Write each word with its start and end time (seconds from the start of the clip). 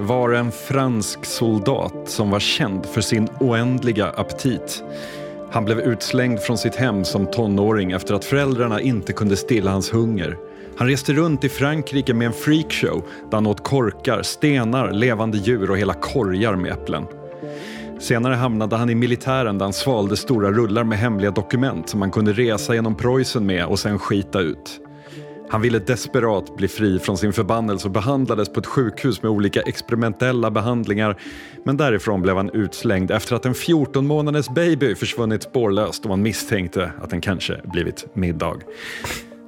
Var 0.00 0.30
en 0.30 0.52
fransk 0.52 1.24
soldat 1.24 1.94
som 2.04 2.30
var 2.30 2.40
känd 2.40 2.86
för 2.86 3.00
sin 3.00 3.28
oändliga 3.40 4.06
aptit. 4.06 4.82
Han 5.50 5.64
blev 5.64 5.80
utslängd 5.80 6.40
från 6.40 6.58
sitt 6.58 6.74
hem 6.74 7.04
som 7.04 7.26
tonåring 7.26 7.92
efter 7.92 8.14
att 8.14 8.24
föräldrarna 8.24 8.80
inte 8.80 9.12
kunde 9.12 9.36
stilla 9.36 9.70
hans 9.70 9.92
hunger. 9.92 10.36
Han 10.76 10.88
reste 10.88 11.12
runt 11.12 11.44
i 11.44 11.48
Frankrike 11.48 12.14
med 12.14 12.26
en 12.26 12.32
freakshow 12.32 13.04
där 13.30 13.36
han 13.36 13.46
åt 13.46 13.64
korkar, 13.64 14.22
stenar, 14.22 14.92
levande 14.92 15.38
djur 15.38 15.70
och 15.70 15.78
hela 15.78 15.94
korgar 15.94 16.56
med 16.56 16.72
äpplen. 16.72 17.06
Senare 18.00 18.34
hamnade 18.34 18.76
han 18.76 18.90
i 18.90 18.94
militären 18.94 19.58
där 19.58 19.64
han 19.64 19.72
svalde 19.72 20.16
stora 20.16 20.50
rullar 20.50 20.84
med 20.84 20.98
hemliga 20.98 21.30
dokument 21.30 21.88
som 21.88 22.00
han 22.00 22.10
kunde 22.10 22.32
resa 22.32 22.74
genom 22.74 22.94
Preussen 22.94 23.46
med 23.46 23.66
och 23.66 23.78
sen 23.78 23.98
skita 23.98 24.40
ut. 24.40 24.80
Han 25.50 25.60
ville 25.60 25.78
desperat 25.78 26.56
bli 26.56 26.68
fri 26.68 26.98
från 26.98 27.18
sin 27.18 27.32
förbannelse 27.32 27.88
och 27.88 27.92
behandlades 27.92 28.48
på 28.48 28.60
ett 28.60 28.66
sjukhus 28.66 29.22
med 29.22 29.30
olika 29.30 29.60
experimentella 29.60 30.50
behandlingar. 30.50 31.20
Men 31.64 31.76
därifrån 31.76 32.22
blev 32.22 32.36
han 32.36 32.50
utslängd 32.50 33.10
efter 33.10 33.36
att 33.36 33.46
en 33.46 33.54
14 33.54 34.06
månaders 34.06 34.48
baby 34.48 34.94
försvunnit 34.94 35.42
spårlöst 35.42 36.04
och 36.04 36.08
man 36.08 36.22
misstänkte 36.22 36.92
att 37.02 37.10
den 37.10 37.20
kanske 37.20 37.60
blivit 37.64 38.06
middag. 38.14 38.56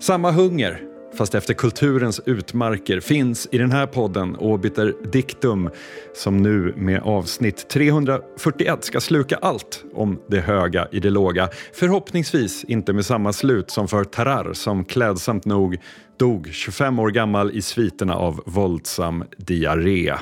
Samma 0.00 0.30
hunger, 0.30 0.89
fast 1.14 1.34
efter 1.34 1.55
kulturens 1.55 2.20
utmarker, 2.27 3.00
finns 3.00 3.48
i 3.53 3.58
den 3.58 3.72
här 3.72 3.86
podden 3.86 4.36
Obiter 4.36 4.94
Dictum 5.12 5.70
som 6.14 6.36
nu 6.36 6.75
med 6.77 7.03
avsnitt 7.03 7.69
341 7.69 8.84
ska 8.84 9.00
sluka 9.00 9.36
allt 9.36 9.84
om 9.94 10.20
det 10.28 10.41
höga 10.41 10.88
i 10.92 11.00
det 11.00 11.11
låga. 11.11 11.48
Förhoppningsvis 11.72 12.64
inte 12.64 12.92
med 12.92 13.06
samma 13.06 13.33
slut 13.33 13.70
som 13.70 13.88
för 13.88 14.05
Tarar 14.05 14.53
som 14.53 14.84
klädsamt 14.84 15.44
nog 15.44 15.78
dog 16.19 16.48
25 16.53 16.98
år 16.98 17.11
gammal 17.11 17.50
i 17.50 17.62
sviterna 17.62 18.14
av 18.14 18.42
våldsam 18.47 19.25
diarré. 19.36 20.14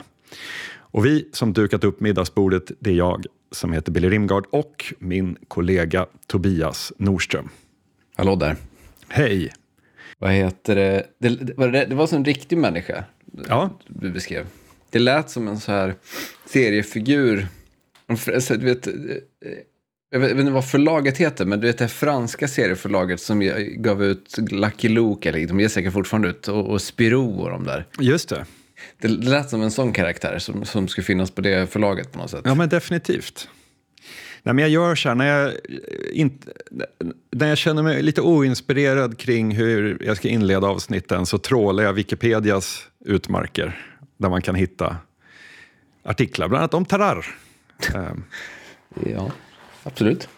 Och 0.78 1.06
vi 1.06 1.28
som 1.32 1.52
dukat 1.52 1.84
upp 1.84 2.00
middagsbordet, 2.00 2.72
det 2.80 2.90
är 2.90 2.94
jag 2.94 3.26
som 3.52 3.72
heter 3.72 3.92
Billy 3.92 4.08
Rimgard 4.10 4.46
och 4.50 4.94
min 4.98 5.36
kollega 5.48 6.06
Tobias 6.26 6.92
Norström. 6.96 7.48
Hallå 8.16 8.34
där. 8.34 8.56
Hej! 9.08 9.52
Vad 10.18 10.30
heter 10.32 10.76
det? 10.76 11.06
Det, 11.18 11.28
det, 11.28 11.54
var, 11.56 11.68
det 11.68 11.94
var 11.94 12.06
som 12.06 12.18
en 12.18 12.24
riktig 12.24 12.58
människa 12.58 13.04
Ja, 13.48 13.70
du 13.86 14.10
beskrev. 14.10 14.46
Det 14.90 14.98
lät 14.98 15.30
som 15.30 15.48
en 15.48 15.60
så 15.60 15.72
här 15.72 15.94
seriefigur. 16.46 17.46
Alltså, 18.06 18.56
du 18.56 18.66
vet, 18.66 18.86
eh, 18.86 18.92
jag 20.10 20.20
vet 20.20 20.30
inte 20.38 20.50
vad 20.52 20.70
förlaget 20.70 21.18
heter, 21.18 21.44
men 21.44 21.60
du 21.60 21.66
vet 21.66 21.78
det 21.78 21.88
franska 21.88 22.48
serieförlaget 22.48 23.20
som 23.20 23.52
gav 23.76 24.04
ut 24.04 24.38
Lucky 24.50 24.88
Luke, 24.88 25.28
eller 25.28 25.46
de 25.46 25.60
ger 25.60 25.68
säkert 25.68 25.92
fortfarande 25.92 26.28
ut, 26.28 26.48
och, 26.48 26.66
och 26.66 26.82
Spirou 26.82 27.40
och 27.40 27.50
de 27.50 27.64
där. 27.64 27.86
just 28.00 28.28
det. 28.28 28.44
Det 29.00 29.08
lät 29.08 29.50
som 29.50 29.62
en 29.62 29.70
sån 29.70 29.92
karaktär 29.92 30.38
som, 30.38 30.64
som 30.64 30.88
skulle 30.88 31.04
finnas 31.04 31.30
på 31.30 31.40
det 31.40 31.70
förlaget 31.70 32.12
på 32.12 32.18
något 32.18 32.30
sätt. 32.30 32.42
Ja, 32.44 32.54
men 32.54 32.68
definitivt. 32.68 33.48
Nej, 34.48 34.54
men 34.54 34.62
jag 34.62 34.70
gör 34.70 34.94
så 34.94 35.08
här, 35.08 35.16
när 35.16 35.26
jag, 35.26 35.52
inte, 36.12 36.52
när 37.30 37.48
jag 37.48 37.58
känner 37.58 37.82
mig 37.82 38.02
lite 38.02 38.20
oinspirerad 38.20 39.18
kring 39.18 39.54
hur 39.54 39.98
jag 40.00 40.16
ska 40.16 40.28
inleda 40.28 40.66
avsnitten 40.66 41.26
så 41.26 41.38
trålar 41.38 41.84
jag 41.84 41.92
Wikipedias 41.92 42.88
utmarker 43.04 43.86
där 44.16 44.28
man 44.28 44.42
kan 44.42 44.54
hitta 44.54 44.96
artiklar, 46.02 46.48
bland 46.48 46.62
annat 46.62 46.74
om 46.74 46.84
Tarar. 46.84 47.26
Ehm, 47.94 48.24
Ja, 49.06 49.30
absolut. 49.82 50.28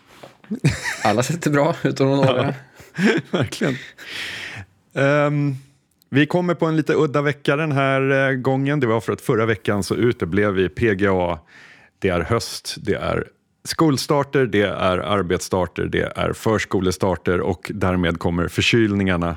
Alla 1.04 1.22
sätt 1.22 1.46
är 1.46 1.50
bra, 1.50 1.76
utom 1.82 2.06
några. 2.06 2.54
Verkligen. 3.30 3.76
Ehm, 4.94 5.54
vi 6.08 6.26
kommer 6.26 6.54
på 6.54 6.66
en 6.66 6.76
lite 6.76 6.94
udda 6.94 7.22
vecka 7.22 7.56
den 7.56 7.72
här 7.72 8.30
eh, 8.30 8.34
gången. 8.34 8.80
Det 8.80 8.86
var 8.86 9.00
för 9.00 9.12
att 9.12 9.20
förra 9.20 9.46
veckan 9.46 9.82
så 9.82 9.94
uteblev 9.94 10.52
vi 10.52 10.68
PGA. 10.68 11.38
Det 11.98 12.08
är 12.08 12.20
höst, 12.20 12.76
det 12.78 12.94
är 12.94 13.26
skolstarter, 13.70 14.46
det 14.46 14.62
är 14.62 14.98
arbetsstarter, 14.98 15.84
det 15.84 16.12
är 16.16 16.32
förskolestarter 16.32 17.40
och 17.40 17.70
därmed 17.74 18.18
kommer 18.18 18.48
förkylningarna 18.48 19.36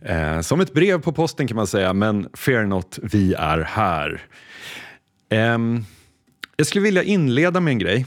eh, 0.00 0.40
som 0.40 0.60
ett 0.60 0.72
brev 0.72 1.02
på 1.02 1.12
posten 1.12 1.46
kan 1.46 1.56
man 1.56 1.66
säga. 1.66 1.92
Men 1.92 2.28
fear 2.34 2.64
not, 2.64 2.98
vi 3.02 3.34
är 3.34 3.58
här. 3.58 4.22
Eh, 5.28 5.58
jag 6.56 6.66
skulle 6.66 6.82
vilja 6.82 7.02
inleda 7.02 7.60
med 7.60 7.72
en 7.72 7.78
grej. 7.78 8.06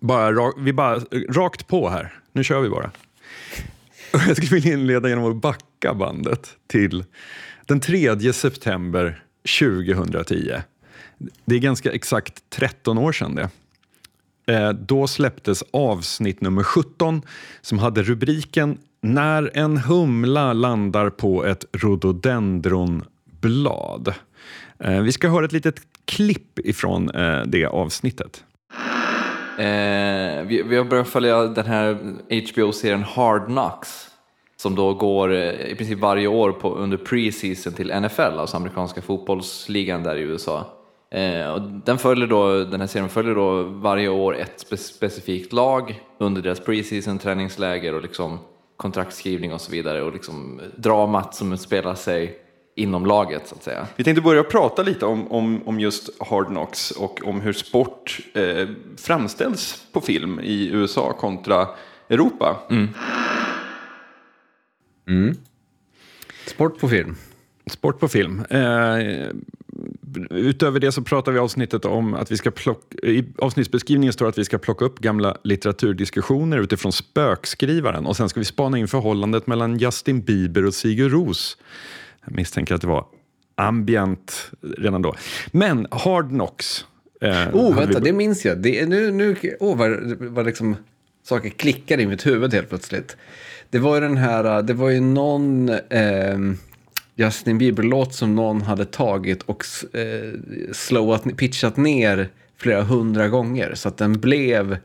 Bara, 0.00 0.52
vi 0.58 0.72
bara 0.72 0.98
rakt 1.28 1.68
på 1.68 1.88
här. 1.88 2.14
Nu 2.32 2.44
kör 2.44 2.60
vi 2.60 2.68
bara. 2.68 2.90
Jag 4.12 4.36
skulle 4.36 4.60
vilja 4.60 4.72
inleda 4.72 5.08
genom 5.08 5.24
att 5.24 5.36
backa 5.36 5.94
bandet 5.94 6.56
till 6.66 7.04
den 7.66 7.80
3 7.80 8.32
september 8.32 9.24
2010. 9.60 10.52
Det 11.44 11.54
är 11.54 11.58
ganska 11.58 11.92
exakt 11.92 12.42
13 12.50 12.98
år 12.98 13.12
sedan 13.12 13.34
det. 13.34 13.48
Eh, 14.48 14.70
då 14.70 15.06
släpptes 15.06 15.64
avsnitt 15.70 16.40
nummer 16.40 16.62
17 16.62 17.22
som 17.60 17.78
hade 17.78 18.02
rubriken 18.02 18.78
När 19.00 19.50
en 19.54 19.76
humla 19.76 20.52
landar 20.52 21.10
på 21.10 21.44
ett 21.44 21.64
rhododendronblad. 21.72 24.14
Eh, 24.78 25.00
vi 25.00 25.12
ska 25.12 25.28
höra 25.28 25.44
ett 25.44 25.52
litet 25.52 25.80
klipp 26.04 26.58
ifrån 26.58 27.10
eh, 27.10 27.42
det 27.42 27.66
avsnittet. 27.66 28.44
Eh, 29.58 30.42
vi, 30.42 30.62
vi 30.66 30.76
har 30.76 30.84
börjat 30.84 31.08
följa 31.08 31.42
den 31.42 31.66
här 31.66 31.98
HBO-serien 32.30 33.02
Hard 33.02 33.46
Knocks 33.46 34.08
som 34.56 34.74
då 34.74 34.94
går 34.94 35.34
i 35.34 35.74
princip 35.78 35.98
varje 35.98 36.26
år 36.26 36.52
på, 36.52 36.74
under 36.74 36.96
pre-season 36.96 37.72
till 37.72 38.00
NFL, 38.00 38.22
alltså 38.22 38.56
amerikanska 38.56 39.02
fotbollsligan 39.02 40.02
där 40.02 40.16
i 40.16 40.20
USA. 40.20 40.77
Eh, 41.10 41.48
och 41.50 41.62
den, 41.62 41.98
följer 41.98 42.26
då, 42.26 42.64
den 42.64 42.80
här 42.80 42.86
serien 42.86 43.08
följer 43.08 43.34
då 43.34 43.62
varje 43.62 44.08
år 44.08 44.36
ett 44.36 44.60
spe, 44.60 44.76
specifikt 44.76 45.52
lag 45.52 46.02
under 46.18 46.42
deras 46.42 46.60
pre-season 46.60 47.18
träningsläger 47.18 47.94
och 47.94 48.02
liksom 48.02 48.38
kontraktskrivning 48.76 49.52
och 49.52 49.60
så 49.60 49.72
vidare 49.72 50.02
och 50.02 50.12
liksom 50.12 50.60
dramat 50.76 51.34
som 51.34 51.52
utspelar 51.52 51.94
sig 51.94 52.38
inom 52.74 53.06
laget 53.06 53.48
så 53.48 53.54
att 53.54 53.62
säga. 53.62 53.86
Vi 53.96 54.04
tänkte 54.04 54.22
börja 54.22 54.42
prata 54.42 54.82
lite 54.82 55.06
om, 55.06 55.32
om, 55.32 55.68
om 55.68 55.80
just 55.80 56.22
Hard 56.22 56.46
Knocks 56.46 56.90
och 56.90 57.20
om 57.24 57.40
hur 57.40 57.52
sport 57.52 58.20
eh, 58.34 58.68
framställs 58.96 59.86
på 59.92 60.00
film 60.00 60.40
i 60.40 60.68
USA 60.68 61.12
kontra 61.12 61.68
Europa. 62.08 62.56
Sport 66.46 66.80
på 66.80 66.88
film. 66.88 67.16
Sport 67.70 68.00
på 68.00 68.08
film. 68.08 68.44
Eh, 68.50 69.28
utöver 70.30 70.80
det 70.80 70.92
så 70.92 71.02
pratar 71.02 71.32
vi 71.32 71.38
i 71.38 71.40
avsnittet 71.40 71.84
om 71.84 72.14
att 72.14 72.32
vi 72.32 72.36
ska 72.36 72.50
plocka, 72.50 72.98
i 73.06 73.24
avsnittsbeskrivningen 73.38 74.12
står 74.12 74.28
att 74.28 74.38
vi 74.38 74.44
ska 74.44 74.58
plocka 74.58 74.84
upp 74.84 74.98
gamla 74.98 75.36
litteraturdiskussioner 75.44 76.58
utifrån 76.58 76.92
spökskrivaren 76.92 78.06
och 78.06 78.16
sen 78.16 78.28
ska 78.28 78.40
vi 78.40 78.44
spana 78.44 78.78
in 78.78 78.88
förhållandet 78.88 79.46
mellan 79.46 79.78
Justin 79.78 80.20
Bieber 80.20 80.66
och 80.66 80.74
Sigur 80.74 81.08
Ros. 81.10 81.56
Jag 82.24 82.34
misstänker 82.34 82.74
att 82.74 82.80
det 82.80 82.86
var 82.86 83.06
ambient 83.54 84.50
redan 84.78 85.02
då. 85.02 85.14
Men 85.52 85.86
Hard 85.90 86.28
Knocks. 86.28 86.84
Eh, 87.20 87.48
Oh, 87.52 87.76
vänta, 87.76 87.98
vi- 87.98 88.04
det 88.04 88.12
minns 88.12 88.44
jag. 88.44 88.58
Det 88.58 88.80
är 88.80 88.86
nu, 88.86 89.10
nu, 89.10 89.36
oh, 89.60 89.76
vad, 89.76 90.16
vad 90.20 90.46
liksom 90.46 90.76
saker 91.24 91.48
klickar 91.50 92.00
i 92.00 92.06
mitt 92.06 92.26
huvud 92.26 92.54
helt 92.54 92.68
plötsligt. 92.68 93.16
Det 93.70 93.78
var 93.78 93.94
ju 93.94 94.00
den 94.00 94.16
här, 94.16 94.62
det 94.62 94.72
var 94.74 94.90
ju 94.90 95.00
någon 95.00 95.68
ehm, 95.90 96.56
Justin 97.18 97.58
Bieber-låt 97.58 98.14
som 98.14 98.34
någon 98.34 98.62
hade 98.62 98.84
tagit 98.84 99.42
och 99.42 99.64
eh, 99.92 100.32
slowat, 100.72 101.36
pitchat 101.36 101.76
ner 101.76 102.28
flera 102.56 102.82
hundra 102.82 103.28
gånger. 103.28 103.74
Så 103.74 103.88
att 103.88 103.96
den 103.96 104.20
blev 104.20 104.76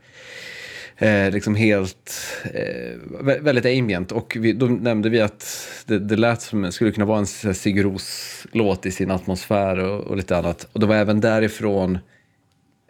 eh, 0.96 1.30
liksom 1.30 1.54
helt, 1.54 2.12
eh, 2.54 3.40
väldigt 3.40 3.66
ambient. 3.66 4.12
Och 4.12 4.36
vi, 4.40 4.52
då 4.52 4.66
nämnde 4.66 5.08
vi 5.08 5.20
att 5.20 5.68
det, 5.86 5.98
det 5.98 6.16
lät 6.16 6.42
som 6.42 6.72
skulle 6.72 6.92
kunna 6.92 7.06
vara 7.06 7.18
en 7.18 7.54
Sigur 7.54 7.98
låt 8.52 8.86
i 8.86 8.90
sin 8.90 9.10
atmosfär 9.10 9.78
och, 9.78 10.00
och 10.00 10.16
lite 10.16 10.36
annat. 10.36 10.68
Och 10.72 10.80
det 10.80 10.86
var 10.86 10.96
även 10.96 11.20
därifrån 11.20 11.98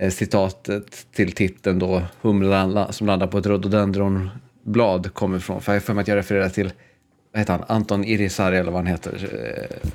eh, 0.00 0.10
citatet 0.10 1.06
till 1.14 1.32
titeln 1.32 1.78
då, 1.78 2.02
Humlan 2.20 2.92
som 2.92 3.06
landar 3.06 3.26
på 3.26 3.38
ett 3.38 3.46
rhododendronblad 3.46 5.14
kommer 5.14 5.36
ifrån. 5.36 5.60
För 5.60 5.72
jag 5.72 5.80
har 5.80 5.84
för 5.84 5.94
mig 5.94 6.02
att 6.02 6.08
jag 6.08 6.16
refererar 6.16 6.48
till, 6.48 6.72
vad 7.34 7.40
heter 7.40 7.52
han, 7.52 7.64
Anton 7.68 8.04
Irisari 8.04 8.56
eller 8.56 8.72
vad 8.72 8.80
han 8.80 8.86
heter. 8.86 9.28
Eh, 9.32 9.88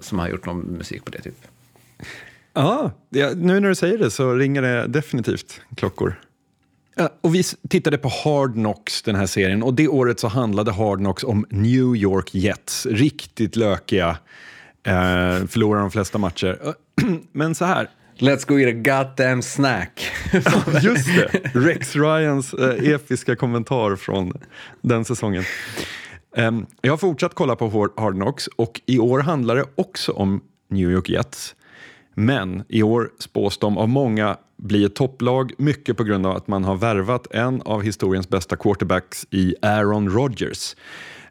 som 0.00 0.18
har 0.18 0.28
gjort 0.28 0.46
någon 0.46 0.60
musik 0.60 1.04
på 1.04 1.10
det 1.10 1.22
typ. 1.22 1.34
Ja, 2.52 2.90
nu 3.10 3.60
när 3.60 3.68
du 3.68 3.74
säger 3.74 3.98
det 3.98 4.10
så 4.10 4.34
ringer 4.34 4.62
det 4.62 4.86
definitivt 4.86 5.60
klockor. 5.76 6.20
Ja, 6.96 7.10
och 7.20 7.34
vi 7.34 7.42
tittade 7.68 7.98
på 7.98 8.08
Hard 8.24 8.52
Knocks, 8.52 9.02
den 9.02 9.16
här 9.16 9.26
serien. 9.26 9.62
Och 9.62 9.74
det 9.74 9.88
året 9.88 10.20
så 10.20 10.28
handlade 10.28 10.72
Hard 10.72 10.98
Knocks 10.98 11.24
om 11.24 11.46
New 11.50 11.96
York 11.96 12.34
Jets. 12.34 12.86
Riktigt 12.86 13.56
lökiga. 13.56 14.18
Eh, 14.82 15.46
förlorar 15.46 15.80
de 15.80 15.90
flesta 15.90 16.18
matcher. 16.18 16.58
Men 17.32 17.54
så 17.54 17.64
här. 17.64 17.90
Let's 18.18 18.46
go 18.46 18.58
eat 18.58 18.74
a 18.74 18.78
goddamn 18.78 19.42
snack. 19.42 20.10
Just 20.82 21.06
det. 21.06 21.50
Rex 21.54 21.96
Ryans 21.96 22.54
eh, 22.54 22.90
episka 22.90 23.36
kommentar 23.36 23.96
från 23.96 24.32
den 24.80 25.04
säsongen. 25.04 25.44
Ehm, 26.36 26.66
jag 26.80 26.92
har 26.92 26.96
fortsatt 26.96 27.34
kolla 27.34 27.56
på 27.56 27.90
Hard- 27.96 28.14
Knocks 28.14 28.46
och 28.46 28.80
i 28.86 28.98
år 28.98 29.18
handlar 29.18 29.56
det 29.56 29.64
också 29.74 30.12
om 30.12 30.40
New 30.70 30.90
York 30.90 31.08
Jets. 31.08 31.54
Men 32.14 32.64
i 32.68 32.82
år 32.82 33.10
spås 33.18 33.58
de 33.58 33.78
av 33.78 33.88
många 33.88 34.36
bli 34.56 34.84
ett 34.84 34.94
topplag, 34.94 35.52
mycket 35.58 35.96
på 35.96 36.04
grund 36.04 36.26
av 36.26 36.36
att 36.36 36.48
man 36.48 36.64
har 36.64 36.76
värvat 36.76 37.26
en 37.30 37.62
av 37.62 37.82
historiens 37.82 38.28
bästa 38.28 38.56
quarterbacks 38.56 39.26
i 39.30 39.54
Aaron 39.62 40.10
Rodgers. 40.10 40.76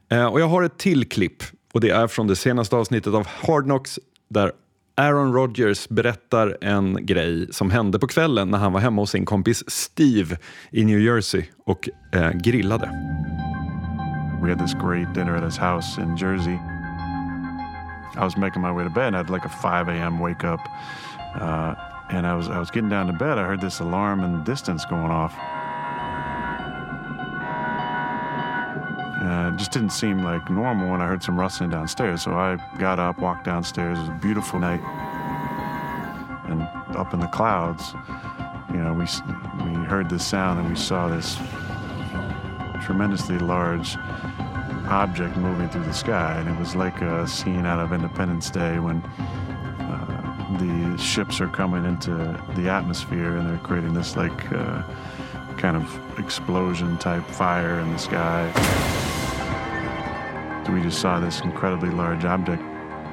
Ehm, 0.10 0.30
och 0.30 0.42
jag 0.42 0.48
har 0.48 0.64
ett 0.64 0.78
till 0.78 1.10
klipp 1.10 1.44
och 1.74 1.82
det 1.82 1.90
är 1.90 2.08
från 2.08 2.28
det 2.28 2.36
senaste 2.36 2.76
avsnittet 2.76 3.14
av 3.14 3.28
Hard 3.28 3.64
Knocks 3.64 4.00
där 4.30 4.52
Aaron 4.98 5.34
Rodgers 5.34 5.90
berättar 5.90 6.58
en 6.62 7.06
grej 7.06 7.48
som 7.52 7.72
hände 7.72 8.00
på 8.00 8.08
kvällen 8.08 8.50
när 8.50 8.58
han 8.58 8.74
var 8.74 8.80
hemma 8.80 9.02
hos 9.02 9.12
sin 9.12 9.26
kompis 9.26 9.64
Steve 9.68 10.38
i 10.72 10.86
New 10.86 11.00
Jersey 11.00 11.44
och 11.66 11.90
eh, 12.14 12.32
grillade. 12.32 12.90
We 14.42 14.50
had 14.50 14.60
this 14.60 14.74
great 14.74 15.12
dinner 15.14 15.36
at 15.36 15.44
his 15.44 15.58
house 15.58 15.98
in 15.98 16.16
Jersey. 16.18 16.60
I 18.18 18.24
was 18.24 18.38
making 18.38 18.62
my 18.62 18.72
way 18.72 18.84
to 18.84 18.90
bed 18.90 19.08
and 19.08 19.16
I 19.16 19.20
had 19.20 19.30
like 19.30 19.46
a 19.46 19.50
5 19.50 19.90
a.m. 19.90 20.20
wake 20.20 20.44
up. 20.44 20.60
Uh, 21.36 21.76
and 22.10 22.26
I 22.26 22.36
was, 22.36 22.50
I 22.50 22.60
was 22.60 22.72
getting 22.72 22.90
down 22.90 23.08
to 23.08 23.14
bed. 23.14 23.38
I 23.38 23.46
heard 23.46 23.62
this 23.62 23.80
alarm 23.80 24.24
in 24.24 24.32
the 24.38 24.44
distance 24.44 24.86
going 24.86 25.12
off. 25.12 25.34
It 29.56 29.58
just 29.58 29.72
didn't 29.72 29.92
seem 29.92 30.22
like 30.22 30.50
normal 30.50 30.92
when 30.92 31.02
I 31.02 31.08
heard 31.08 31.24
some 31.24 31.40
rustling 31.40 31.70
downstairs. 31.70 32.24
So 32.24 32.34
I 32.34 32.58
got 32.78 33.00
up, 33.00 33.20
walked 33.20 33.46
downstairs. 33.46 33.98
It 33.98 34.02
was 34.02 34.10
a 34.10 34.20
beautiful 34.22 34.60
night. 34.60 34.82
And 36.50 36.64
up 36.98 37.14
in 37.14 37.22
the 37.22 37.28
clouds, 37.28 37.94
you 38.70 38.84
know, 38.84 38.92
we, 38.92 39.06
we 39.64 39.86
heard 39.86 40.10
this 40.10 40.28
sound 40.28 40.60
and 40.60 40.68
we 40.68 40.76
saw 40.76 41.08
this 41.08 41.38
tremendously 42.86 43.40
large 43.40 43.98
object 44.88 45.36
moving 45.38 45.68
through 45.70 45.84
the 45.84 45.94
sky. 45.94 46.38
And 46.40 46.48
it 46.48 46.60
was 46.60 46.76
like 46.76 47.02
a 47.02 47.28
scene 47.28 47.66
out 47.66 47.80
of 47.80 47.92
Independence 47.92 48.52
Day 48.52 48.78
when 48.78 48.98
uh, 49.02 50.58
the 50.60 51.02
ships 51.02 51.42
are 51.42 51.48
coming 51.48 51.84
into 51.84 52.12
the 52.56 52.70
atmosphere 52.70 53.38
and 53.38 53.50
they're 53.50 53.58
creating 53.58 53.96
this 53.96 54.16
like 54.16 54.52
uh, 54.52 54.84
kind 55.58 55.76
of 55.76 56.20
explosion 56.20 56.98
type 57.00 57.26
fire 57.26 57.80
in 57.80 57.92
the 57.92 57.98
sky. 57.98 58.46
We 60.72 60.82
just 60.82 61.00
saw 61.00 61.20
this 61.20 61.42
incredibly 61.42 61.90
large 61.90 62.26
object 62.26 62.62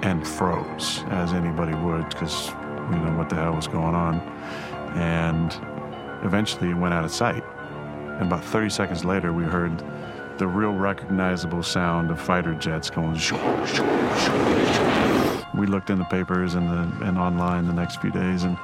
and 0.02 0.26
froze, 0.26 1.04
as 1.08 1.32
anybody 1.32 1.74
would, 1.74 2.08
because 2.08 2.50
we 2.88 2.96
didn't 2.96 3.06
know 3.06 3.18
what 3.18 3.28
the 3.28 3.36
hell 3.36 3.54
was 3.54 3.68
going 3.68 3.94
on. 3.94 4.20
And 4.96 5.54
eventually 6.24 6.70
it 6.70 6.74
went 6.74 6.92
out 6.92 7.04
of 7.04 7.12
sight. 7.12 7.44
And 8.18 8.22
about 8.22 8.44
30 8.44 8.70
seconds 8.70 9.04
later, 9.04 9.32
we 9.32 9.44
heard 9.44 9.82
the 10.38 10.46
real 10.46 10.72
recognizable 10.72 11.62
sound 11.62 12.10
of 12.10 12.20
fighter 12.20 12.54
jets 12.54 12.90
going. 12.90 13.16
Shoo, 13.16 13.36
shoo, 13.66 13.84
shoo, 14.16 15.22
we 15.54 15.66
looked 15.66 15.90
in 15.90 15.98
the 15.98 16.04
papers 16.04 16.54
and, 16.54 16.68
the, 16.68 17.06
and 17.06 17.18
online 17.18 17.66
the 17.66 17.72
next 17.72 18.00
few 18.00 18.10
days, 18.10 18.44
and 18.44 18.56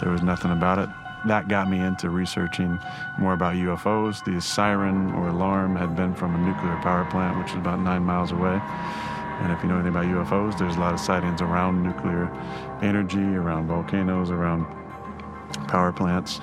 there 0.00 0.10
was 0.10 0.22
nothing 0.22 0.50
about 0.50 0.78
it. 0.78 0.88
That 1.26 1.48
got 1.48 1.68
me 1.68 1.80
into 1.80 2.10
researching 2.10 2.78
more 3.18 3.32
about 3.32 3.54
UFOs. 3.54 4.24
The 4.24 4.40
siren 4.40 5.12
or 5.12 5.28
alarm 5.28 5.74
had 5.74 5.96
been 5.96 6.14
from 6.14 6.34
a 6.34 6.38
nuclear 6.38 6.76
power 6.82 7.04
plant, 7.10 7.38
which 7.38 7.50
is 7.50 7.56
about 7.56 7.80
nine 7.80 8.02
miles 8.02 8.32
away. 8.32 8.60
And 9.40 9.52
if 9.52 9.62
you 9.62 9.68
know 9.68 9.74
anything 9.76 9.96
about 9.96 10.04
UFOs, 10.06 10.58
there's 10.58 10.76
a 10.76 10.80
lot 10.80 10.94
of 10.94 11.00
sightings 11.00 11.42
around 11.42 11.82
nuclear 11.82 12.30
energy, 12.82 13.18
around 13.18 13.66
volcanoes, 13.66 14.30
around 14.30 14.66
power 15.68 15.92
plants. 15.92 16.40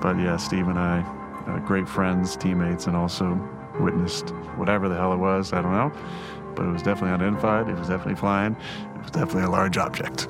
But 0.00 0.16
yeah, 0.16 0.36
Steve 0.36 0.68
and 0.68 0.78
I, 0.78 1.04
uh, 1.50 1.66
great 1.66 1.88
friends, 1.88 2.36
teammates, 2.36 2.86
and 2.86 2.96
also 2.96 3.38
witnessed 3.80 4.30
whatever 4.56 4.88
the 4.88 4.94
hell 4.94 5.12
it 5.12 5.18
was. 5.18 5.52
I 5.52 5.62
don't 5.62 5.72
know. 5.72 5.92
But 6.54 6.66
it 6.66 6.72
was 6.72 6.82
definitely 6.82 7.14
unidentified. 7.14 7.68
It 7.68 7.78
was 7.78 7.88
definitely 7.88 8.16
flying. 8.16 8.56
It 8.96 9.02
was 9.02 9.10
definitely 9.10 9.42
a 9.42 9.50
large 9.50 9.78
object. 9.78 10.28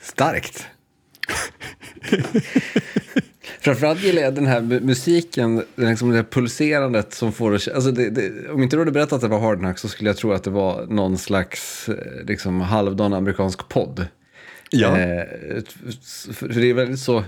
Starkt. 0.00 0.66
Framförallt 3.60 4.02
gillar 4.02 4.22
jag 4.22 4.34
den 4.34 4.46
här 4.46 4.60
musiken, 4.60 5.64
liksom 5.76 6.10
det 6.10 6.16
här 6.16 6.22
pulserandet 6.22 7.14
som 7.14 7.32
får 7.32 7.52
alltså 7.52 7.90
det, 7.90 8.10
det, 8.10 8.50
Om 8.50 8.62
inte 8.62 8.76
du 8.76 8.80
hade 8.80 8.92
berättat 8.92 9.12
att 9.12 9.20
det 9.20 9.28
var 9.28 9.40
Hard 9.40 9.78
så 9.78 9.88
skulle 9.88 10.10
jag 10.10 10.16
tro 10.16 10.32
att 10.32 10.44
det 10.44 10.50
var 10.50 10.86
någon 10.86 11.18
slags 11.18 11.88
eh, 11.88 12.24
liksom, 12.26 12.60
halvdan 12.60 13.12
amerikansk 13.12 13.68
podd. 13.68 14.06
Ja. 14.70 14.88
Eh, 14.88 15.24
för 16.32 16.48
det 16.60 16.70
är 16.70 16.74
väldigt 16.74 17.00
så, 17.00 17.24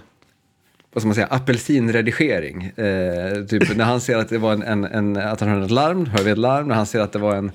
vad 0.92 1.02
ska 1.02 1.06
man 1.06 1.14
säga, 1.14 1.26
apelsinredigering. 1.26 2.64
Eh, 2.64 3.44
typ 3.44 3.76
när 3.76 3.84
han 3.84 4.00
ser 4.00 4.16
att 4.16 4.28
det 4.28 4.38
var 4.38 4.52
en, 4.52 4.62
en, 4.62 4.84
en, 4.84 5.16
att 5.16 5.40
han 5.40 5.48
hörde 5.48 5.64
ett 5.64 5.70
larm, 5.70 6.06
hör 6.06 6.24
vi 6.24 6.30
ett 6.30 6.38
larm. 6.38 6.68
När 6.68 6.74
han 6.74 6.86
ser 6.86 7.00
att 7.00 7.12
det 7.12 7.18
var 7.18 7.34
en 7.34 7.52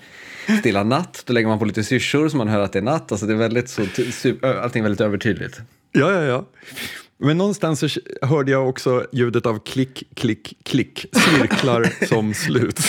stilla 0.60 0.84
natt, 0.84 1.24
då 1.26 1.34
lägger 1.34 1.48
man 1.48 1.60
på 1.60 1.66
lite 1.66 1.84
syrsor 1.84 2.30
så 2.30 2.38
man 2.38 2.48
hör 2.48 2.60
att 2.60 2.74
det 2.74 2.80
är 2.80 2.84
natt. 2.84 3.12
Alltså 3.12 3.28
det 3.28 3.34
är 3.34 3.38
väldigt 3.38 3.70
så, 3.70 3.82
allting 4.62 4.80
är 4.80 4.84
väldigt 4.84 5.02
övertydligt. 5.02 5.62
Ja, 5.92 6.12
ja, 6.12 6.24
ja. 6.24 6.46
Men 7.20 7.38
någonstans 7.38 7.80
så 7.80 8.00
hörde 8.22 8.52
jag 8.52 8.70
också 8.70 9.06
ljudet 9.12 9.46
av 9.46 9.60
klick, 9.60 10.04
klick, 10.16 10.58
klick, 10.64 11.06
cirklar 11.14 12.06
som 12.08 12.34
slut. 12.34 12.80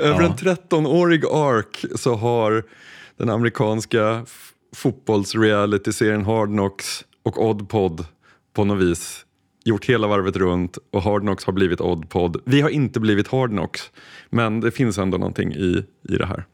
Över 0.00 0.22
en 0.22 0.32
13-årig 0.32 1.24
ark 1.24 1.84
så 1.94 2.14
har 2.14 2.64
den 3.16 3.30
amerikanska 3.30 4.26
fotbollsrealityserien 4.76 6.24
Hard 6.24 6.48
Knocks 6.48 7.04
och 7.22 7.46
Oddpod 7.46 8.04
på 8.56 8.64
något 8.64 8.82
vis 8.82 9.24
gjort 9.64 9.84
hela 9.84 10.06
varvet 10.06 10.36
runt 10.36 10.78
och 10.92 11.02
Hard 11.02 11.22
Knocks 11.22 11.44
har 11.44 11.52
blivit 11.52 11.80
Oddpod. 11.80 12.42
Vi 12.44 12.60
har 12.60 12.70
inte 12.70 13.00
blivit 13.00 13.28
Hard 13.28 13.50
Knocks, 13.50 13.90
men 14.30 14.60
det 14.60 14.70
finns 14.70 14.98
ändå 14.98 15.18
någonting 15.18 15.52
i, 15.52 15.84
i 16.08 16.16
det 16.16 16.26
här. 16.26 16.44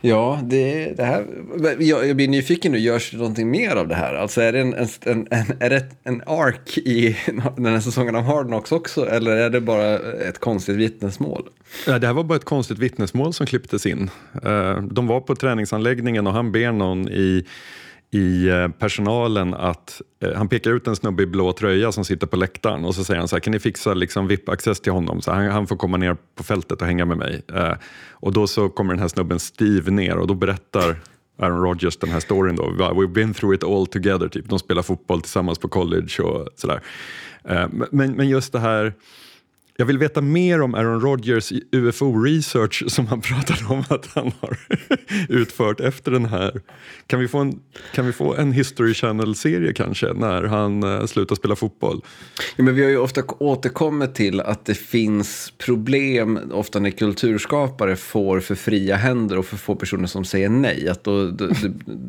Ja, 0.00 0.40
det, 0.42 0.92
det 0.96 1.04
här, 1.04 1.26
jag, 1.78 2.08
jag 2.08 2.16
blir 2.16 2.28
nyfiken 2.28 2.72
nu, 2.72 2.78
görs 2.78 3.10
det 3.10 3.16
någonting 3.16 3.50
mer 3.50 3.76
av 3.76 3.88
det 3.88 3.94
här? 3.94 4.14
Alltså 4.14 4.40
är 4.40 4.52
det 4.52 4.60
en, 4.60 4.74
en, 4.74 4.88
en, 5.30 5.46
är 5.60 5.70
det 5.70 5.84
en 6.04 6.22
ark 6.26 6.78
i 6.78 7.16
den 7.56 7.66
här 7.66 7.80
säsongen 7.80 8.16
av 8.16 8.22
Hard 8.22 8.46
Knocks 8.46 8.72
också, 8.72 9.08
eller 9.08 9.36
är 9.36 9.50
det 9.50 9.60
bara 9.60 9.98
ett 9.98 10.38
konstigt 10.38 10.76
vittnesmål? 10.76 11.48
Ja, 11.86 11.98
det 11.98 12.06
här 12.06 12.14
var 12.14 12.24
bara 12.24 12.36
ett 12.36 12.44
konstigt 12.44 12.78
vittnesmål 12.78 13.32
som 13.32 13.46
klipptes 13.46 13.86
in. 13.86 14.10
Eh, 14.42 14.82
de 14.82 15.06
var 15.06 15.20
på 15.20 15.36
träningsanläggningen 15.36 16.26
och 16.26 16.32
han 16.32 16.52
ber 16.52 16.72
någon 16.72 17.08
i 17.08 17.46
i 18.16 18.48
eh, 18.48 18.68
personalen 18.68 19.54
att 19.54 20.02
eh, 20.22 20.32
han 20.34 20.48
pekar 20.48 20.70
ut 20.70 20.86
en 20.86 20.96
snubbe 20.96 21.22
i 21.22 21.26
blå 21.26 21.52
tröja 21.52 21.92
som 21.92 22.04
sitter 22.04 22.26
på 22.26 22.36
läktaren 22.36 22.84
och 22.84 22.94
så 22.94 23.04
säger 23.04 23.18
han 23.18 23.28
så 23.28 23.36
här, 23.36 23.40
kan 23.40 23.52
ni 23.52 23.58
fixa 23.58 23.94
liksom 23.94 24.30
VIP-access 24.30 24.80
till 24.80 24.92
honom 24.92 25.22
så 25.22 25.32
han, 25.32 25.46
han, 25.46 25.66
får 25.66 25.76
komma 25.76 25.96
ner 25.96 26.16
på 26.34 26.42
fältet 26.42 26.80
och 26.80 26.86
hänga 26.86 27.04
med 27.04 27.18
mig. 27.18 27.42
Eh, 27.54 27.74
och 28.10 28.32
då 28.32 28.46
så 28.46 28.68
kommer 28.68 28.94
den 28.94 29.00
här 29.00 29.08
snubben 29.08 29.38
Steve 29.38 29.90
ner 29.90 30.16
och 30.16 30.26
då 30.26 30.34
berättar 30.34 30.96
Aaron 31.38 31.62
Rodgers 31.62 31.96
den 31.96 32.10
här 32.10 32.20
storyn 32.20 32.56
då. 32.56 32.64
We've 32.64 33.12
been 33.12 33.34
through 33.34 33.54
it 33.54 33.64
all 33.64 33.86
together, 33.86 34.28
typ. 34.28 34.48
De 34.48 34.58
spelar 34.58 34.82
fotboll 34.82 35.22
tillsammans 35.22 35.58
på 35.58 35.68
college 35.68 36.22
och 36.22 36.48
sådär. 36.56 36.80
Eh, 37.44 37.66
men, 37.90 38.12
men 38.12 38.28
just 38.28 38.52
det 38.52 38.58
här 38.58 38.94
jag 39.76 39.86
vill 39.86 39.98
veta 39.98 40.20
mer 40.20 40.60
om 40.60 40.74
Aaron 40.74 41.00
Rodgers 41.00 41.52
UFO-research 41.72 42.84
som 42.90 43.06
han 43.06 43.20
pratade 43.20 43.64
om 43.68 43.84
att 43.88 44.06
han 44.06 44.32
har 44.40 44.58
utfört 45.28 45.80
efter 45.80 46.10
den 46.10 46.24
här. 46.24 46.60
Kan 47.06 47.20
vi 47.20 47.28
få 47.28 47.38
en, 47.38 47.60
kan 47.94 48.06
vi 48.06 48.12
få 48.12 48.34
en 48.34 48.52
History 48.52 48.94
Channel-serie 48.94 49.72
kanske 49.72 50.12
när 50.12 50.42
han 50.42 50.84
uh, 50.84 51.06
slutar 51.06 51.34
spela 51.34 51.56
fotboll? 51.56 52.00
Ja, 52.56 52.64
men 52.64 52.74
vi 52.74 52.82
har 52.82 52.90
ju 52.90 52.98
ofta 52.98 53.22
återkommit 53.38 54.14
till 54.14 54.40
att 54.40 54.64
det 54.64 54.74
finns 54.74 55.52
problem 55.58 56.38
ofta 56.52 56.78
när 56.78 56.90
kulturskapare 56.90 57.96
får 57.96 58.40
för 58.40 58.54
fria 58.54 58.96
händer 58.96 59.38
och 59.38 59.46
för 59.46 59.56
få 59.56 59.74
personer 59.74 60.06
som 60.06 60.24
säger 60.24 60.48
nej. 60.48 60.88
Att 60.88 61.04
då, 61.04 61.26
det, 61.26 61.54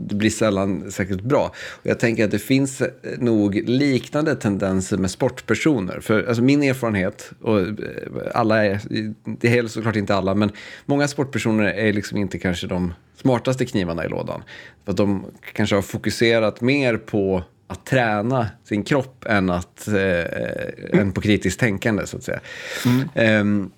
det 0.08 0.16
blir 0.16 0.30
sällan 0.30 0.92
särskilt 0.92 1.22
bra. 1.22 1.54
Och 1.72 1.88
jag 1.88 2.00
tänker 2.00 2.26
att 2.26 2.32
det 2.32 2.40
finns 2.40 2.82
nog 3.18 3.56
liknande 3.56 4.36
tendenser 4.36 4.98
med 4.98 5.12
sportpersoner. 5.12 6.00
För 6.00 6.24
alltså, 6.28 6.44
min 6.44 6.64
erfarenhet, 6.64 7.32
och 7.42 7.57
och 7.58 7.68
eh, 7.68 8.32
alla 8.34 8.66
är, 8.66 8.80
det 9.24 9.58
är 9.58 9.68
såklart 9.68 9.96
inte 9.96 10.16
alla, 10.16 10.36
men 10.36 10.52
många 10.86 11.08
sportpersoner 11.08 11.64
är 11.64 11.94
liksom 11.94 12.18
inte 12.18 12.40
kanske 12.40 12.68
de 12.68 12.94
smartaste 13.16 13.66
knivarna 13.66 14.06
i 14.06 14.10
lådan. 14.10 14.44
För 14.86 14.92
att 14.92 14.98
de 14.98 15.26
kanske 15.54 15.76
har 15.76 15.82
fokuserat 15.82 16.62
mer 16.62 16.98
på 16.98 17.44
att 17.68 17.86
träna 17.86 18.48
sin 18.64 18.84
kropp 18.84 19.26
än, 19.26 19.50
att, 19.50 19.88
eh, 19.88 21.00
än 21.00 21.12
på 21.12 21.22
kritiskt 21.22 21.60
tänkande, 21.60 22.08
så 22.08 22.18
att 22.18 22.24
säga. 22.24 22.40
Mm. 22.86 23.42
Um, 23.42 23.72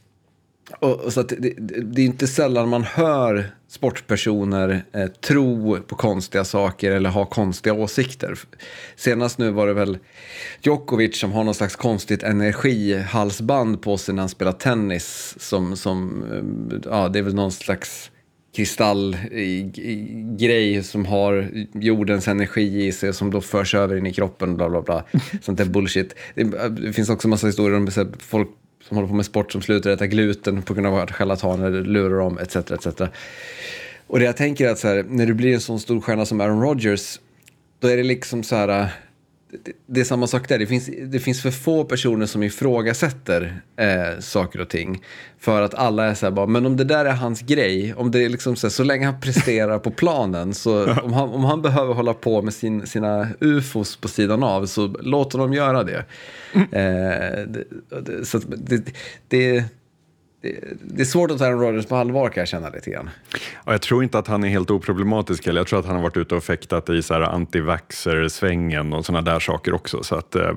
och, 0.80 1.00
och, 1.00 1.14
så 1.14 1.24
det, 1.24 1.36
det, 1.36 1.54
det, 1.82 2.02
är 2.02 2.06
inte 2.06 2.28
sällan 2.28 2.70
man 2.70 2.84
hör 2.84 3.52
sportpersoner 3.68 4.84
eh, 4.94 5.08
tro 5.08 5.78
på 5.82 5.96
konstiga 5.96 6.44
saker 6.44 6.92
eller 6.92 7.10
ha 7.10 7.26
konstiga 7.26 7.74
åsikter. 7.74 8.40
Senast 8.96 9.38
nu 9.38 9.52
var 9.52 9.68
det 9.68 9.74
väl 9.74 9.98
Djokovic 10.62 11.20
som 11.20 11.32
har 11.32 11.44
någon 11.44 11.56
slags 11.56 11.76
konstigt 11.76 12.24
energihalsband 12.24 13.82
på 13.82 13.98
sig 13.98 14.16
när 14.16 14.22
han 14.22 14.30
spelar 14.30 14.52
tennis. 14.52 15.36
Som, 15.40 15.76
som, 15.76 16.24
eh, 16.32 16.44
ja, 16.92 17.10
det 17.10 17.20
är 17.20 17.24
väl 17.24 17.36
någon 17.36 17.52
slags 17.52 18.12
kristallgrej 18.56 20.84
som 20.84 21.06
har 21.06 21.50
jordens 21.74 22.28
energi 22.28 22.88
i 22.88 22.92
sig 22.92 23.14
som 23.14 23.32
då 23.32 23.42
förs 23.42 23.76
över 23.76 23.96
in 23.96 24.06
i 24.06 24.14
kroppen. 24.14 24.56
Bla, 24.56 24.70
bla, 24.70 24.82
bla. 24.82 25.06
Sånt 25.42 25.58
där 25.58 25.66
bullshit. 25.66 26.16
Det, 26.36 26.70
det 26.70 26.94
finns 26.94 27.10
också 27.10 27.28
massa 27.28 27.48
historier 27.48 27.78
om 27.78 27.88
folk 28.20 28.50
som 28.90 28.98
håller 28.98 29.08
på 29.08 29.16
med 29.16 29.26
sport 29.26 29.52
som 29.52 29.62
slutar 29.62 29.90
äta 29.90 30.08
gluten 30.08 30.62
på 30.62 30.74
grund 30.74 30.88
av 30.88 30.96
att 30.96 31.12
charlataner 31.12 31.72
lurar 31.72 32.20
dem, 32.20 32.38
etc. 32.38 32.56
etc. 32.56 32.88
Och 34.08 34.20
det 34.20 34.26
jag 34.26 34.38
tänker 34.38 34.68
är 34.68 34.72
att 34.72 34.80
så 34.80 34.88
här, 34.88 35.06
när 35.10 35.26
du 35.26 35.34
blir 35.34 35.54
en 35.54 35.62
sån 35.62 35.80
stor 35.80 36.02
stjärna 36.02 36.26
som 36.26 36.42
Aaron 36.42 36.62
Rodgers, 36.62 37.20
då 37.80 37.88
är 37.88 37.98
det 37.98 38.04
liksom 38.04 38.44
så 38.44 38.56
här, 38.56 38.90
det, 39.52 39.72
det 39.86 40.00
är 40.00 40.04
samma 40.04 40.28
sak 40.28 40.50
där. 40.50 40.60
Det 40.60 40.68
finns, 40.68 40.90
det 41.04 41.20
finns 41.20 41.42
för 41.42 41.52
få 41.52 41.84
personer 41.84 42.26
som 42.26 42.44
ifrågasätter 42.44 43.62
eh, 43.78 44.20
saker 44.20 44.62
och 44.62 44.70
ting. 44.70 45.04
För 45.40 45.62
att 45.62 45.74
alla 45.74 46.06
är 46.06 46.14
så 46.14 46.26
här 46.26 46.32
bara, 46.32 46.46
men 46.46 46.66
om 46.66 46.78
det 46.78 46.84
där 46.84 47.06
är 47.06 47.12
hans 47.12 47.42
grej, 47.42 47.94
om 47.94 48.12
det 48.12 48.24
är 48.24 48.30
liksom 48.30 48.56
så, 48.56 48.68
här, 48.68 48.72
så 48.72 48.84
länge 48.84 49.06
han 49.06 49.22
presterar 49.22 49.80
på 49.80 49.92
planen, 49.92 50.54
så 50.54 50.94
om 51.04 51.14
han, 51.14 51.30
om 51.30 51.44
han 51.44 51.62
behöver 51.62 51.94
hålla 51.94 52.14
på 52.14 52.42
med 52.42 52.54
sin, 52.54 52.88
sina 52.88 53.28
ufos 53.40 53.96
på 53.96 54.08
sidan 54.08 54.44
av, 54.44 54.66
så 54.66 54.88
låt 54.88 55.34
honom 55.34 55.54
göra 55.54 55.84
det. 55.84 56.06
Eh, 56.54 57.48
det, 57.48 57.64
det 58.02 58.26
så 58.26 58.38
det, 58.38 58.94
det 59.28 59.64
det, 60.42 60.60
det 60.82 61.02
är 61.02 61.06
svårt 61.06 61.32
att 61.32 61.38
ta 61.38 61.46
Aaron 61.46 61.60
Rodgers 61.60 61.86
på 61.86 61.96
allvar 61.96 62.30
kan 62.30 62.42
jag 62.42 62.48
känna 62.48 62.70
lite 62.70 62.90
grann. 62.90 63.10
Ja, 63.66 63.72
jag 63.72 63.82
tror 63.82 64.04
inte 64.04 64.20
att 64.20 64.28
han 64.28 64.44
är 64.44 64.48
helt 64.48 64.72
oproblematisk 64.72 65.46
heller. 65.46 65.60
Jag 65.60 65.68
tror 65.68 65.80
att 65.80 65.86
han 65.86 65.96
har 65.96 66.04
varit 66.04 66.18
ute 66.18 66.36
och 66.36 66.44
fäktat 66.44 66.90
i 66.90 67.04
så 67.04 67.14
här 67.14 67.22
antivaxer-svängen 67.22 68.94
och 68.94 69.06
sådana 69.06 69.32
där 69.32 69.40
saker 69.40 69.74
också. 69.74 70.04
Så 70.04 70.16
att, 70.16 70.36
eh, 70.36 70.52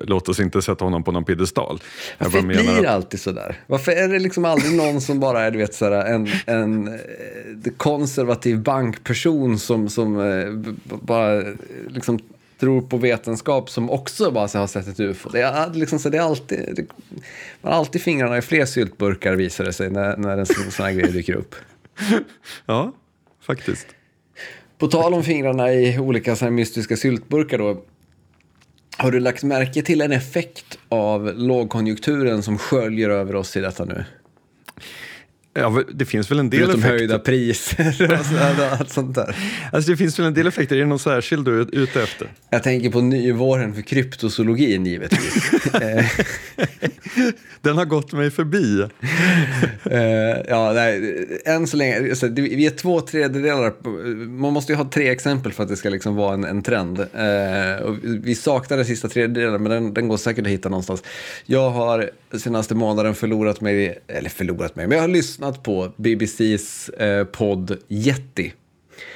låt 0.00 0.28
oss 0.28 0.40
inte 0.40 0.62
sätta 0.62 0.84
honom 0.84 1.02
på 1.02 1.12
någon 1.12 1.24
piedestal. 1.24 1.80
Varför 2.18 2.42
blir 2.42 2.80
det 2.80 2.88
att... 2.88 2.94
alltid 2.94 3.20
så 3.20 3.32
där? 3.32 3.60
Varför 3.66 3.92
är 3.92 4.08
det 4.08 4.18
liksom 4.18 4.44
aldrig 4.44 4.76
någon 4.76 5.00
som 5.00 5.20
bara 5.20 5.42
är 5.42 5.50
du 5.50 5.58
vet, 5.58 5.74
så 5.74 5.84
här, 5.84 6.04
en, 6.04 6.28
en 6.46 6.88
eh, 6.88 7.72
konservativ 7.76 8.62
bankperson 8.62 9.58
som, 9.58 9.88
som 9.88 10.20
eh, 10.20 10.72
bara 10.84 11.42
liksom 11.88 12.18
tror 12.60 12.80
på 12.80 12.96
vetenskap 12.96 13.70
som 13.70 13.90
också 13.90 14.30
bara 14.30 14.58
har 14.58 14.66
sett 14.66 14.88
ett 14.88 15.00
ufo. 15.00 15.28
Det 15.28 15.40
är, 15.40 15.74
liksom, 15.74 15.98
så 15.98 16.08
det 16.08 16.18
är 16.18 16.22
alltid, 16.22 16.58
det, 16.76 16.86
man 17.62 17.72
har 17.72 17.78
alltid 17.78 18.02
fingrarna 18.02 18.38
i 18.38 18.42
fler 18.42 18.66
syltburkar 18.66 19.34
visar 19.34 19.64
det 19.64 19.72
sig 19.72 19.90
när, 19.90 20.16
när 20.16 20.38
en 20.38 20.46
sån 20.46 20.86
här 20.86 20.92
grej 20.92 21.12
dyker 21.12 21.34
upp. 21.34 21.54
Ja, 22.66 22.92
faktiskt. 23.40 23.86
På 24.78 24.86
tal 24.88 25.14
om 25.14 25.22
fingrarna 25.22 25.72
i 25.72 25.98
olika 25.98 26.36
så 26.36 26.50
mystiska 26.50 26.96
syltburkar 26.96 27.58
då. 27.58 27.82
Har 28.96 29.10
du 29.10 29.20
lagt 29.20 29.42
märke 29.42 29.82
till 29.82 30.00
en 30.00 30.12
effekt 30.12 30.78
av 30.88 31.32
lågkonjunkturen 31.36 32.42
som 32.42 32.58
sköljer 32.58 33.10
över 33.10 33.34
oss 33.34 33.56
i 33.56 33.60
detta 33.60 33.84
nu? 33.84 34.04
Ja, 35.56 35.82
det 35.94 36.04
finns 36.04 36.30
väl 36.30 36.38
en 36.38 36.50
del 36.50 36.60
Förutom 36.60 36.80
effekter. 36.80 36.98
höjda 36.98 37.18
priser 37.18 38.18
och 38.20 38.26
så, 38.26 38.36
allt 38.80 38.90
sånt 38.90 39.14
där. 39.14 39.36
Alltså 39.72 39.90
det 39.90 39.96
finns 39.96 40.18
väl 40.18 40.26
en 40.26 40.34
del 40.34 40.46
effekter. 40.46 40.76
Är 40.76 40.80
det 40.80 40.86
någon 40.86 40.98
särskild 40.98 41.44
du 41.44 41.60
är 41.60 41.74
ute 41.74 42.02
efter? 42.02 42.28
Jag 42.50 42.62
tänker 42.62 42.90
på 42.90 43.00
nyvåren 43.00 43.74
för 43.74 43.82
kryptozoologin 43.82 44.86
givetvis. 44.86 45.50
Den 47.64 47.78
har 47.78 47.84
gått 47.84 48.12
mig 48.12 48.30
förbi. 48.30 48.82
uh, 48.82 48.88
ja, 50.48 50.72
nej, 50.72 51.40
än 51.44 51.66
så 51.66 51.76
länge, 51.76 52.10
alltså, 52.10 52.28
vi 52.28 52.66
är 52.66 52.70
två 52.70 53.00
tredjedelar, 53.00 53.72
man 54.26 54.52
måste 54.52 54.72
ju 54.72 54.76
ha 54.76 54.90
tre 54.90 55.08
exempel 55.08 55.52
för 55.52 55.62
att 55.62 55.68
det 55.68 55.76
ska 55.76 55.88
liksom 55.88 56.14
vara 56.14 56.34
en, 56.34 56.44
en 56.44 56.62
trend. 56.62 56.98
Uh, 56.98 57.82
och 57.82 57.96
vi 58.02 58.34
saknar 58.34 58.76
den 58.76 58.86
sista 58.86 59.08
tredjedelen, 59.08 59.62
men 59.62 59.72
den, 59.72 59.94
den 59.94 60.08
går 60.08 60.16
säkert 60.16 60.46
att 60.46 60.52
hitta 60.52 60.68
någonstans. 60.68 61.02
Jag 61.46 61.70
har 61.70 62.10
senaste 62.38 62.74
månaden 62.74 63.14
förlorat 63.14 63.60
mig, 63.60 63.98
eller 64.06 64.30
förlorat 64.30 64.76
mig, 64.76 64.86
men 64.86 64.96
jag 64.96 65.02
har 65.02 65.08
lyssnat 65.08 65.62
på 65.62 65.92
BBCs 65.96 66.90
uh, 67.00 67.06
eh, 67.06 67.24
podd 67.24 67.76
Yeti. 67.88 68.52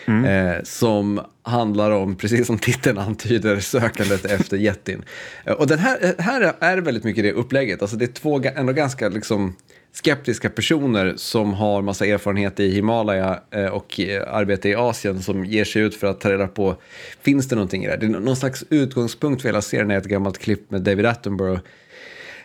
Mm. 0.06 0.24
Eh, 0.24 0.62
som 0.62 1.20
handlar 1.42 1.90
om, 1.90 2.16
precis 2.20 2.46
som 2.46 2.58
titeln 2.58 2.98
antyder, 2.98 3.60
sökandet 3.60 4.24
efter 4.40 4.56
jättin. 4.56 5.04
Eh, 5.44 5.52
och 5.52 5.66
den 5.66 5.78
här, 5.78 6.14
här 6.18 6.54
är 6.60 6.78
väldigt 6.78 7.04
mycket 7.04 7.24
det 7.24 7.32
upplägget. 7.32 7.82
Alltså 7.82 7.96
det 7.96 8.04
är 8.04 8.12
två 8.12 8.42
ändå 8.56 8.72
ganska 8.72 9.08
liksom, 9.08 9.54
skeptiska 9.92 10.50
personer 10.50 11.14
som 11.16 11.54
har 11.54 11.82
massa 11.82 12.06
erfarenhet 12.06 12.60
i 12.60 12.70
Himalaya 12.70 13.40
eh, 13.50 13.66
och 13.66 14.00
eh, 14.00 14.34
arbete 14.34 14.68
i 14.68 14.74
Asien 14.74 15.22
som 15.22 15.44
ger 15.44 15.64
sig 15.64 15.82
ut 15.82 15.94
för 15.94 16.06
att 16.06 16.20
ta 16.20 16.30
reda 16.30 16.48
på, 16.48 16.76
finns 17.22 17.48
det 17.48 17.56
någonting 17.56 17.82
i 17.82 17.86
det 17.86 17.92
här? 17.92 18.00
Det 18.00 18.06
är 18.06 18.10
någon 18.10 18.36
slags 18.36 18.64
utgångspunkt 18.70 19.42
för 19.42 19.48
hela 19.48 19.62
serien 19.62 19.90
är 19.90 19.98
ett 19.98 20.04
gammalt 20.04 20.38
klipp 20.38 20.70
med 20.70 20.82
David 20.82 21.06
Attenborough 21.06 21.60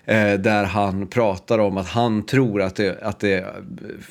eh, 0.06 0.34
där 0.34 0.64
han 0.64 1.08
pratar 1.08 1.60
om 1.60 1.78
att 1.78 1.88
han 1.88 2.26
tror 2.26 2.62
att 2.62 2.76
det, 2.76 3.00
att 3.02 3.20
det 3.20 3.46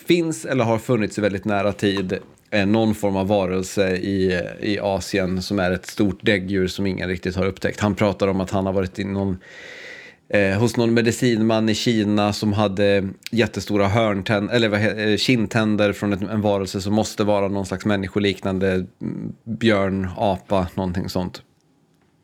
finns 0.07 0.45
eller 0.45 0.65
har 0.65 0.79
funnits 0.79 1.19
i 1.19 1.21
väldigt 1.21 1.45
nära 1.45 1.73
tid 1.73 2.19
Eh, 2.53 2.67
någon 2.67 2.95
form 2.95 3.17
av 3.17 3.27
varelse 3.27 3.97
i, 3.97 4.41
i 4.61 4.79
Asien 4.79 5.43
som 5.43 5.59
är 5.59 5.71
ett 5.71 5.87
stort 5.87 6.19
däggdjur 6.23 6.67
som 6.67 6.87
ingen 6.87 7.09
riktigt 7.09 7.37
har 7.37 7.47
upptäckt. 7.47 7.81
Han 7.81 7.95
pratar 7.95 8.29
om 8.29 8.41
att 8.41 8.51
han 8.51 8.67
har 8.67 8.73
varit 8.73 8.99
i 8.99 9.05
någon, 9.05 9.39
eh, 10.29 10.59
hos 10.59 10.77
någon 10.77 10.95
medicinman 10.95 11.69
i 11.69 11.75
Kina 11.75 12.33
som 12.33 12.53
hade 12.53 13.09
jättestora 13.31 13.87
eller 14.53 14.69
vad, 14.69 14.81
eh, 14.81 15.17
kindtänder 15.17 15.93
från 15.93 16.13
ett, 16.13 16.23
en 16.23 16.41
varelse 16.41 16.81
som 16.81 16.95
måste 16.95 17.25
vara 17.25 17.49
någon 17.49 17.67
slags 17.67 17.85
människoliknande 17.85 18.73
mm, 18.73 19.33
björn, 19.45 20.09
apa, 20.17 20.67
någonting 20.75 21.09
sånt. 21.09 21.43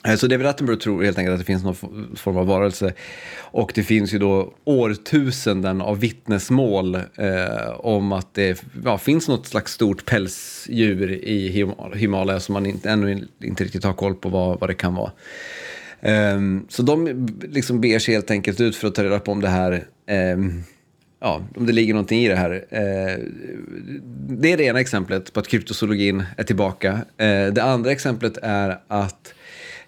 Eh, 0.09 0.17
så 0.17 0.27
David 0.27 0.47
Attenborough 0.47 0.83
tror 0.83 1.05
helt 1.05 1.19
enkelt 1.19 1.33
att 1.33 1.41
det 1.41 1.45
finns 1.45 1.65
någon 1.65 2.17
form 2.17 2.37
av 2.37 2.47
varelse. 2.47 2.93
Och 3.37 3.73
det 3.75 3.83
finns 3.83 4.15
ju 4.15 4.19
då 4.19 4.55
årtusenden 4.65 5.81
av 5.81 6.01
vittnesmål 6.01 6.95
eh, 6.95 7.71
om 7.79 8.13
att 8.13 8.35
det 8.35 8.65
ja, 8.85 8.99
finns 8.99 9.29
något 9.29 9.47
slags 9.47 9.73
stort 9.73 10.05
pälsdjur 10.05 11.13
i 11.13 11.69
Himalaya 11.95 12.41
som 12.41 12.53
man 12.53 12.67
inte, 12.67 12.91
ännu 12.91 13.29
inte 13.43 13.65
riktigt 13.65 13.85
har 13.85 13.93
koll 13.93 14.15
på 14.15 14.29
vad, 14.29 14.61
vad 14.61 14.71
det 14.71 14.75
kan 14.75 14.95
vara. 14.95 15.13
Eh, 16.01 16.41
så 16.69 16.83
de 16.83 17.29
liksom 17.43 17.81
ber 17.81 17.99
sig 17.99 18.15
helt 18.15 18.31
enkelt 18.31 18.61
ut 18.61 18.77
för 18.77 18.89
att 18.89 18.95
ta 18.95 19.05
reda 19.05 19.19
på 19.19 19.33
om 19.33 19.41
det 19.41 19.49
här 19.49 19.73
eh, 20.07 20.39
ja, 21.21 21.43
om 21.57 21.67
det 21.67 21.73
ligger 21.73 21.95
någonting 21.95 22.21
i 22.21 22.29
det 22.29 22.37
här. 22.37 22.65
Eh, 22.71 23.25
det 24.29 24.53
är 24.53 24.57
det 24.57 24.65
ena 24.65 24.81
exemplet 24.81 25.33
på 25.33 25.41
att 25.41 25.49
kryptozoologin 25.49 26.25
är 26.37 26.45
tillbaka. 26.45 26.93
Eh, 27.17 27.47
det 27.47 27.63
andra 27.63 27.93
exemplet 27.93 28.39
är 28.43 28.79
att 28.89 29.35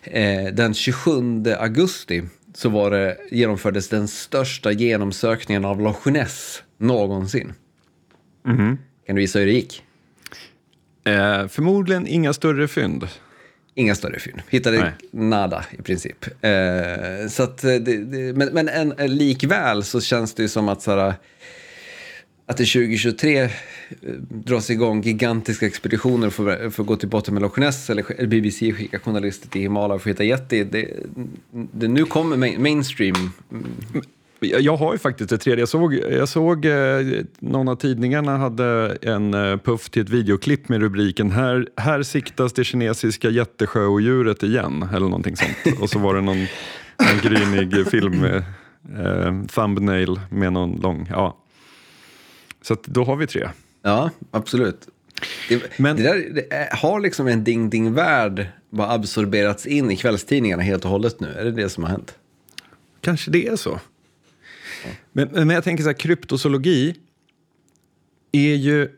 Eh, 0.02 0.44
den 0.52 0.74
27 0.74 1.44
augusti 1.58 2.22
så 2.54 2.68
var 2.68 2.90
det, 2.90 3.16
genomfördes 3.30 3.88
den 3.88 4.08
största 4.08 4.72
genomsökningen 4.72 5.64
av 5.64 5.80
Loch 5.80 6.06
Ness 6.06 6.62
någonsin. 6.78 7.52
Mm. 8.46 8.78
Kan 9.06 9.16
du 9.16 9.22
gissa 9.22 9.38
hur 9.38 9.46
det 9.46 9.52
gick? 9.52 9.82
Eh, 11.04 11.48
förmodligen 11.48 12.06
inga 12.06 12.32
större 12.32 12.68
fynd. 12.68 13.08
Inga 13.74 13.94
större 13.94 14.18
fynd. 14.18 14.42
Hittade 14.48 14.78
Nej. 14.78 14.92
nada 15.10 15.64
i 15.78 15.82
princip. 15.82 16.26
Eh, 16.44 17.28
så 17.28 17.42
att, 17.42 17.58
det, 17.58 17.78
det, 17.78 18.36
men 18.36 18.48
men 18.52 18.68
en, 18.68 19.16
likväl 19.16 19.84
så 19.84 20.00
känns 20.00 20.34
det 20.34 20.42
ju 20.42 20.48
som 20.48 20.68
att 20.68 20.82
så 20.82 20.90
här, 20.90 21.14
att 22.50 22.56
det 22.56 22.64
2023 22.64 23.40
eh, 23.40 23.48
dras 24.28 24.70
igång 24.70 25.02
gigantiska 25.02 25.66
expeditioner 25.66 26.30
för, 26.30 26.70
för 26.70 26.82
att 26.82 26.86
gå 26.86 26.96
till 26.96 27.08
botten 27.08 27.34
med 27.34 27.42
Loch 27.42 27.58
Ness 27.58 27.90
eller 27.90 28.26
BBC 28.26 28.72
skickar 28.72 28.98
journalister 28.98 29.48
till 29.48 29.60
Himalaya 29.60 29.98
för 29.98 30.10
att 30.10 30.14
hitta 30.14 30.24
Yeti. 30.24 30.64
Det, 30.64 30.88
det, 31.50 31.88
nu 31.88 32.04
kommer 32.04 32.36
main, 32.36 32.62
mainstream. 32.62 33.32
Mm. 33.50 33.66
Jag 34.40 34.76
har 34.76 34.92
ju 34.92 34.98
faktiskt 34.98 35.32
ett 35.32 35.40
tredje. 35.40 35.62
Jag 35.62 35.68
såg, 35.68 35.94
jag 35.94 36.28
såg 36.28 36.64
eh, 36.64 36.74
någon 37.38 37.68
av 37.68 37.76
tidningarna 37.76 38.36
hade 38.36 38.98
en 39.02 39.34
eh, 39.34 39.56
puff 39.56 39.90
till 39.90 40.02
ett 40.02 40.08
videoklipp 40.08 40.68
med 40.68 40.80
rubriken 40.80 41.30
här, 41.30 41.66
här 41.76 42.02
siktas 42.02 42.52
det 42.52 42.64
kinesiska 42.64 43.30
jättesjöodjuret 43.30 44.42
igen, 44.42 44.88
eller 44.94 45.06
någonting 45.06 45.36
sånt. 45.36 45.80
Och 45.80 45.90
så 45.90 45.98
var 45.98 46.14
det 46.14 46.20
någon, 46.20 46.46
någon 46.98 47.20
grynig 47.22 47.86
film, 47.86 48.24
eh, 48.24 48.36
eh 49.06 49.42
thumbnail 49.46 50.20
med 50.30 50.52
någon 50.52 50.80
lång, 50.80 51.06
ja. 51.10 51.36
Så 52.62 52.76
då 52.84 53.04
har 53.04 53.16
vi 53.16 53.26
tre. 53.26 53.48
Ja, 53.82 54.10
absolut. 54.30 54.88
Det, 55.48 55.78
Men, 55.78 55.96
det, 55.96 56.02
där, 56.02 56.30
det 56.34 56.52
är, 56.52 56.76
har 56.76 57.00
liksom 57.00 57.26
en 57.26 57.44
ding-ding-värld 57.44 58.46
bara 58.70 58.90
absorberats 58.90 59.66
in 59.66 59.90
i 59.90 59.96
kvällstidningarna 59.96 60.62
helt 60.62 60.84
och 60.84 60.90
hållet 60.90 61.20
nu? 61.20 61.28
Är 61.28 61.44
det 61.44 61.50
det 61.50 61.68
som 61.68 61.84
har 61.84 61.90
hänt? 61.90 62.14
Kanske 63.00 63.30
det 63.30 63.46
är 63.46 63.56
så. 63.56 63.80
Ja. 64.84 64.90
Men, 65.12 65.28
men 65.28 65.50
jag 65.50 65.64
tänker 65.64 65.84
så 65.84 65.88
här, 65.88 65.98
kryptozoologi 65.98 66.94
är 68.32 68.54
ju, 68.54 68.88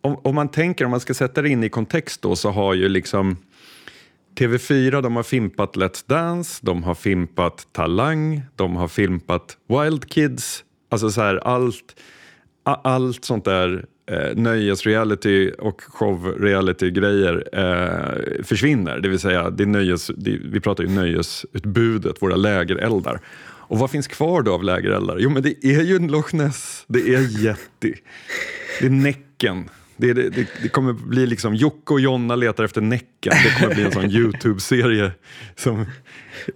om, 0.00 0.16
om, 0.22 0.34
man 0.34 0.48
tänker, 0.48 0.84
om 0.84 0.90
man 0.90 1.00
ska 1.00 1.14
sätta 1.14 1.42
det 1.42 1.48
in 1.48 1.64
i 1.64 1.68
kontext 1.68 2.22
då, 2.22 2.36
så 2.36 2.50
har 2.50 2.74
ju 2.74 2.88
liksom 2.88 3.36
TV4 4.34 5.02
de 5.02 5.16
har 5.16 5.22
fimpat 5.22 5.76
Let's 5.76 6.04
Dance, 6.06 6.58
de 6.62 6.82
har 6.82 6.94
fimpat 6.94 7.68
Talang, 7.72 8.42
de 8.56 8.76
har 8.76 8.88
fimpat 8.88 9.56
Wild 9.68 10.10
Kids, 10.10 10.64
alltså 10.88 11.10
så 11.10 11.20
här 11.20 11.36
allt 11.36 11.96
allt 12.64 13.24
sånt 13.24 13.44
där 13.44 13.84
eh, 14.06 14.36
nöjesreality 14.36 15.52
och 15.58 15.82
showreality-grejer 15.82 17.48
eh, 17.52 18.44
försvinner. 18.44 19.00
Det 19.00 19.08
vill 19.08 19.18
säga, 19.18 19.50
det 19.50 19.66
nöjes, 19.66 20.10
det, 20.16 20.38
vi 20.44 20.60
pratar 20.60 20.84
ju 20.84 20.90
nöjesutbudet, 20.90 22.22
våra 22.22 22.36
lägereldar. 22.36 23.20
Och 23.44 23.78
vad 23.78 23.90
finns 23.90 24.06
kvar 24.06 24.42
då 24.42 24.54
av 24.54 24.64
lägereldar? 24.64 25.18
Jo, 25.18 25.30
men 25.30 25.42
det 25.42 25.66
är 25.66 25.82
ju 25.82 25.96
en 25.96 26.08
Loch 26.08 26.34
Ness, 26.34 26.84
det 26.86 27.14
är 27.14 27.44
Yeti, 27.44 27.94
det 28.80 28.86
är 28.86 28.90
Näcken. 28.90 29.68
Det, 29.96 30.12
det, 30.12 30.30
det, 30.30 30.48
det, 30.62 30.68
kommer 30.68 30.92
bli 30.92 31.26
liksom 31.26 31.54
Jocke 31.54 31.92
och 31.92 32.00
Jonna 32.00 32.36
letar 32.36 32.64
efter 32.64 32.80
Näcken. 32.80 33.32
Det 33.44 33.60
kommer 33.60 33.74
bli 33.74 33.84
en 33.84 33.92
sån 33.92 34.10
Youtube-serie 34.10 35.10
som 35.56 35.86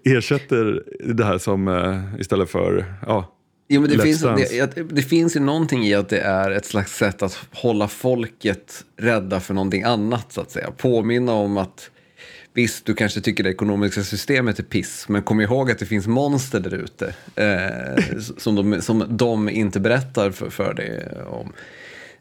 ersätter 0.04 0.82
det 1.14 1.24
här 1.24 1.38
som 1.38 1.68
eh, 1.68 2.20
istället 2.20 2.50
för 2.50 2.84
ja, 3.06 3.35
Jo, 3.68 3.80
men 3.80 3.90
det, 3.90 3.98
finns, 3.98 4.20
det, 4.20 4.82
det 4.90 5.02
finns 5.02 5.36
ju 5.36 5.40
någonting 5.40 5.84
i 5.86 5.94
att 5.94 6.08
det 6.08 6.20
är 6.20 6.50
ett 6.50 6.64
slags 6.64 6.96
sätt 6.96 7.22
att 7.22 7.38
hålla 7.52 7.88
folket 7.88 8.84
rädda 8.96 9.40
för 9.40 9.54
någonting 9.54 9.82
annat, 9.82 10.32
så 10.32 10.40
att 10.40 10.50
säga. 10.50 10.70
Påminna 10.70 11.32
om 11.32 11.56
att 11.56 11.90
visst, 12.52 12.86
du 12.86 12.94
kanske 12.94 13.20
tycker 13.20 13.44
det 13.44 13.50
ekonomiska 13.50 14.02
systemet 14.02 14.58
är 14.58 14.62
piss, 14.62 15.08
men 15.08 15.22
kom 15.22 15.40
ihåg 15.40 15.70
att 15.70 15.78
det 15.78 15.86
finns 15.86 16.06
monster 16.06 16.60
där 16.60 16.74
ute 16.74 17.14
eh, 17.36 18.18
som, 18.36 18.54
de, 18.54 18.82
som 18.82 19.04
de 19.08 19.48
inte 19.48 19.80
berättar 19.80 20.30
för, 20.30 20.50
för 20.50 20.74
dig 20.74 21.08
om. 21.26 21.52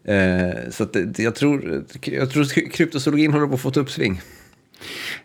Eh, 0.04 0.70
så 0.70 0.86
det, 0.86 1.20
jag, 1.20 1.36
tror, 1.36 1.86
jag 2.02 2.32
tror 2.32 2.44
att 2.44 2.72
kryptozoologin 2.72 3.34
håller 3.34 3.48
på 3.48 3.54
att 3.54 3.62
få 3.62 3.70
ett 3.70 3.78
uppsving. 3.78 4.22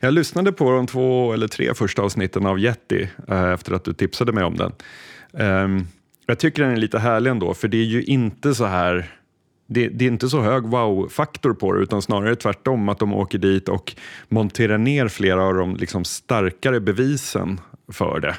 Jag 0.01 0.15
lyssnade 0.15 0.53
på 0.53 0.71
de 0.71 0.87
två 0.87 1.33
eller 1.33 1.49
tre 1.49 1.75
första 1.75 2.03
avsnitten 2.03 2.47
av 2.47 2.59
Yeti 2.59 3.09
eh, 3.29 3.51
efter 3.51 3.73
att 3.73 3.85
du 3.85 3.93
tipsade 3.93 4.33
mig 4.33 4.45
om 4.45 4.57
den. 4.57 4.73
Ehm, 5.39 5.87
jag 6.31 6.39
tycker 6.39 6.63
den 6.63 6.73
är 6.73 6.77
lite 6.77 6.99
härlig 6.99 7.31
ändå, 7.31 7.55
för 7.55 7.69
det 7.69 7.77
är 7.77 7.85
ju 7.85 8.03
inte 8.03 8.55
så 8.55 8.65
här 8.65 9.11
det, 9.67 9.89
det 9.89 10.05
är 10.05 10.09
inte 10.09 10.29
så 10.29 10.41
hög 10.41 10.65
wow-faktor 10.65 11.55
på 11.55 11.73
det, 11.73 11.83
utan 11.83 12.03
snarare 12.03 12.37
tvärtom 12.37 12.89
att 12.89 12.99
de 12.99 13.15
åker 13.15 13.39
dit 13.39 13.69
och 13.69 13.95
monterar 14.29 14.79
ner 14.79 15.09
flera 15.09 15.43
av 15.45 15.55
de 15.55 15.77
liksom 15.77 16.05
starkare 16.05 16.81
bevisen 16.81 17.61
för 17.93 18.21
det. 18.21 18.37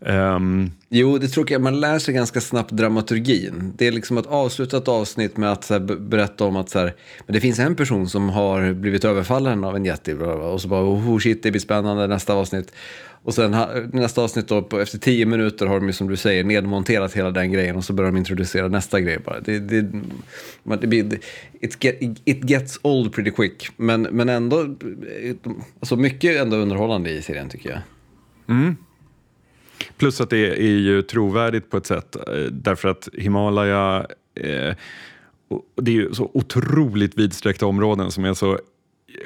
Um. 0.00 0.70
Jo, 0.88 1.18
det 1.18 1.28
tråkiga 1.28 1.56
är 1.56 1.58
att 1.58 1.62
man 1.62 1.80
lär 1.80 1.98
sig 1.98 2.14
ganska 2.14 2.40
snabbt 2.40 2.70
dramaturgin. 2.70 3.72
Det 3.76 3.86
är 3.86 3.92
liksom 3.92 4.18
att 4.18 4.26
avsluta 4.26 4.76
ett 4.76 4.88
avsnitt 4.88 5.36
med 5.36 5.52
att 5.52 5.64
så 5.64 5.74
här, 5.74 5.80
berätta 5.80 6.44
om 6.44 6.56
att 6.56 6.70
så 6.70 6.78
här, 6.78 6.94
men 7.26 7.34
det 7.34 7.40
finns 7.40 7.58
en 7.58 7.76
person 7.76 8.08
som 8.08 8.28
har 8.28 8.72
blivit 8.72 9.04
överfallen 9.04 9.64
av 9.64 9.76
en 9.76 9.84
jätte 9.84 10.14
och 10.14 10.60
så 10.60 10.68
bara 10.68 10.84
oh 10.84 11.18
shit, 11.18 11.42
det 11.42 11.50
blir 11.50 11.60
spännande 11.60 12.06
nästa 12.06 12.34
avsnitt. 12.34 12.72
Och 13.22 13.34
sen 13.34 13.56
nästa 13.92 14.22
avsnitt 14.22 14.48
då, 14.48 14.62
på, 14.62 14.80
efter 14.80 14.98
tio 14.98 15.26
minuter 15.26 15.66
har 15.66 15.80
de 15.80 15.86
ju 15.86 15.92
som 15.92 16.08
du 16.08 16.16
säger 16.16 16.44
nedmonterat 16.44 17.12
hela 17.12 17.30
den 17.30 17.52
grejen 17.52 17.76
och 17.76 17.84
så 17.84 17.92
börjar 17.92 18.10
de 18.12 18.18
introducera 18.18 18.68
nästa 18.68 19.00
grej 19.00 19.18
bara. 19.18 19.40
Det, 19.40 19.58
det, 19.58 19.86
det 20.80 20.86
blir, 20.86 21.18
it, 21.60 21.84
get, 21.84 21.96
it 22.24 22.50
gets 22.50 22.80
old 22.82 23.12
pretty 23.12 23.30
quick, 23.30 23.68
men, 23.76 24.02
men 24.02 24.28
ändå, 24.28 24.76
alltså 25.80 25.96
mycket 25.96 26.36
är 26.36 26.42
ändå 26.42 26.56
underhållande 26.56 27.10
i 27.10 27.22
serien 27.22 27.48
tycker 27.48 27.70
jag. 27.70 27.80
Mm. 28.56 28.76
Plus 29.96 30.20
att 30.20 30.30
det 30.30 30.62
är 30.62 30.78
ju 30.78 31.02
trovärdigt 31.02 31.70
på 31.70 31.76
ett 31.76 31.86
sätt 31.86 32.16
eh, 32.16 32.42
därför 32.50 32.88
att 32.88 33.08
Himalaya 33.12 34.06
eh, 34.34 34.74
det 35.76 35.90
är 35.90 35.94
ju 35.94 36.14
så 36.14 36.30
otroligt 36.34 37.18
vidsträckta 37.18 37.66
områden 37.66 38.10
som 38.10 38.24
är 38.24 38.34
så 38.34 38.58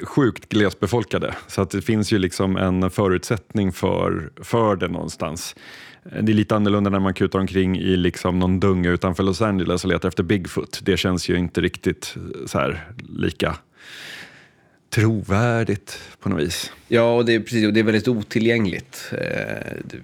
sjukt 0.03 0.49
glesbefolkade 0.49 1.35
så 1.47 1.61
att 1.61 1.69
det 1.69 1.81
finns 1.81 2.13
ju 2.13 2.17
liksom 2.19 2.57
en 2.57 2.89
förutsättning 2.89 3.71
för, 3.71 4.31
för 4.41 4.75
det 4.75 4.87
någonstans. 4.87 5.55
Det 6.21 6.31
är 6.31 6.35
lite 6.35 6.55
annorlunda 6.55 6.89
när 6.89 6.99
man 6.99 7.13
kutar 7.13 7.39
omkring 7.39 7.77
i 7.79 7.97
liksom 7.97 8.39
någon 8.39 8.59
dunge 8.59 8.89
utanför 8.89 9.23
Los 9.23 9.41
Angeles 9.41 9.83
och 9.83 9.89
letar 9.89 10.07
efter 10.09 10.23
Bigfoot. 10.23 10.79
Det 10.83 10.97
känns 10.97 11.29
ju 11.29 11.37
inte 11.37 11.61
riktigt 11.61 12.15
så 12.45 12.59
här 12.59 12.87
lika 13.09 13.55
trovärdigt 14.89 15.99
på 16.19 16.29
något 16.29 16.41
vis. 16.41 16.71
Ja, 16.87 17.15
och 17.15 17.25
det 17.25 17.33
är, 17.35 17.39
precis, 17.39 17.67
och 17.67 17.73
det 17.73 17.79
är 17.79 17.83
väldigt 17.83 18.07
otillgängligt. 18.07 19.09
Eh, 19.11 19.17
det, 19.85 19.97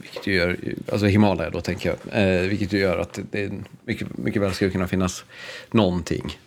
vilket 0.00 0.26
ju 0.26 0.34
gör, 0.34 0.56
alltså 0.92 1.06
Himalaya 1.06 1.50
då 1.50 1.60
tänker 1.60 1.88
jag. 2.12 2.24
Eh, 2.24 2.48
vilket 2.48 2.72
ju 2.72 2.78
gör 2.78 2.98
att 2.98 3.12
det- 3.12 3.22
det 3.30 3.52
mycket, 3.84 4.18
mycket 4.18 4.42
väl 4.42 4.52
skulle 4.54 4.70
kunna 4.70 4.88
finnas 4.88 5.24
någonting 5.70 6.38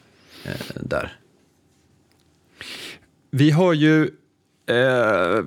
eh, 0.46 0.52
där. 0.82 1.13
Vi 3.36 3.52
har 3.52 3.74
ju, 3.74 4.10
eh, 4.69 5.43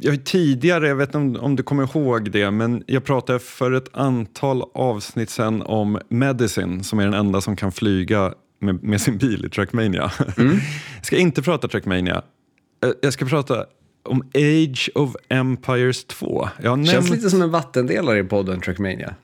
jag 0.00 0.24
tidigare, 0.24 0.88
jag 0.88 0.96
vet 0.96 1.14
inte 1.14 1.38
om, 1.38 1.44
om 1.44 1.56
du 1.56 1.62
kommer 1.62 1.82
ihåg 1.82 2.30
det, 2.30 2.50
men 2.50 2.84
jag 2.86 3.04
pratade 3.04 3.38
för 3.38 3.72
ett 3.72 3.88
antal 3.92 4.62
avsnitt 4.74 5.30
sen 5.30 5.62
om 5.62 5.98
Medicine 6.08 6.84
som 6.84 6.98
är 6.98 7.04
den 7.04 7.14
enda 7.14 7.40
som 7.40 7.56
kan 7.56 7.72
flyga 7.72 8.34
med, 8.58 8.84
med 8.84 9.00
sin 9.00 9.18
bil 9.18 9.44
i 9.44 9.48
Trackmania. 9.48 10.12
jag 10.36 10.60
ska 11.02 11.16
inte 11.16 11.42
prata 11.42 11.68
Trackmania, 11.68 12.22
Eh, 12.84 12.90
jag 13.00 13.12
ska 13.12 13.24
prata 13.24 13.66
om 14.02 14.22
Age 14.34 14.90
of 14.94 15.16
Empires 15.28 16.04
2. 16.04 16.48
Jag 16.62 16.86
Känns 16.86 17.10
lite 17.10 17.30
som 17.30 17.42
en 17.42 17.50
vattendelare 17.50 18.18
i 18.18 18.24
podden 18.24 18.60
Trackmania. 18.60 19.14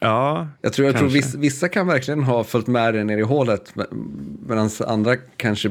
Ja, 0.00 0.48
Jag 0.60 0.72
tror, 0.72 0.86
jag 0.86 0.96
tror 0.96 1.08
kanske. 1.08 1.18
viss, 1.18 1.34
vissa 1.34 1.68
kan 1.68 1.86
verkligen 1.86 2.22
ha 2.22 2.44
följt 2.44 2.66
med 2.66 2.94
dig 2.94 3.04
ner 3.04 3.18
i 3.18 3.22
hålet 3.22 3.74
medan 4.48 4.70
andra 4.86 5.16
kanske 5.16 5.68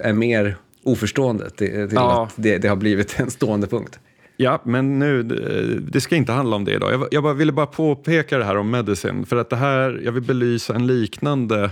är 0.00 0.12
mer 0.12 0.56
oförstående 0.82 1.50
till, 1.50 1.68
till 1.68 1.88
Ja. 1.92 2.24
att 2.24 2.32
det, 2.36 2.58
det 2.58 2.68
har 2.68 2.76
blivit 2.76 3.20
en 3.20 3.30
stående 3.30 3.66
punkt. 3.66 3.98
Ja, 4.36 4.62
men 4.64 4.98
nu, 4.98 5.20
eh, 5.20 5.80
det 5.92 6.00
ska 6.00 6.16
inte 6.16 6.32
handla 6.32 6.56
om 6.56 6.64
det 6.64 6.72
idag. 6.72 6.92
Jag, 6.92 7.08
jag 7.10 7.22
bara, 7.22 7.34
ville 7.34 7.52
bara 7.52 7.66
påpeka 7.66 8.38
det 8.38 8.44
här 8.44 8.56
om 8.56 8.70
Medicine, 8.70 9.26
för 9.26 9.36
att 9.36 9.50
det 9.50 9.56
här, 9.56 10.00
jag 10.04 10.12
vill 10.12 10.22
belysa 10.22 10.74
en 10.74 10.86
liknande 10.86 11.70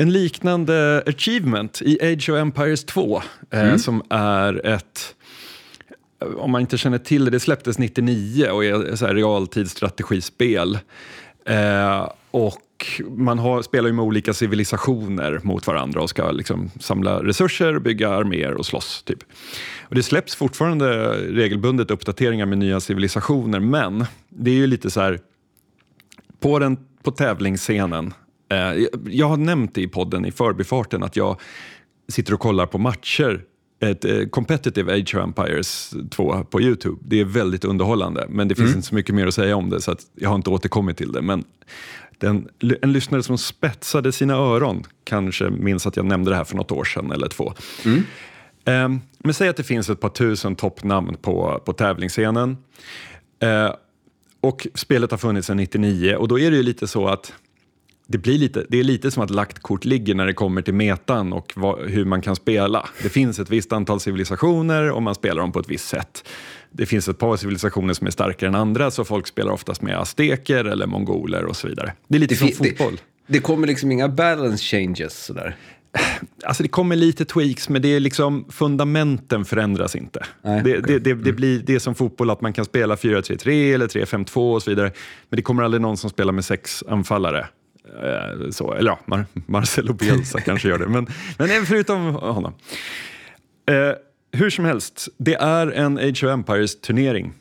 en 0.00 0.12
liknande 0.12 1.02
achievement 1.06 1.82
i 1.82 1.98
Age 2.12 2.30
of 2.30 2.36
Empires 2.36 2.84
2 2.84 3.22
eh, 3.50 3.76
som 3.76 4.02
är 4.10 4.66
ett 4.66 5.14
om 6.36 6.50
man 6.50 6.60
inte 6.60 6.78
känner 6.78 6.98
till 6.98 7.24
det, 7.24 7.30
det 7.30 7.40
släpptes 7.40 7.78
99 7.78 8.48
och 8.50 8.64
är 8.64 8.96
så 8.96 9.06
här 9.06 9.14
realtidsstrategispel. 9.14 10.78
Eh, 11.44 12.10
och 12.30 12.58
man 13.16 13.38
har, 13.38 13.62
spelar 13.62 13.88
ju 13.88 13.92
med 13.94 14.04
olika 14.04 14.32
civilisationer 14.32 15.40
mot 15.42 15.66
varandra 15.66 16.02
och 16.02 16.10
ska 16.10 16.30
liksom 16.30 16.70
samla 16.80 17.24
resurser, 17.24 17.78
bygga 17.78 18.08
arméer 18.10 18.54
och 18.54 18.66
slåss. 18.66 19.02
Typ. 19.02 19.18
Och 19.80 19.94
det 19.94 20.02
släpps 20.02 20.34
fortfarande 20.34 21.08
regelbundet 21.32 21.90
uppdateringar 21.90 22.46
med 22.46 22.58
nya 22.58 22.80
civilisationer, 22.80 23.60
men 23.60 24.04
det 24.28 24.50
är 24.50 24.54
ju 24.54 24.66
lite 24.66 24.90
så 24.90 25.00
här 25.00 25.18
på, 26.40 26.58
den, 26.58 26.76
på 27.02 27.10
tävlingsscenen. 27.10 28.14
Eh, 28.50 28.86
jag- 29.06 29.28
har 29.28 29.36
nämnt 29.36 29.74
det 29.74 29.82
i 29.82 29.88
podden 29.88 30.24
i 30.24 30.32
förbifarten 30.32 31.02
att 31.02 31.16
jag 31.16 31.40
sitter 32.08 32.34
och 32.34 32.40
kollar 32.40 32.66
på 32.66 32.78
matcher 32.78 33.44
ett 33.80 34.04
eh, 34.04 34.24
competitive 34.30 34.92
Age 34.94 35.14
of 35.14 35.22
Empires 35.22 35.94
2 36.10 36.44
på 36.50 36.60
Youtube. 36.60 36.96
Det 37.04 37.20
är 37.20 37.24
väldigt 37.24 37.64
underhållande, 37.64 38.26
men 38.28 38.48
det 38.48 38.54
finns 38.54 38.68
inte 38.76 38.88
så 38.88 38.94
mycket 38.94 39.14
mer 39.14 39.26
att 39.26 39.34
säga 39.34 39.56
om 39.56 39.70
det 39.70 39.80
så 39.80 39.96
jag 40.14 40.28
har 40.28 40.36
inte 40.36 40.50
återkommit 40.50 40.96
till 40.96 41.12
det. 41.12 41.22
Men 41.22 41.44
den, 42.18 42.48
en 42.82 42.92
lyssnare 42.92 43.22
som 43.22 43.38
spetsade 43.38 44.12
sina 44.12 44.34
öron 44.34 44.84
kanske 45.04 45.50
minns 45.50 45.86
att 45.86 45.96
jag 45.96 46.06
nämnde 46.06 46.30
det 46.30 46.36
här 46.36 46.44
för 46.44 46.56
något 46.56 46.72
år 46.72 46.84
sedan 46.84 47.12
eller 47.12 47.28
två. 47.28 47.54
Eh, 48.64 48.88
men 49.18 49.34
säg 49.34 49.48
att 49.48 49.56
det 49.56 49.62
finns 49.64 49.90
ett 49.90 50.00
par 50.00 50.08
tusen 50.08 50.56
toppnamn 50.56 51.16
på, 51.22 51.62
på 51.64 51.72
tävlingsscenen. 51.72 52.56
Eh, 53.40 53.70
och 54.40 54.66
spelet 54.74 55.10
har 55.10 55.18
funnits 55.18 55.46
sedan 55.46 55.56
99 55.56 56.16
och 56.16 56.28
då 56.28 56.38
är 56.38 56.50
det 56.50 56.56
ju 56.56 56.62
lite 56.62 56.86
så 56.86 57.08
att 57.08 57.32
det, 58.08 58.18
blir 58.18 58.38
lite, 58.38 58.66
det 58.68 58.78
är 58.80 58.84
lite 58.84 59.10
som 59.10 59.22
att 59.22 59.30
lagt 59.30 59.58
kort 59.58 59.84
ligger 59.84 60.14
när 60.14 60.26
det 60.26 60.32
kommer 60.32 60.62
till 60.62 60.74
metan 60.74 61.32
och 61.32 61.52
vad, 61.56 61.90
hur 61.90 62.04
man 62.04 62.22
kan 62.22 62.36
spela. 62.36 62.88
Det 63.02 63.08
finns 63.08 63.38
ett 63.38 63.50
visst 63.50 63.72
antal 63.72 64.00
civilisationer 64.00 64.90
och 64.90 65.02
man 65.02 65.14
spelar 65.14 65.42
dem 65.42 65.52
på 65.52 65.58
ett 65.60 65.68
visst 65.70 65.88
sätt. 65.88 66.28
Det 66.72 66.86
finns 66.86 67.08
ett 67.08 67.18
par 67.18 67.36
civilisationer 67.36 67.94
som 67.94 68.06
är 68.06 68.10
starkare 68.10 68.48
än 68.48 68.54
andra 68.54 68.90
så 68.90 69.04
folk 69.04 69.26
spelar 69.26 69.52
oftast 69.52 69.82
med 69.82 69.98
azteker 69.98 70.64
eller 70.64 70.86
mongoler 70.86 71.44
och 71.44 71.56
så 71.56 71.68
vidare. 71.68 71.92
Det 72.08 72.16
är 72.16 72.20
lite 72.20 72.34
Det, 72.34 72.38
som 72.38 72.48
fi- 72.48 72.54
det, 72.58 72.68
fotboll. 72.68 73.00
det 73.26 73.38
kommer 73.40 73.66
liksom 73.66 73.92
inga 73.92 74.08
balance 74.08 74.64
changes 74.64 75.24
sådär. 75.24 75.56
Alltså 76.44 76.62
det 76.62 76.68
kommer 76.68 76.96
lite 76.96 77.24
tweaks, 77.24 77.68
men 77.68 77.82
det 77.82 77.88
är 77.88 78.00
liksom, 78.00 78.44
fundamenten 78.50 79.44
förändras 79.44 79.96
inte. 79.96 80.24
Nej, 80.42 80.62
det, 80.64 80.78
okej. 80.78 80.82
det, 80.86 80.98
det, 80.98 81.14
det 81.14 81.32
blir 81.32 81.58
det 81.66 81.74
är 81.74 81.78
som 81.78 81.94
fotboll, 81.94 82.30
att 82.30 82.40
man 82.40 82.52
kan 82.52 82.64
spela 82.64 82.94
4-3-3 82.94 83.74
eller 83.74 83.86
3-5-2 83.86 84.54
och 84.54 84.62
så 84.62 84.70
vidare. 84.70 84.90
Men 85.30 85.36
det 85.36 85.42
kommer 85.42 85.62
aldrig 85.62 85.80
någon 85.80 85.96
som 85.96 86.10
spelar 86.10 86.32
med 86.32 86.44
sex 86.44 86.84
anfallare. 86.88 87.46
Eh, 88.02 88.50
Så, 88.50 88.72
eller 88.74 88.90
ja, 88.90 88.98
Mar 89.06 89.26
Marcelo 89.46 89.92
Bielsa 89.92 90.40
kanske 90.44 90.68
gör 90.68 90.78
det, 90.78 90.88
men, 90.88 91.06
men 91.38 91.50
eh, 91.50 91.62
förutom 91.66 92.14
honom. 92.14 92.54
Eh, 93.70 93.92
hur 94.32 94.50
som 94.50 94.64
helst, 94.64 95.08
det 95.16 95.34
är 95.34 95.66
en 95.66 95.98
Age 95.98 96.24
of 96.24 96.30
Empires-turnering. 96.30 97.32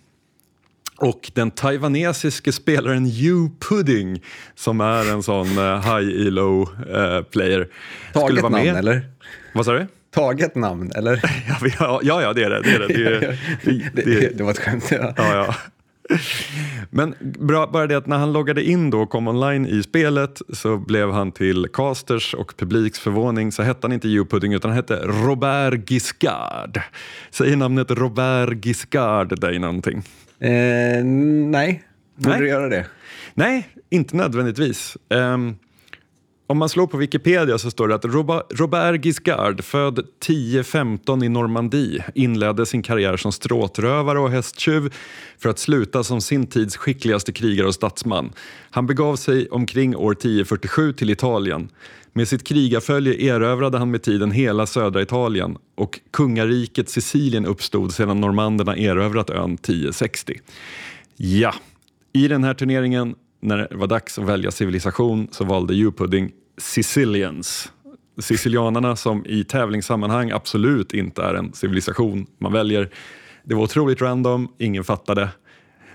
Och 1.00 1.32
den 1.34 1.52
taiwanesiske 1.52 2.52
spelaren 2.52 3.06
Yu 3.06 3.50
Pudding, 3.70 4.24
som 4.56 4.82
är 4.82 5.12
en 5.12 5.24
sån 5.24 5.58
eh, 5.58 5.96
high-elo-player, 5.96 7.68
Taget 8.14 8.44
namn 8.44 8.56
eller? 8.68 9.06
Vad 9.54 9.66
sa 9.66 9.72
du? 9.74 9.88
Taget 10.12 10.56
namn 10.56 10.92
eller? 10.96 11.22
Ja, 11.80 12.00
ja, 12.04 12.22
ja, 12.22 12.34
det 12.34 12.44
är 12.44 12.50
det. 12.50 12.62
Det, 12.62 12.70
är 12.76 12.80
det. 12.80 12.88
det, 12.88 13.38
det, 13.94 14.02
det, 14.20 14.38
det 14.38 14.44
var 14.44 14.52
ett 14.52 14.60
skämt. 14.60 14.92
Ja. 14.92 15.14
ja, 15.18 15.36
ja. 15.36 15.56
Men 16.90 17.16
bra, 17.20 17.68
bara 17.68 17.88
det 17.88 17.98
att 17.98 18.08
när 18.08 18.18
han 18.18 18.34
loggade 18.34 18.64
in 18.64 18.90
då 18.90 19.02
och 19.02 19.10
kom 19.10 19.28
online 19.28 19.66
i 19.66 19.84
spelet 19.84 20.42
så 20.54 20.78
blev 20.78 21.12
han 21.12 21.32
till 21.32 21.68
casters 21.74 22.34
och 22.34 22.58
publiks 22.58 23.00
förvåning 23.00 23.52
så 23.52 23.64
hette 23.64 23.80
han 23.82 23.92
inte 23.92 24.08
Hugh 24.08 24.30
Pudding 24.30 24.54
utan 24.54 24.72
han 24.72 24.76
hette 24.76 24.96
Robert 24.96 25.92
Giscard. 25.92 26.82
Säger 27.32 27.56
namnet 27.56 27.92
Robert 27.92 28.66
Giscard 28.66 29.40
dig 29.40 29.60
någonting? 29.60 30.04
Eh, 30.40 31.04
nej, 31.04 31.84
borde 32.16 32.30
Nej. 32.30 32.40
du 32.40 32.48
göra 32.48 32.70
det? 32.70 32.86
Nej, 33.34 33.68
inte 33.90 34.16
nödvändigtvis. 34.16 34.98
Ehm, 35.10 35.56
om 36.48 36.58
man 36.58 36.70
slår 36.70 36.88
på 36.88 36.98
Wikipedia 36.98 37.58
så 37.58 37.72
står 37.72 37.88
det 37.88 37.96
att 37.96 38.06
Robert 38.60 39.06
Giscard, 39.06 39.64
född 39.64 40.00
1015 40.00 41.24
i 41.24 41.30
Normandie, 41.30 42.04
inledde 42.16 42.66
sin 42.66 42.84
karriär 42.84 43.18
som 43.18 43.32
stråtrövare 43.32 44.20
och 44.20 44.30
hästtjuv 44.30 44.94
för 45.38 45.50
att 45.50 45.60
sluta 45.60 46.04
som 46.04 46.22
sin 46.22 46.48
tids 46.48 46.78
skickligaste 46.78 47.32
krigare 47.32 47.68
och 47.68 47.74
statsman. 47.74 48.32
Han 48.72 48.88
begav 48.88 49.16
sig 49.16 49.50
omkring 49.50 49.96
år 49.96 50.12
1047 50.12 50.94
till 50.94 51.10
Italien. 51.10 51.70
Med 52.14 52.28
sitt 52.28 52.44
krigarfölje 52.44 53.14
erövrade 53.14 53.78
han 53.78 53.92
med 53.92 54.04
tiden 54.04 54.32
hela 54.32 54.66
södra 54.66 55.02
Italien 55.02 55.58
och 55.76 56.00
kungariket 56.12 56.90
Sicilien 56.90 57.46
uppstod 57.46 57.94
sedan 57.94 58.22
normanderna 58.22 58.78
erövrat 58.78 59.30
ön 59.30 59.54
1060. 59.54 60.40
Ja, 61.18 61.54
i 62.14 62.28
den 62.28 62.44
här 62.44 62.54
turneringen 62.54 63.16
när 63.40 63.58
det 63.58 63.76
var 63.76 63.88
dags 63.88 64.20
att 64.20 64.26
välja 64.26 64.52
civilisation 64.52 65.28
så 65.32 65.44
valde 65.44 65.74
U-Pudding 65.74 66.32
Sicilians. 66.58 67.72
Sicilianarna 68.20 68.96
som 68.96 69.26
i 69.26 69.44
tävlingssammanhang 69.44 70.32
absolut 70.32 70.94
inte 70.94 71.22
är 71.22 71.34
en 71.34 71.54
civilisation 71.54 72.28
man 72.38 72.54
väljer. 72.54 72.90
Det 73.44 73.56
var 73.56 73.64
otroligt 73.64 74.02
random, 74.02 74.48
ingen 74.58 74.84
fattade. 74.84 75.30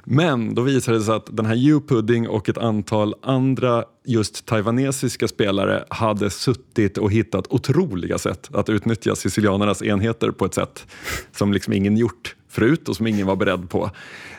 Men 0.05 0.55
då 0.55 0.63
visade 0.63 0.99
det 0.99 1.05
sig 1.05 1.15
att 1.15 1.37
den 1.37 1.47
här 1.47 1.69
U-Pudding 1.69 2.29
och 2.29 2.49
ett 2.49 2.59
antal 2.59 3.15
andra 3.23 3.85
just 4.07 4.47
taiwanesiska 4.47 5.29
spelare 5.29 5.85
hade 5.89 6.31
suttit 6.31 6.99
och 6.99 7.13
hittat 7.13 7.53
otroliga 7.53 8.19
sätt 8.19 8.51
att 8.55 8.69
utnyttja 8.69 9.15
sicilianernas 9.17 9.83
enheter 9.83 10.31
på 10.31 10.45
ett 10.45 10.55
sätt 10.55 10.87
som 11.33 11.53
liksom 11.53 11.73
ingen 11.73 11.97
gjort 11.97 12.37
förut 12.53 12.89
och 12.89 12.97
som 12.97 13.07
ingen 13.07 13.27
var 13.27 13.37
beredd 13.37 13.71
på. 13.71 13.91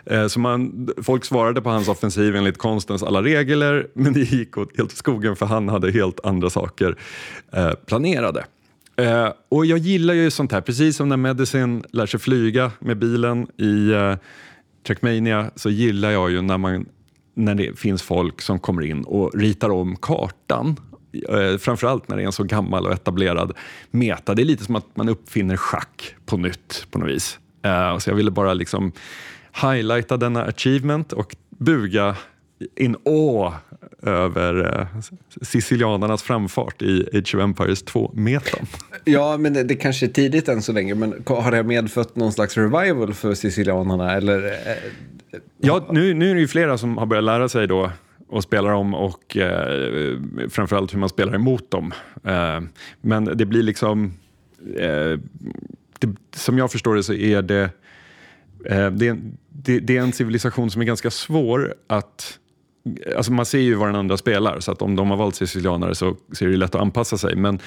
Eh, 0.05 0.27
så 0.27 0.39
man, 0.39 0.89
folk 1.01 1.25
svarade 1.25 1.61
på 1.61 1.69
hans 1.69 1.87
offensiv 1.87 2.35
enligt 2.35 2.57
konstens 2.57 3.03
alla 3.03 3.23
regler 3.23 3.87
men 3.93 4.13
det 4.13 4.19
gick 4.19 4.57
åt 4.57 4.77
helt 4.77 4.91
skogen 4.91 5.35
för 5.35 5.45
han 5.45 5.69
hade 5.69 5.91
helt 5.91 6.25
andra 6.25 6.49
saker 6.49 6.97
eh, 7.53 7.71
planerade. 7.85 8.45
Eh, 8.95 9.29
och 9.49 9.65
jag 9.65 9.77
gillar 9.77 10.13
ju 10.13 10.31
sånt 10.31 10.51
här, 10.51 10.61
precis 10.61 10.97
som 10.97 11.09
när 11.09 11.17
Medicine 11.17 11.83
lär 11.91 12.05
sig 12.05 12.19
flyga 12.19 12.71
med 12.79 12.97
bilen 12.97 13.47
i 13.57 13.91
Trackmania 14.87 15.51
så 15.55 15.69
gillar 15.69 16.11
jag 16.11 16.31
ju 16.31 16.41
när, 16.41 16.57
man, 16.57 16.85
när 17.35 17.55
det 17.55 17.79
finns 17.79 18.01
folk 18.01 18.41
som 18.41 18.59
kommer 18.59 18.81
in 18.81 19.03
och 19.03 19.35
ritar 19.35 19.69
om 19.69 19.95
kartan 19.95 20.75
framförallt 21.59 22.07
när 22.07 22.15
det 22.15 22.23
är 22.23 22.25
en 22.25 22.31
så 22.31 22.43
gammal 22.43 22.85
och 22.85 22.93
etablerad 22.93 23.51
meta. 23.91 24.35
Det 24.35 24.41
är 24.41 24.45
lite 24.45 24.63
som 24.63 24.75
att 24.75 24.95
man 24.95 25.09
uppfinner 25.09 25.57
schack 25.57 26.15
på 26.25 26.37
nytt 26.37 26.87
på 26.91 26.99
något 26.99 27.09
vis. 27.09 27.39
Eh, 27.63 27.97
så 27.97 28.09
jag 28.09 28.15
ville 28.15 28.31
bara 28.31 28.53
liksom 28.53 28.91
highlighta 29.61 30.17
denna 30.17 30.43
achievement 30.43 31.13
och 31.13 31.35
buga 31.49 32.15
in 32.75 32.95
awe 33.05 33.53
över 34.01 34.79
eh, 34.79 34.87
sicilianernas 35.41 36.23
framfart 36.23 36.81
i 36.81 37.09
Age 37.13 37.35
of 37.35 37.41
Empires 37.41 37.83
2-metan. 37.85 38.65
Ja, 39.03 39.37
men 39.37 39.53
det, 39.53 39.63
det 39.63 39.75
kanske 39.75 40.05
är 40.05 40.09
tidigt 40.09 40.49
än 40.49 40.61
så 40.61 40.71
länge, 40.71 40.95
men 40.95 41.23
har 41.27 41.51
det 41.51 41.63
medfött 41.63 42.15
någon 42.15 42.33
slags 42.33 42.57
revival 42.57 43.13
för 43.13 43.33
sicilianerna? 43.33 44.13
Eller, 44.13 44.43
eh, 44.45 45.41
ja, 45.57 45.87
nu, 45.91 46.13
nu 46.13 46.29
är 46.29 46.33
det 46.33 46.41
ju 46.41 46.47
flera 46.47 46.77
som 46.77 46.97
har 46.97 47.05
börjat 47.05 47.23
lära 47.23 47.49
sig 47.49 47.67
då 47.67 47.91
och 48.27 48.43
spelar 48.43 48.71
om 48.71 48.93
och 48.93 49.37
eh, 49.37 50.19
framförallt 50.49 50.93
hur 50.93 50.99
man 50.99 51.09
spelar 51.09 51.35
emot 51.35 51.71
dem. 51.71 51.93
Eh, 52.23 52.61
men 53.01 53.25
det 53.25 53.45
blir 53.45 53.63
liksom, 53.63 54.13
eh, 54.77 55.19
det, 56.05 56.37
som 56.37 56.57
jag 56.57 56.71
förstår 56.71 56.95
det 56.95 57.03
så 57.03 57.13
är 57.13 57.41
det, 57.41 57.69
eh, 58.65 58.91
det, 58.91 59.17
det, 59.49 59.79
det, 59.79 59.97
är 59.97 60.01
en 60.01 60.13
civilisation 60.13 60.71
som 60.71 60.81
är 60.81 60.85
ganska 60.85 61.11
svår 61.11 61.75
att 61.87 62.39
Alltså 63.17 63.31
man 63.31 63.45
ser 63.45 63.59
ju 63.59 63.75
vad 63.75 63.87
den 63.87 63.95
andra 63.95 64.17
spelar, 64.17 64.59
så 64.59 64.71
att 64.71 64.81
om 64.81 64.95
de 64.95 65.09
har 65.09 65.17
valt 65.17 65.35
sicilianare 65.35 65.95
så, 65.95 66.15
så 66.31 66.45
är 66.45 66.49
det 66.49 66.57
lätt 66.57 66.75
att 66.75 66.81
anpassa 66.81 67.17
sig. 67.17 67.35
Men 67.35 67.59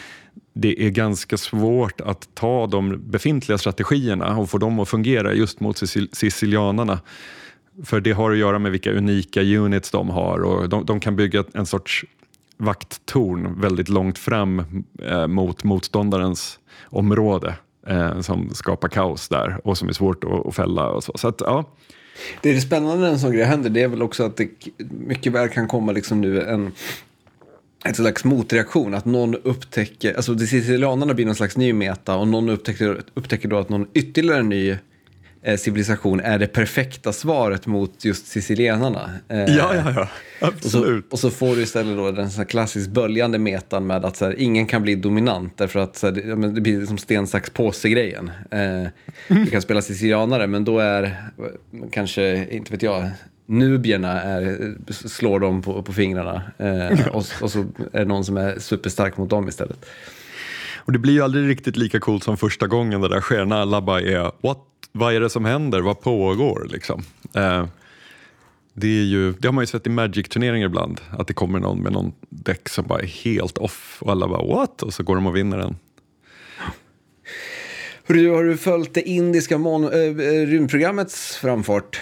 det 0.55 0.87
är 0.87 0.91
ganska 0.91 1.37
svårt 1.37 2.01
att 2.01 2.35
ta 2.35 2.67
de 2.67 3.11
befintliga 3.11 3.59
strategierna 3.59 4.37
och 4.37 4.51
få 4.51 4.59
dem 4.59 4.79
att 4.79 4.89
fungera 4.89 5.35
just 5.35 5.61
mot 5.61 5.79
sicil 5.79 6.09
sicilianarna. 6.13 7.01
För 7.85 8.01
det 8.01 8.13
har 8.13 8.31
att 8.31 8.39
göra 8.39 8.59
med 8.59 8.73
vilka 8.73 8.93
unika 8.93 9.43
units 9.43 9.91
de 9.91 10.11
har 10.11 10.39
och 10.39 10.69
de, 10.69 10.87
de 10.87 11.01
kan 11.01 11.17
bygga 11.17 11.45
en 11.55 11.67
sorts 11.67 12.05
vakttorn 12.57 13.61
väldigt 13.61 13.89
långt 13.89 14.19
fram 14.19 14.85
eh, 15.03 15.27
mot 15.27 15.65
motståndarens 15.65 16.59
område 16.85 17.55
eh, 17.87 18.21
som 18.21 18.51
skapar 18.55 18.89
kaos 18.89 19.29
där 19.29 19.61
och 19.65 19.79
som 19.79 19.89
är 19.89 19.93
svårt 19.93 20.25
att, 20.25 20.47
att 20.47 20.55
fälla. 20.55 20.89
Och 20.89 21.05
så. 21.05 21.13
så 21.15 21.29
att, 21.29 21.41
ja, 21.41 21.65
det 22.43 22.51
är 22.51 22.61
spännande 22.61 22.97
när 22.97 23.09
en 23.13 23.19
sån 23.19 23.33
grej 23.33 23.45
händer, 23.45 23.71
det 23.71 23.83
är 23.83 23.89
väl 23.89 24.03
också 24.03 24.25
att 24.25 24.37
det 24.37 24.49
mycket 25.07 25.33
väl 25.33 25.49
kan 25.49 25.69
komma 25.69 25.93
liksom 25.93 26.21
nu 26.21 26.43
en 26.43 26.73
ett 27.85 27.97
slags 27.97 28.25
motreaktion, 28.25 28.95
att 28.95 29.05
någon 29.05 29.35
upptäcker, 29.35 30.15
alltså 30.15 30.35
de 30.35 30.47
sicilianerna 30.47 31.15
blir 31.15 31.27
någon 31.27 31.35
slags 31.35 31.57
ny 31.57 31.73
meta 31.73 32.17
och 32.17 32.29
någon 32.29 32.49
upptäcker, 32.49 33.01
upptäcker 33.15 33.49
då 33.49 33.59
att 33.59 33.69
någon 33.69 33.87
ytterligare 33.95 34.43
ny 34.43 34.77
civilisation 35.55 36.21
är 36.21 36.39
det 36.39 36.47
perfekta 36.47 37.13
svaret 37.13 37.67
mot 37.67 38.05
just 38.05 38.27
sicilienarna. 38.27 39.11
Eh, 39.29 39.39
ja, 39.39 39.75
ja, 39.75 39.93
ja. 39.97 40.09
Absolut. 40.41 41.13
Och 41.13 41.19
så, 41.19 41.29
och 41.29 41.33
så 41.33 41.39
får 41.39 41.57
du 41.57 41.63
istället 41.63 41.97
då 41.97 42.11
den 42.11 42.31
så 42.31 42.45
klassiskt 42.45 42.91
böljande 42.91 43.39
metan 43.39 43.87
med 43.87 44.05
att 44.05 44.17
så 44.17 44.25
här, 44.25 44.35
ingen 44.39 44.67
kan 44.67 44.83
bli 44.83 44.95
dominant 44.95 45.53
därför 45.57 45.81
att 45.81 45.97
så 45.97 46.07
här, 46.07 46.13
det, 46.15 46.49
det, 46.49 46.61
blir 46.61 46.87
som 46.87 46.99
sten, 46.99 47.27
sax, 47.27 47.51
påse-grejen. 47.51 48.31
Eh, 48.51 48.87
du 49.29 49.47
kan 49.47 49.63
spela 49.63 49.83
sicilianare 49.83 50.47
men 50.47 50.65
då 50.65 50.79
är 50.79 51.17
kanske, 51.91 52.47
inte 52.51 52.73
vet 52.73 52.83
jag, 52.83 53.11
nubierna 53.47 54.23
är, 54.23 54.75
slår 54.93 55.41
dem 55.41 55.63
på, 55.63 55.83
på 55.83 55.93
fingrarna 55.93 56.43
eh, 56.59 57.07
och, 57.07 57.25
och, 57.41 57.51
så 57.51 57.59
är 57.93 57.99
det 57.99 58.05
någon 58.05 58.25
som 58.25 58.37
är 58.37 58.59
superstark 58.59 59.17
mot 59.17 59.31
dem 59.31 59.49
istället. 59.49 59.87
Och 60.87 60.93
det 60.93 60.99
blir 60.99 61.13
ju 61.13 61.23
aldrig 61.23 61.49
riktigt 61.49 61.77
lika 61.77 62.01
coolt 62.01 62.25
som 62.25 62.37
första 62.37 62.67
gången 62.67 63.01
det 63.01 63.09
där 63.09 63.21
sker 63.21 63.45
när 63.45 63.57
alla 63.57 63.81
bara 63.81 64.01
är 64.01 64.33
what 64.41 64.59
vad 64.97 65.15
är 65.15 65.21
det 65.21 65.31
som 65.31 65.45
händer? 65.45 65.81
Vad 65.81 66.01
pågår? 66.01 66.67
Liksom. 66.71 67.03
Eh, 67.35 67.67
det, 68.75 68.87
är 68.87 69.05
ju, 69.05 69.33
det 69.33 69.49
har 69.49 69.53
man 69.53 69.63
ju 69.63 69.67
sett 69.67 69.87
i 69.87 69.91
Magic-turneringar 69.91 70.67
ibland, 70.67 71.01
att 71.11 71.27
det 71.27 71.35
kommer 71.35 71.59
någon 71.61 71.79
med 71.83 71.93
någon 71.93 72.13
däck 72.29 72.69
som 72.69 72.87
bara 72.87 73.01
är 73.01 73.07
helt 73.07 73.59
off 73.59 73.97
och 74.01 74.11
alla 74.13 74.29
bara 74.29 74.47
what? 74.47 74.83
Och 74.83 74.95
så 74.95 75.03
går 75.03 75.15
de 75.15 75.27
och 75.27 75.37
vinner 75.37 75.59
den. 75.59 75.77
Hur 78.05 78.35
har 78.35 78.45
du 78.45 78.57
följt 78.57 78.95
det 78.95 79.03
indiska 79.03 79.59
mon- 79.59 79.93
äh, 79.93 80.47
rymdprogrammets 80.47 81.37
framfart? 81.37 82.01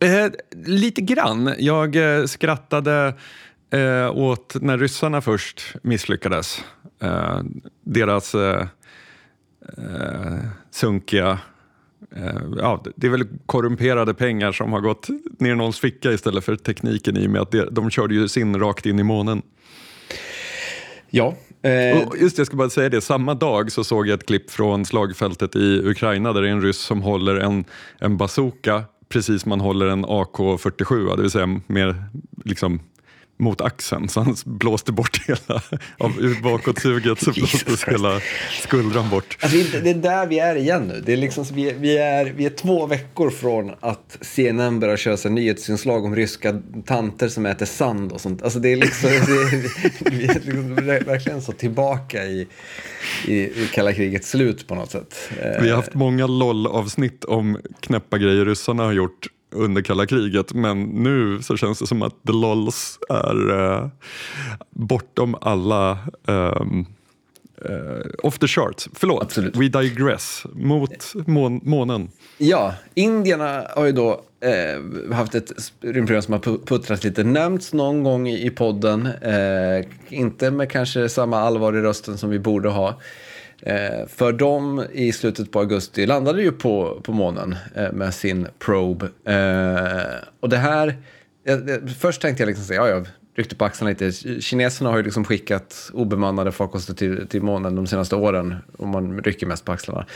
Eh, 0.00 0.26
lite 0.66 1.00
grann. 1.00 1.54
Jag 1.58 1.96
eh, 1.96 2.24
skrattade 2.24 3.14
eh, 3.70 4.16
åt 4.16 4.54
när 4.60 4.78
ryssarna 4.78 5.20
först 5.20 5.74
misslyckades. 5.82 6.64
Eh, 7.02 7.40
deras 7.84 8.34
eh, 8.34 8.66
sunkiga 10.70 11.30
Eh, 11.30 11.53
ja, 12.58 12.84
det 12.96 13.06
är 13.06 13.10
väl 13.10 13.26
korrumperade 13.46 14.14
pengar 14.14 14.52
som 14.52 14.72
har 14.72 14.80
gått 14.80 15.08
ner 15.38 15.54
någons 15.54 15.80
ficka 15.80 16.12
istället 16.12 16.44
för 16.44 16.56
tekniken 16.56 17.16
i 17.16 17.26
och 17.26 17.30
med 17.30 17.42
att 17.42 17.54
de 17.70 17.90
körde 17.90 18.14
ju 18.14 18.28
sin 18.28 18.58
rakt 18.60 18.86
in 18.86 18.98
i 18.98 19.02
månen. 19.02 19.42
Ja. 21.10 21.34
Eh... 21.62 21.98
Just 22.20 22.36
det, 22.36 22.40
jag 22.40 22.46
ska 22.46 22.56
bara 22.56 22.70
säga 22.70 22.88
det, 22.88 23.00
samma 23.00 23.34
dag 23.34 23.72
så 23.72 23.84
såg 23.84 24.08
jag 24.08 24.18
ett 24.18 24.26
klipp 24.26 24.50
från 24.50 24.84
slagfältet 24.84 25.56
i 25.56 25.80
Ukraina 25.84 26.32
där 26.32 26.42
det 26.42 26.48
är 26.48 26.52
en 26.52 26.62
ryss 26.62 26.78
som 26.78 27.02
håller 27.02 27.36
en, 27.36 27.64
en 27.98 28.16
bazooka 28.16 28.84
precis 29.08 29.46
man 29.46 29.60
håller 29.60 29.86
en 29.86 30.06
AK47, 30.06 31.16
det 31.16 31.22
vill 31.22 31.30
säga 31.30 31.60
mer 31.66 32.04
liksom 32.44 32.80
mot 33.36 33.60
axeln 33.60 34.08
så 34.08 34.20
han 34.20 34.36
blåste 34.44 34.92
bort 34.92 35.20
hela, 35.26 35.62
av 35.98 36.12
bakåtsuget 36.42 37.20
så 37.20 37.32
blåstes 37.32 37.84
hela 37.84 38.20
skuldran 38.62 39.10
bort. 39.10 39.38
Alltså, 39.40 39.58
det 39.82 39.90
är 39.90 39.94
där 39.94 40.26
vi 40.26 40.38
är 40.38 40.56
igen 40.56 40.82
nu. 40.82 41.02
Det 41.06 41.12
är 41.12 41.16
liksom, 41.16 41.44
vi, 41.52 41.72
vi, 41.72 41.98
är, 41.98 42.24
vi 42.24 42.46
är 42.46 42.50
två 42.50 42.86
veckor 42.86 43.30
från 43.30 43.72
att 43.80 44.18
CNN 44.20 44.80
börjar 44.80 44.96
köra 44.96 45.16
sig 45.16 45.30
nyhetsinslag 45.30 46.04
om 46.04 46.16
ryska 46.16 46.60
tanter 46.86 47.28
som 47.28 47.46
äter 47.46 47.66
sand 47.66 48.12
och 48.12 48.20
sånt. 48.20 48.42
Alltså 48.42 48.58
det 48.58 48.72
är 48.72 48.76
liksom, 48.76 49.10
det 49.10 49.16
är, 49.16 50.10
vi 50.10 50.24
är 50.24 50.34
liksom 50.34 50.74
verkligen 51.06 51.42
så 51.42 51.52
tillbaka 51.52 52.24
i, 52.24 52.46
i, 53.26 53.34
i 53.34 53.68
kalla 53.72 53.92
krigets 53.92 54.30
slut 54.30 54.66
på 54.66 54.74
något 54.74 54.90
sätt. 54.90 55.30
Vi 55.60 55.68
har 55.68 55.76
haft 55.76 55.94
många 55.94 56.26
LOL-avsnitt 56.26 57.24
om 57.24 57.58
knäppa 57.80 58.18
grejer 58.18 58.44
ryssarna 58.44 58.82
har 58.82 58.92
gjort 58.92 59.28
under 59.54 59.82
kalla 59.82 60.06
kriget 60.06 60.54
men 60.54 60.82
nu 60.82 61.42
så 61.42 61.56
känns 61.56 61.78
det 61.78 61.86
som 61.86 62.02
att 62.02 62.14
the 62.26 62.32
lols 62.32 62.98
är 63.08 63.50
uh, 63.50 63.88
bortom 64.70 65.36
alla 65.40 65.98
um, 66.26 66.86
uh, 67.70 68.06
off 68.22 68.38
the 68.38 68.46
charts. 68.46 68.88
Förlåt, 68.94 69.22
Absolut. 69.22 69.56
we 69.56 69.68
digress 69.68 70.46
mot 70.52 71.12
mån 71.26 71.60
månen. 71.64 72.10
Ja, 72.38 72.74
indierna 72.94 73.66
har 73.76 73.84
ju 73.84 73.92
då 73.92 74.20
eh, 74.40 75.14
haft 75.14 75.34
ett 75.34 75.52
rymdprogram 75.80 76.22
som 76.22 76.32
har 76.32 76.66
puttrat 76.66 77.04
lite, 77.04 77.24
nämnts 77.24 77.72
någon 77.72 78.04
gång 78.04 78.28
i, 78.28 78.46
i 78.46 78.50
podden, 78.50 79.06
eh, 79.06 79.86
inte 80.08 80.50
med 80.50 80.70
kanske 80.70 81.08
samma 81.08 81.40
allvar 81.40 81.76
i 81.76 81.80
rösten 81.80 82.18
som 82.18 82.30
vi 82.30 82.38
borde 82.38 82.68
ha. 82.68 83.00
Eh, 83.66 84.06
för 84.06 84.32
de 84.32 84.86
i 84.92 85.12
slutet 85.12 85.50
på 85.50 85.58
augusti 85.58 86.06
landade 86.06 86.42
ju 86.42 86.52
på, 86.52 87.00
på 87.04 87.12
månen 87.12 87.56
eh, 87.74 87.92
med 87.92 88.14
sin 88.14 88.46
probe. 88.58 89.06
Eh, 89.24 90.28
och 90.40 90.48
det 90.48 90.56
här, 90.56 90.96
eh, 91.46 91.54
eh, 91.54 91.86
först 91.98 92.22
tänkte 92.22 92.42
jag 92.42 92.48
liksom 92.48 92.64
säga, 92.64 92.88
ja, 92.88 92.88
ja, 92.88 93.04
ryckte 93.34 93.56
på 93.56 93.64
axlarna 93.64 93.90
lite. 93.90 94.12
Kineserna 94.40 94.90
har 94.90 94.96
ju 94.96 95.02
liksom 95.02 95.24
skickat 95.24 95.90
obemannade 95.92 96.52
farkoster 96.52 96.94
till, 96.94 97.26
till 97.28 97.42
månen 97.42 97.74
de 97.74 97.86
senaste 97.86 98.16
åren 98.16 98.54
och 98.76 98.88
man 98.88 99.20
rycker 99.22 99.46
mest 99.46 99.64
på 99.64 99.72
axlarna. 99.72 100.06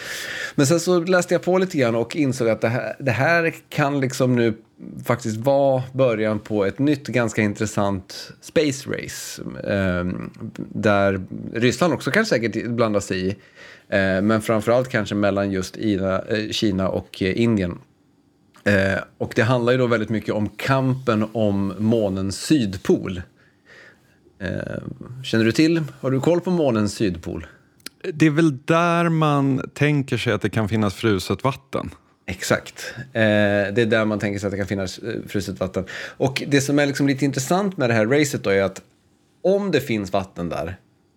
Men 0.54 0.66
sen 0.66 0.80
så 0.80 1.00
läste 1.00 1.34
jag 1.34 1.42
på 1.42 1.58
lite 1.58 1.78
grann 1.78 1.94
och 1.94 2.16
insåg 2.16 2.48
att 2.48 2.60
det 2.60 2.68
här, 2.68 2.96
det 2.98 3.10
här 3.10 3.54
kan 3.68 4.00
liksom 4.00 4.36
nu 4.36 4.54
faktiskt 5.04 5.36
vara 5.36 5.82
början 5.92 6.38
på 6.38 6.64
ett 6.64 6.78
nytt 6.78 7.06
ganska 7.06 7.42
intressant 7.42 8.32
space 8.40 8.90
race. 8.90 9.42
Eh, 9.64 10.04
där 10.56 11.20
Ryssland 11.52 11.94
också 11.94 12.10
kan 12.10 12.26
säkert 12.26 12.66
blanda 12.66 13.00
sig 13.00 13.26
i. 13.26 13.36
Eh, 13.88 14.22
men 14.22 14.42
framförallt 14.42 14.88
kanske 14.88 15.14
mellan 15.14 15.50
just 15.50 15.76
Ina, 15.76 16.18
eh, 16.18 16.50
Kina 16.50 16.88
och 16.88 17.22
eh, 17.22 17.40
Indien. 17.40 17.78
Eh, 18.68 18.98
och 19.18 19.32
det 19.36 19.42
handlar 19.42 19.72
ju 19.72 19.78
då 19.78 19.86
väldigt 19.86 20.08
mycket 20.08 20.34
om 20.34 20.48
kampen 20.48 21.28
om 21.32 21.74
månens 21.78 22.40
sydpol. 22.40 23.22
Eh, 24.40 24.50
känner 25.24 25.44
du 25.44 25.52
till, 25.52 25.84
har 26.00 26.10
du 26.10 26.20
koll 26.20 26.40
på 26.40 26.50
månens 26.50 26.94
sydpol? 26.94 27.46
Det 28.12 28.26
är 28.26 28.30
väl 28.30 28.58
där 28.64 29.08
man 29.08 29.70
tänker 29.74 30.16
sig 30.16 30.32
att 30.32 30.42
det 30.42 30.50
kan 30.50 30.68
finnas 30.68 30.94
fruset 30.94 31.44
vatten. 31.44 31.90
Exakt. 32.26 32.94
Eh, 32.96 33.20
det 33.72 33.78
är 33.82 33.86
där 33.86 34.04
man 34.04 34.18
tänker 34.18 34.38
sig 34.38 34.46
att 34.46 34.50
det 34.50 34.58
kan 34.58 34.66
finnas 34.66 35.00
fruset 35.26 35.60
vatten. 35.60 35.84
Och 36.16 36.42
det 36.46 36.60
som 36.60 36.78
är 36.78 36.86
liksom 36.86 37.06
lite 37.06 37.24
intressant 37.24 37.76
med 37.76 37.90
det 37.90 37.94
här 37.94 38.06
racet 38.06 38.44
då 38.44 38.50
är 38.50 38.62
att 38.62 38.82
om 39.42 39.70
det 39.70 39.80
finns 39.80 40.12
vatten 40.12 40.48
där 40.48 40.76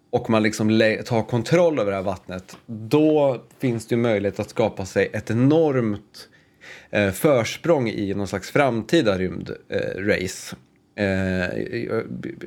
och 0.09 0.29
man 0.29 0.43
liksom 0.43 0.79
tar 1.05 1.23
kontroll 1.23 1.79
över 1.79 1.91
det 1.91 1.97
här 1.97 2.03
vattnet, 2.03 2.57
då 2.65 3.41
finns 3.59 3.87
det 3.87 3.95
ju 3.95 4.01
möjlighet 4.01 4.39
att 4.39 4.49
skapa 4.49 4.85
sig 4.85 5.09
ett 5.13 5.31
enormt 5.31 6.27
eh, 6.91 7.11
försprång 7.11 7.89
i 7.89 8.13
någon 8.13 8.27
slags 8.27 8.51
framtida 8.51 9.17
rymdrace. 9.17 10.55
Eh, 10.95 11.05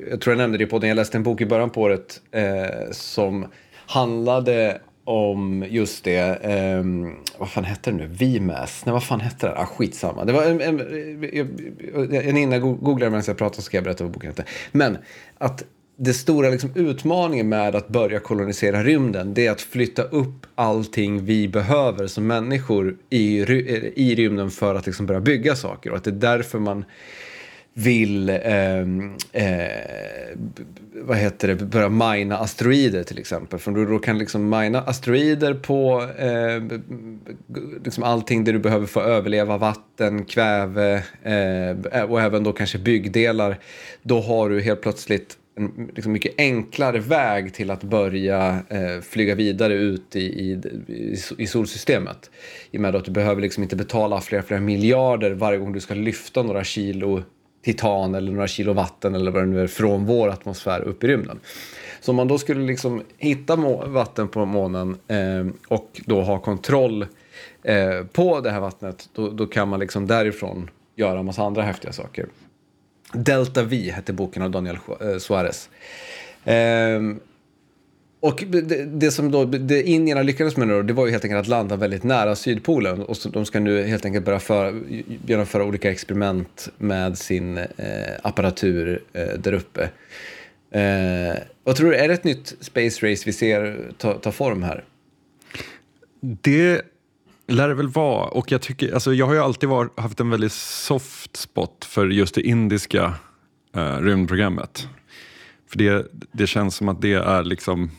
jag, 0.09 0.21
tror 0.21 0.33
jag 0.33 0.37
nämnde 0.37 0.57
det 0.57 0.63
i 0.63 0.67
podden, 0.67 0.89
jag 0.89 0.95
läste 0.95 1.17
en 1.17 1.23
bok 1.23 1.41
i 1.41 1.45
början 1.45 1.69
på 1.69 1.81
året 1.81 2.21
eh, 2.31 2.91
som 2.91 3.47
handlade 3.87 4.81
om 5.03 5.65
just 5.69 6.03
det, 6.03 6.45
um, 6.79 7.15
vad 7.37 7.49
fan 7.49 7.63
hette 7.63 7.91
det 7.91 7.97
nu, 7.97 8.07
VMAS, 8.07 8.85
nej 8.85 8.93
vad 8.93 9.03
fan 9.03 9.19
hette 9.19 9.47
det, 9.47 9.57
ah, 9.57 9.65
skitsamma. 9.65 10.25
Det 10.25 10.33
var 10.33 10.43
en, 10.43 10.61
en, 10.61 10.79
en 12.11 12.37
innan 12.37 12.61
googlade 12.61 13.11
medan 13.11 13.23
jag 13.27 13.37
pratade 13.37 13.55
så 13.55 13.61
ska 13.61 13.77
jag 13.77 13.83
berätta 13.83 14.03
vad 14.03 14.13
boken 14.13 14.29
hette. 14.29 14.45
Men 14.71 14.97
att 15.37 15.63
det 15.97 16.13
stora 16.13 16.49
liksom, 16.49 16.71
utmaningen 16.75 17.49
med 17.49 17.75
att 17.75 17.87
börja 17.87 18.19
kolonisera 18.19 18.83
rymden 18.83 19.33
det 19.33 19.47
är 19.47 19.51
att 19.51 19.61
flytta 19.61 20.03
upp 20.03 20.47
allting 20.55 21.25
vi 21.25 21.47
behöver 21.47 22.07
som 22.07 22.27
människor 22.27 22.97
i, 23.09 23.39
i 23.95 24.15
rymden 24.15 24.51
för 24.51 24.75
att 24.75 24.85
liksom, 24.85 25.05
börja 25.05 25.21
bygga 25.21 25.55
saker. 25.55 25.91
Och 25.91 25.97
att 25.97 26.03
det 26.03 26.09
är 26.09 26.37
därför 26.37 26.59
man 26.59 26.85
vill 27.77 28.29
eh, 28.29 28.79
eh, 29.31 30.37
vad 30.93 31.17
heter 31.17 31.47
det, 31.47 31.55
börja 31.55 31.89
mina 31.89 32.37
asteroider 32.37 33.03
till 33.03 33.19
exempel. 33.19 33.59
För 33.59 33.71
då, 33.71 33.85
då 33.85 33.99
kan 33.99 34.17
liksom 34.17 34.49
mina 34.49 34.81
asteroider 34.81 35.53
på 35.53 36.03
eh, 36.17 36.79
liksom 37.83 38.03
allting 38.03 38.43
det 38.43 38.51
du 38.51 38.59
behöver 38.59 38.85
för 38.85 39.01
att 39.01 39.07
överleva, 39.07 39.57
vatten, 39.57 40.25
kväve 40.25 41.03
eh, 41.23 42.01
och 42.03 42.21
även 42.21 42.43
då 42.43 42.53
kanske 42.53 42.77
byggdelar. 42.77 43.59
Då 44.01 44.21
har 44.21 44.49
du 44.49 44.61
helt 44.61 44.81
plötsligt 44.81 45.37
en 45.55 45.91
liksom 45.95 46.11
mycket 46.11 46.33
enklare 46.37 46.99
väg 46.99 47.53
till 47.53 47.71
att 47.71 47.83
börja 47.83 48.59
eh, 48.69 49.01
flyga 49.01 49.35
vidare 49.35 49.73
ut 49.73 50.15
i, 50.15 50.19
i, 50.19 50.61
i, 51.37 51.47
solsystemet. 51.47 52.29
I 52.71 52.77
och 52.77 52.81
med 52.81 52.95
att 52.95 53.05
du 53.05 53.11
behöver 53.11 53.41
liksom 53.41 53.63
inte 53.63 53.75
betala 53.75 54.21
flera, 54.21 54.41
flera 54.41 54.61
miljarder 54.61 55.31
varje 55.31 55.57
gång 55.57 55.73
du 55.73 55.79
ska 55.79 55.93
lyfta 55.93 56.43
några 56.43 56.63
kilo 56.63 57.23
titan 57.65 58.15
eller 58.15 58.31
några 58.31 58.47
kilo 58.47 58.73
vatten 58.73 59.15
eller 59.15 59.31
vad 59.31 59.43
det 59.43 59.47
nu 59.47 59.61
är 59.61 59.67
från 59.67 60.05
vår 60.05 60.29
atmosfär 60.29 60.81
upp 60.81 61.03
i 61.03 61.07
rymden. 61.07 61.39
Så 62.01 62.11
om 62.11 62.15
man 62.15 62.27
då 62.27 62.37
skulle 62.37 62.65
liksom 62.65 63.01
hitta 63.17 63.55
vatten 63.85 64.27
på 64.27 64.45
månen 64.45 64.97
eh, 65.07 65.55
och 65.67 66.01
då 66.05 66.21
ha 66.21 66.39
kontroll 66.39 67.05
eh, 67.63 68.03
på 68.11 68.39
det 68.39 68.51
här 68.51 68.59
vattnet, 68.59 69.09
då, 69.13 69.29
då 69.29 69.45
kan 69.45 69.67
man 69.67 69.79
liksom 69.79 70.07
därifrån 70.07 70.69
göra 70.95 71.19
en 71.19 71.25
massa 71.25 71.43
andra 71.43 71.61
häftiga 71.61 71.91
saker. 71.91 72.25
Delta 73.13 73.63
V 73.63 73.91
hette 73.91 74.13
boken 74.13 74.43
av 74.43 74.51
Daniel 74.51 74.77
eh, 75.01 75.17
Suarez. 75.17 75.69
Um, 76.45 77.19
och 78.19 78.43
det, 78.47 78.85
det, 78.85 79.11
som 79.11 79.31
då 79.31 79.45
det 79.45 79.83
indierna 79.83 80.21
lyckades 80.21 80.57
med 80.57 80.67
nu 80.67 80.83
det 80.83 80.93
var 80.93 81.05
ju 81.05 81.11
helt 81.11 81.23
enkelt 81.23 81.39
att 81.39 81.47
landa 81.47 81.75
väldigt 81.75 82.03
nära 82.03 82.35
Sydpolen. 82.35 83.01
Och 83.01 83.17
så, 83.17 83.29
de 83.29 83.45
ska 83.45 83.59
nu 83.59 83.83
helt 83.83 84.05
enkelt 84.05 84.25
börja 84.25 84.39
för, 84.39 84.81
genomföra 85.25 85.63
olika 85.63 85.91
experiment 85.91 86.69
med 86.77 87.17
sin 87.17 87.57
eh, 87.57 87.65
apparatur 88.21 89.03
eh, 89.13 89.27
där 89.27 89.53
uppe. 89.53 89.89
Eh, 90.71 91.37
vad 91.63 91.75
tror 91.75 91.91
du, 91.91 91.95
är 91.95 92.07
det 92.07 92.13
ett 92.13 92.23
nytt 92.23 92.55
space 92.59 93.11
race 93.11 93.23
vi 93.25 93.33
ser 93.33 93.91
ta, 93.97 94.13
ta 94.13 94.31
form 94.31 94.63
här? 94.63 94.83
Det 96.19 96.81
lär 97.47 97.67
det 97.67 97.73
väl 97.73 97.87
vara. 97.87 98.27
Och 98.27 98.51
jag, 98.51 98.61
tycker, 98.61 98.93
alltså 98.93 99.13
jag 99.13 99.25
har 99.25 99.33
ju 99.33 99.39
alltid 99.39 99.69
var, 99.69 99.89
haft 99.97 100.19
en 100.19 100.29
väldigt 100.29 100.51
soft 100.51 101.37
spot 101.37 101.85
för 101.89 102.07
just 102.07 102.35
det 102.35 102.41
indiska 102.41 103.13
eh, 103.75 103.97
rymdprogrammet. 103.97 104.87
För 105.67 105.77
det, 105.77 106.07
det 106.31 106.47
känns 106.47 106.75
som 106.75 106.89
att 106.89 107.01
det 107.01 107.13
är 107.13 107.43
liksom... 107.43 107.91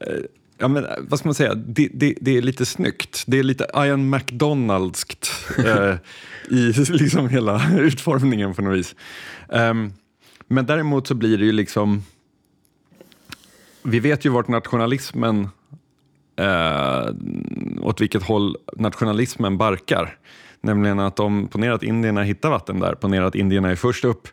Eh, 0.00 0.16
ja, 0.58 0.68
men, 0.68 0.84
eh, 0.84 0.90
vad 1.00 1.18
ska 1.18 1.28
man 1.28 1.34
säga? 1.34 1.54
Det, 1.54 1.88
det, 1.94 2.14
det, 2.20 2.36
är 2.36 2.42
lite 2.42 2.66
snyggt. 2.66 3.24
Det 3.26 3.38
är 3.38 3.42
lite 3.42 3.66
Ian 3.74 4.10
McDonaldskt 4.10 5.30
eh, 5.58 5.94
i 6.50 6.72
liksom 6.88 7.28
hela 7.28 7.78
utformningen 7.78 8.54
på 8.54 8.62
något 8.62 8.78
vis. 8.78 8.94
Um, 9.48 9.92
men 10.46 10.66
däremot 10.66 11.06
så 11.06 11.14
blir 11.14 11.38
det 11.38 11.44
ju 11.44 11.52
liksom... 11.52 12.04
Vi 13.82 14.00
vet 14.00 14.24
ju 14.24 14.28
vart 14.28 14.48
nationalismen 14.48 15.48
eh, 16.40 17.10
åt 17.82 18.00
vilket 18.00 18.22
håll 18.22 18.56
nationalismen 18.76 19.58
barkar. 19.58 20.16
Nämligen 20.60 21.00
att 21.00 21.20
om, 21.20 21.48
ponera 21.48 21.74
att 21.74 21.82
indierna 21.82 22.22
hittar 22.22 22.50
vatten 22.50 22.80
där, 22.80 22.94
ponera 22.94 23.26
att 23.26 23.34
indierna 23.34 23.70
är 23.70 23.76
först 23.76 24.04
upp 24.04 24.28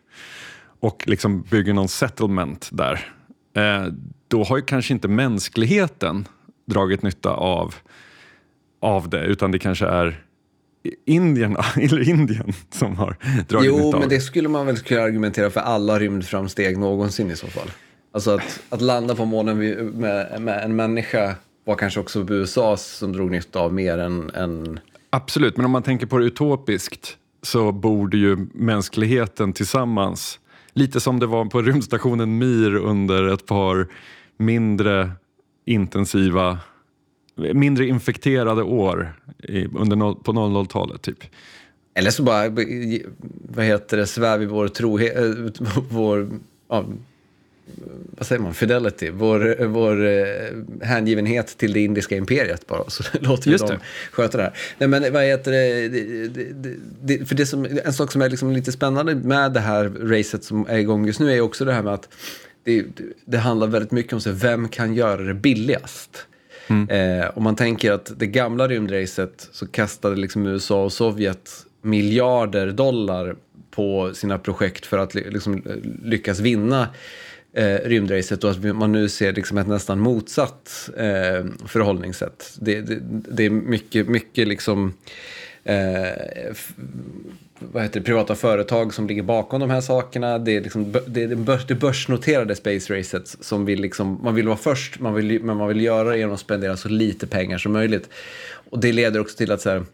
och 0.80 1.04
liksom 1.06 1.42
bygger 1.42 1.74
någon 1.74 1.88
settlement 1.88 2.68
där. 2.72 3.12
Eh, 3.56 3.86
då 4.28 4.44
har 4.44 4.56
ju 4.56 4.62
kanske 4.62 4.94
inte 4.94 5.08
mänskligheten 5.08 6.28
dragit 6.66 7.02
nytta 7.02 7.30
av, 7.30 7.74
av 8.80 9.08
det, 9.08 9.24
utan 9.24 9.52
det 9.52 9.58
kanske 9.58 9.86
är 9.86 10.24
Indierna, 11.06 11.64
eller 11.76 12.08
Indien 12.08 12.52
som 12.70 12.96
har 12.96 13.16
dragit 13.48 13.66
jo, 13.68 13.76
nytta 13.76 13.86
av 13.86 13.92
Jo, 13.92 14.00
men 14.00 14.08
det 14.08 14.20
skulle 14.20 14.48
man 14.48 14.66
väl 14.66 14.78
kunna 14.78 15.02
argumentera 15.02 15.50
för 15.50 15.60
alla 15.60 15.98
rymdframsteg 15.98 16.78
någonsin 16.78 17.30
i 17.30 17.36
så 17.36 17.46
fall. 17.46 17.70
Alltså 18.12 18.30
att, 18.30 18.60
att 18.68 18.80
landa 18.80 19.14
på 19.14 19.24
månen 19.24 19.58
med, 19.98 20.40
med 20.40 20.64
en 20.64 20.76
människa 20.76 21.36
var 21.68 21.76
kanske 21.76 22.00
också 22.00 22.26
USA 22.28 22.76
som 22.76 23.12
drog 23.12 23.30
nytta 23.30 23.60
av 23.60 23.74
mer 23.74 23.98
än, 23.98 24.30
än... 24.30 24.80
Absolut, 25.10 25.56
men 25.56 25.66
om 25.66 25.72
man 25.72 25.82
tänker 25.82 26.06
på 26.06 26.18
det 26.18 26.24
utopiskt 26.24 27.16
så 27.42 27.72
borde 27.72 28.16
ju 28.16 28.36
mänskligheten 28.54 29.52
tillsammans, 29.52 30.40
lite 30.72 31.00
som 31.00 31.20
det 31.20 31.26
var 31.26 31.44
på 31.44 31.62
rymdstationen 31.62 32.38
Mir 32.38 32.74
under 32.74 33.28
ett 33.34 33.46
par 33.46 33.88
mindre 34.36 35.10
intensiva, 35.64 36.58
mindre 37.34 37.86
infekterade 37.86 38.62
år 38.62 39.14
under 39.74 40.14
på 40.14 40.32
00-talet 40.32 41.02
typ. 41.02 41.24
Eller 41.94 42.10
så 42.10 42.22
bara, 42.22 42.48
vad 43.48 43.64
heter 43.64 43.96
det, 43.96 44.06
svär 44.06 44.38
vi 44.38 44.46
vår 44.46 44.68
trohet, 44.68 45.16
eh, 45.16 45.80
vår, 45.90 46.28
ja, 46.68 46.84
vad 48.18 48.26
säger 48.26 48.42
man, 48.42 48.54
fidelity, 48.54 49.10
vår, 49.10 49.66
vår 49.66 50.06
eh, 50.06 50.86
hängivenhet 50.88 51.58
till 51.58 51.72
det 51.72 51.80
indiska 51.80 52.16
imperiet 52.16 52.66
bara. 52.66 52.90
Så 52.90 53.02
låter 53.20 53.50
vi 53.50 53.56
dem 53.56 53.78
sköta 54.12 54.38
det 54.38 54.44
här. 54.44 54.52
Nej, 54.78 54.88
men 54.88 55.12
vad 55.12 55.24
heter 55.24 55.52
det, 55.52 55.88
det, 55.88 56.28
det, 56.28 56.74
det, 57.02 57.28
för 57.28 57.34
det 57.34 57.46
som, 57.46 57.64
en 57.84 57.92
sak 57.92 58.12
som 58.12 58.22
är 58.22 58.30
liksom 58.30 58.52
lite 58.52 58.72
spännande 58.72 59.14
med 59.14 59.52
det 59.52 59.60
här 59.60 59.84
racet 59.84 60.44
som 60.44 60.66
är 60.68 60.78
igång 60.78 61.06
just 61.06 61.20
nu 61.20 61.32
är 61.32 61.40
också 61.40 61.64
det 61.64 61.72
här 61.72 61.82
med 61.82 61.94
att 61.94 62.08
det, 62.64 62.84
det 63.24 63.38
handlar 63.38 63.66
väldigt 63.66 63.92
mycket 63.92 64.12
om 64.12 64.20
så 64.20 64.30
vem 64.30 64.68
kan 64.68 64.94
göra 64.94 65.22
det 65.22 65.34
billigast. 65.34 66.26
Mm. 66.66 66.88
Eh, 67.20 67.30
om 67.34 67.42
man 67.42 67.56
tänker 67.56 67.92
att 67.92 68.12
det 68.18 68.26
gamla 68.26 68.68
rymdracet 68.68 69.48
så 69.52 69.66
kastade 69.66 70.16
liksom 70.16 70.46
USA 70.46 70.84
och 70.84 70.92
Sovjet 70.92 71.50
miljarder 71.82 72.70
dollar 72.72 73.36
på 73.70 74.14
sina 74.14 74.38
projekt 74.38 74.86
för 74.86 74.98
att 74.98 75.14
liksom 75.14 75.62
lyckas 76.02 76.40
vinna 76.40 76.88
eh, 77.52 77.76
rymdracet 77.84 78.44
och 78.44 78.50
att 78.50 78.64
man 78.76 78.92
nu 78.92 79.08
ser 79.08 79.32
liksom 79.32 79.58
ett 79.58 79.66
nästan 79.66 80.00
motsatt 80.00 80.90
eh, 80.96 81.44
förhållningssätt. 81.66 82.56
Det, 82.60 82.80
det, 82.80 82.98
det, 83.10 83.44
är 83.44 83.50
mycket, 83.50 84.08
mycket 84.08 84.48
liksom, 84.48 84.94
eh, 85.64 86.54
vad 87.58 87.82
heter 87.82 88.00
det, 88.00 88.06
privata 88.06 88.34
företag 88.34 88.94
som 88.94 89.06
ligger 89.06 89.22
bakom 89.22 89.60
de 89.60 89.70
här 89.70 89.80
sakerna. 89.80 90.38
Det 90.38 90.56
är, 90.56 90.60
liksom, 90.60 90.92
det, 91.06 91.22
är 91.22 91.34
börs, 91.34 91.66
det 91.66 91.74
börsnoterade 91.74 92.54
space 92.54 92.98
racet 92.98 93.36
som 93.40 93.64
vill 93.64 93.80
liksom, 93.80 94.20
man 94.22 94.34
vill 94.34 94.46
vara 94.46 94.56
först, 94.56 95.00
man 95.00 95.14
vill, 95.14 95.42
men 95.42 95.56
man 95.56 95.68
vill 95.68 95.80
göra 95.80 96.10
det 96.10 96.18
genom 96.18 96.34
att 96.34 96.40
spendera 96.40 96.76
så 96.76 96.88
lite 96.88 97.26
pengar 97.26 97.58
som 97.58 97.72
möjligt. 97.72 98.08
Och 98.70 98.78
det 98.78 98.92
leder 98.92 99.20
också 99.20 99.36
till 99.36 99.52
att 99.52 99.60
så 99.60 99.70
här, 99.70 99.84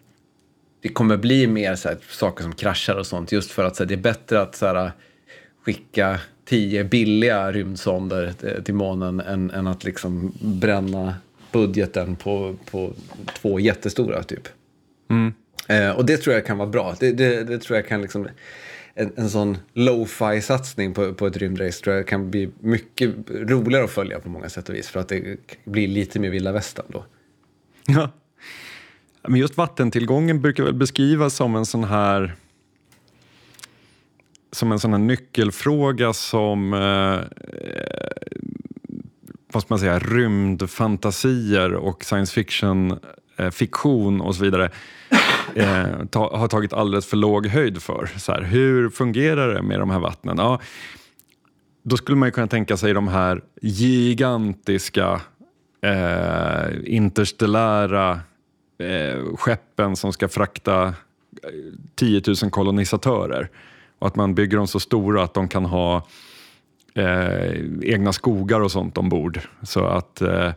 det 0.80 0.88
kommer 0.88 1.16
bli 1.16 1.46
mer 1.46 1.74
så 1.74 1.88
här, 1.88 1.98
saker 2.10 2.42
som 2.42 2.54
kraschar 2.54 2.96
och 2.96 3.06
sånt 3.06 3.32
just 3.32 3.50
för 3.50 3.64
att 3.64 3.76
så 3.76 3.82
här, 3.82 3.88
det 3.88 3.94
är 3.94 3.96
bättre 3.96 4.40
att 4.40 4.56
så 4.56 4.66
här, 4.66 4.92
skicka 5.64 6.20
tio 6.44 6.84
billiga 6.84 7.52
rymdsonder 7.52 8.34
eh, 8.42 8.62
till 8.62 8.74
månen 8.74 9.20
än, 9.20 9.50
än 9.50 9.66
att 9.66 9.84
liksom 9.84 10.32
bränna 10.40 11.14
budgeten 11.52 12.16
på, 12.16 12.56
på 12.70 12.92
två 13.40 13.60
jättestora 13.60 14.22
typ. 14.22 14.48
Eh, 15.68 15.90
och 15.90 16.06
det 16.06 16.16
tror 16.16 16.34
jag 16.34 16.46
kan 16.46 16.58
vara 16.58 16.68
bra. 16.68 16.94
Det, 17.00 17.12
det, 17.12 17.44
det 17.44 17.58
tror 17.58 17.76
jag 17.76 17.88
kan 17.88 18.02
liksom... 18.02 18.28
En, 18.96 19.12
en 19.16 19.30
sån 19.30 19.58
lo-fi 19.72 20.40
satsning 20.40 20.94
på, 20.94 21.14
på 21.14 21.26
ett 21.26 21.36
rymdrace 21.36 21.84
tror 21.84 21.96
jag 21.96 22.06
kan 22.06 22.30
bli 22.30 22.50
mycket 22.60 23.14
roligare 23.28 23.84
att 23.84 23.90
följa 23.90 24.20
på 24.20 24.28
många 24.28 24.48
sätt 24.48 24.68
och 24.68 24.74
vis. 24.74 24.88
För 24.88 25.00
att 25.00 25.08
det 25.08 25.36
blir 25.64 25.88
lite 25.88 26.20
mer 26.20 26.30
vilda 26.30 26.52
västern 26.52 26.86
då. 26.88 27.04
Ja. 27.86 28.10
Men 29.22 29.40
just 29.40 29.56
vattentillgången 29.56 30.40
brukar 30.40 30.64
väl 30.64 30.74
beskrivas 30.74 31.34
som 31.34 31.56
en 31.56 31.66
sån 31.66 31.84
här 31.84 32.34
som 34.54 34.72
en 34.72 34.78
sån 34.78 34.92
här 34.92 34.98
nyckelfråga 34.98 36.12
som 36.12 36.74
eh, 36.74 37.20
vad 39.52 39.62
ska 39.62 39.74
man 39.74 39.78
säga, 39.78 39.98
rymdfantasier 39.98 41.74
och 41.74 42.04
science 42.04 42.34
fiction, 42.34 42.98
eh, 43.36 43.50
fiktion 43.50 44.20
och 44.20 44.34
så 44.34 44.44
vidare 44.44 44.70
eh, 45.54 46.04
ta, 46.10 46.36
har 46.36 46.48
tagit 46.48 46.72
alldeles 46.72 47.06
för 47.06 47.16
låg 47.16 47.46
höjd 47.46 47.82
för. 47.82 48.10
Så 48.16 48.32
här, 48.32 48.42
hur 48.42 48.90
fungerar 48.90 49.54
det 49.54 49.62
med 49.62 49.80
de 49.80 49.90
här 49.90 49.98
vattnen? 49.98 50.36
Ja, 50.38 50.60
då 51.82 51.96
skulle 51.96 52.16
man 52.16 52.28
ju 52.28 52.32
kunna 52.32 52.46
tänka 52.46 52.76
sig 52.76 52.92
de 52.94 53.08
här 53.08 53.42
gigantiska 53.62 55.20
eh, 55.82 56.66
interstellära 56.84 58.20
eh, 58.78 59.36
skeppen 59.36 59.96
som 59.96 60.12
ska 60.12 60.28
frakta 60.28 60.84
eh, 60.86 60.94
10 61.94 62.22
000 62.26 62.50
kolonisatörer. 62.50 63.50
Och 64.04 64.08
att 64.08 64.16
man 64.16 64.34
bygger 64.34 64.56
dem 64.56 64.66
så 64.66 64.80
stora 64.80 65.22
att 65.22 65.34
de 65.34 65.48
kan 65.48 65.64
ha 65.64 66.06
eh, 66.94 67.52
egna 67.82 68.12
skogar 68.12 68.60
och 68.60 68.72
sånt 68.72 68.98
ombord. 68.98 69.40
Så 69.62 69.84
att 69.84 70.20
eh, 70.20 70.52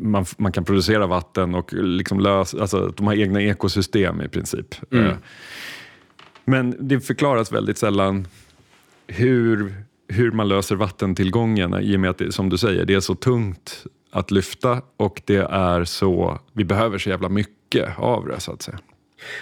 man, 0.00 0.24
man 0.36 0.52
kan 0.52 0.64
producera 0.64 1.06
vatten 1.06 1.54
och 1.54 1.72
liksom 1.72 2.20
lösa, 2.20 2.60
alltså 2.60 2.86
att 2.88 2.96
de 2.96 3.06
har 3.06 3.14
egna 3.14 3.42
ekosystem 3.42 4.20
i 4.20 4.28
princip. 4.28 4.74
Eh, 4.92 5.14
men 6.44 6.76
det 6.80 7.00
förklaras 7.00 7.52
väldigt 7.52 7.78
sällan 7.78 8.26
hur, 9.06 9.74
hur 10.08 10.30
man 10.30 10.48
löser 10.48 10.76
vattentillgången 10.76 11.74
i 11.80 11.96
och 11.96 12.00
med 12.00 12.10
att 12.10 12.18
det, 12.18 12.32
som 12.32 12.48
du 12.48 12.58
säger, 12.58 12.84
det 12.84 12.94
är 12.94 13.00
så 13.00 13.14
tungt 13.14 13.86
att 14.10 14.30
lyfta 14.30 14.82
och 14.96 15.22
det 15.24 15.46
är 15.50 15.84
så, 15.84 16.38
vi 16.52 16.64
behöver 16.64 16.98
så 16.98 17.10
jävla 17.10 17.28
mycket 17.28 17.98
av 17.98 18.26
det 18.26 18.40
så 18.40 18.52
att 18.52 18.62
säga. 18.62 18.78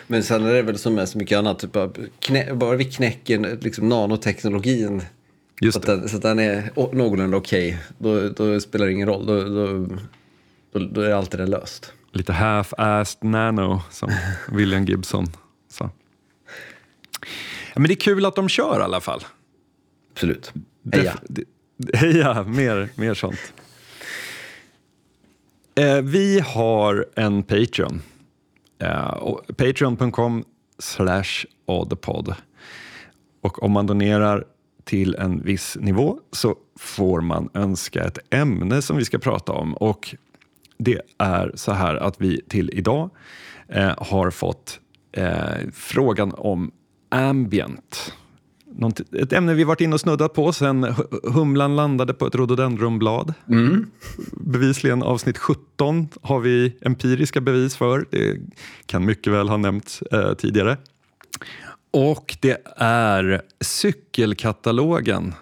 Men 0.07 0.23
sen 0.23 0.45
är 0.45 0.53
det 0.55 0.63
väl 0.63 0.79
som 0.79 0.95
med 0.95 1.09
så 1.09 1.19
mycket 1.19 1.39
annat, 1.39 1.59
typ 1.59 1.73
bara, 1.73 1.91
knä, 2.21 2.55
bara 2.55 2.77
vi 2.77 2.85
knäcker 2.85 3.59
liksom 3.61 3.89
nanoteknologin 3.89 5.03
så 5.73 5.79
att, 5.79 5.87
den, 5.87 6.09
så 6.09 6.17
att 6.17 6.23
den 6.23 6.39
är 6.39 6.71
någorlunda 6.75 7.37
okej, 7.37 7.79
då, 7.99 8.29
då 8.29 8.61
spelar 8.61 8.87
det 8.87 8.93
ingen 8.93 9.09
roll. 9.09 9.27
Då, 9.27 9.45
då, 9.45 9.87
då, 10.87 11.01
är 11.01 11.13
alltid 11.13 11.41
det 11.41 11.47
löst. 11.47 11.93
Lite 12.13 12.33
half-assed 12.33 13.25
nano 13.25 13.83
som 13.91 14.11
William 14.53 14.85
Gibson 14.85 15.27
sa. 15.69 15.91
Ja, 17.75 17.81
men 17.81 17.83
det 17.83 17.93
är 17.93 17.97
kul 17.97 18.27
att 18.27 18.37
de 18.37 18.49
kör 18.49 18.81
i 18.81 18.83
alla 18.83 19.01
fall. 19.01 19.25
Absolut. 20.13 20.53
Heja. 20.93 21.19
Heja, 21.95 22.43
mer, 22.43 22.89
mer 22.95 23.15
sånt. 23.15 23.53
Eh, 25.75 26.01
vi 26.03 26.41
har 26.41 27.07
en 27.15 27.43
Patreon. 27.43 28.03
Eh, 28.81 29.09
och 29.09 29.57
Patreon.com 29.57 30.45
slash 30.79 31.47
oddpod. 31.67 32.35
Och 33.41 33.63
om 33.63 33.73
man 33.73 33.87
donerar 33.87 34.45
till 34.85 35.15
en 35.15 35.43
viss 35.43 35.77
nivå 35.81 36.19
så 36.33 36.57
får 36.79 37.21
man 37.21 37.49
önska 37.55 38.05
ett 38.05 38.19
ämne 38.31 38.83
som 38.83 38.97
vi 38.97 39.05
ska 39.05 39.19
prata 39.19 39.53
om. 39.53 39.75
Och 39.75 40.15
det 40.79 41.01
är 41.19 41.53
så 41.55 41.73
här 41.73 41.95
att 41.95 42.21
vi 42.21 42.41
till 42.49 42.71
idag 42.73 43.11
eh, 43.69 43.95
har 43.99 44.31
fått 44.31 44.81
eh, 45.13 45.69
frågan 45.73 46.35
om 46.37 46.71
ambient. 47.09 48.15
Något, 48.77 49.01
ett 49.15 49.33
ämne 49.33 49.55
vi 49.55 49.65
varit 49.65 49.81
inne 49.81 49.95
och 49.95 50.01
snuddat 50.01 50.35
på 50.35 50.53
sen 50.53 50.85
hu- 50.85 51.31
humlan 51.33 51.77
landade 51.77 52.15
på 52.15 52.27
ett 52.27 52.35
rhododendronblad. 52.35 53.35
Bevisligen 54.33 55.03
avsnitt 55.03 55.39
17 55.39 56.09
har 56.23 56.41
vi 56.41 56.77
empiriska 56.81 57.41
bevis 57.41 57.77
för. 57.77 58.07
Det 58.11 58.37
kan 58.87 59.05
mycket 59.05 59.33
väl 59.33 59.49
ha 59.49 59.57
nämnts 59.57 60.03
eh, 60.03 60.35
tidigare. 60.35 60.77
Och 61.93 62.37
det 62.41 62.63
är 62.77 63.43
cykelkatalogen 63.61 65.35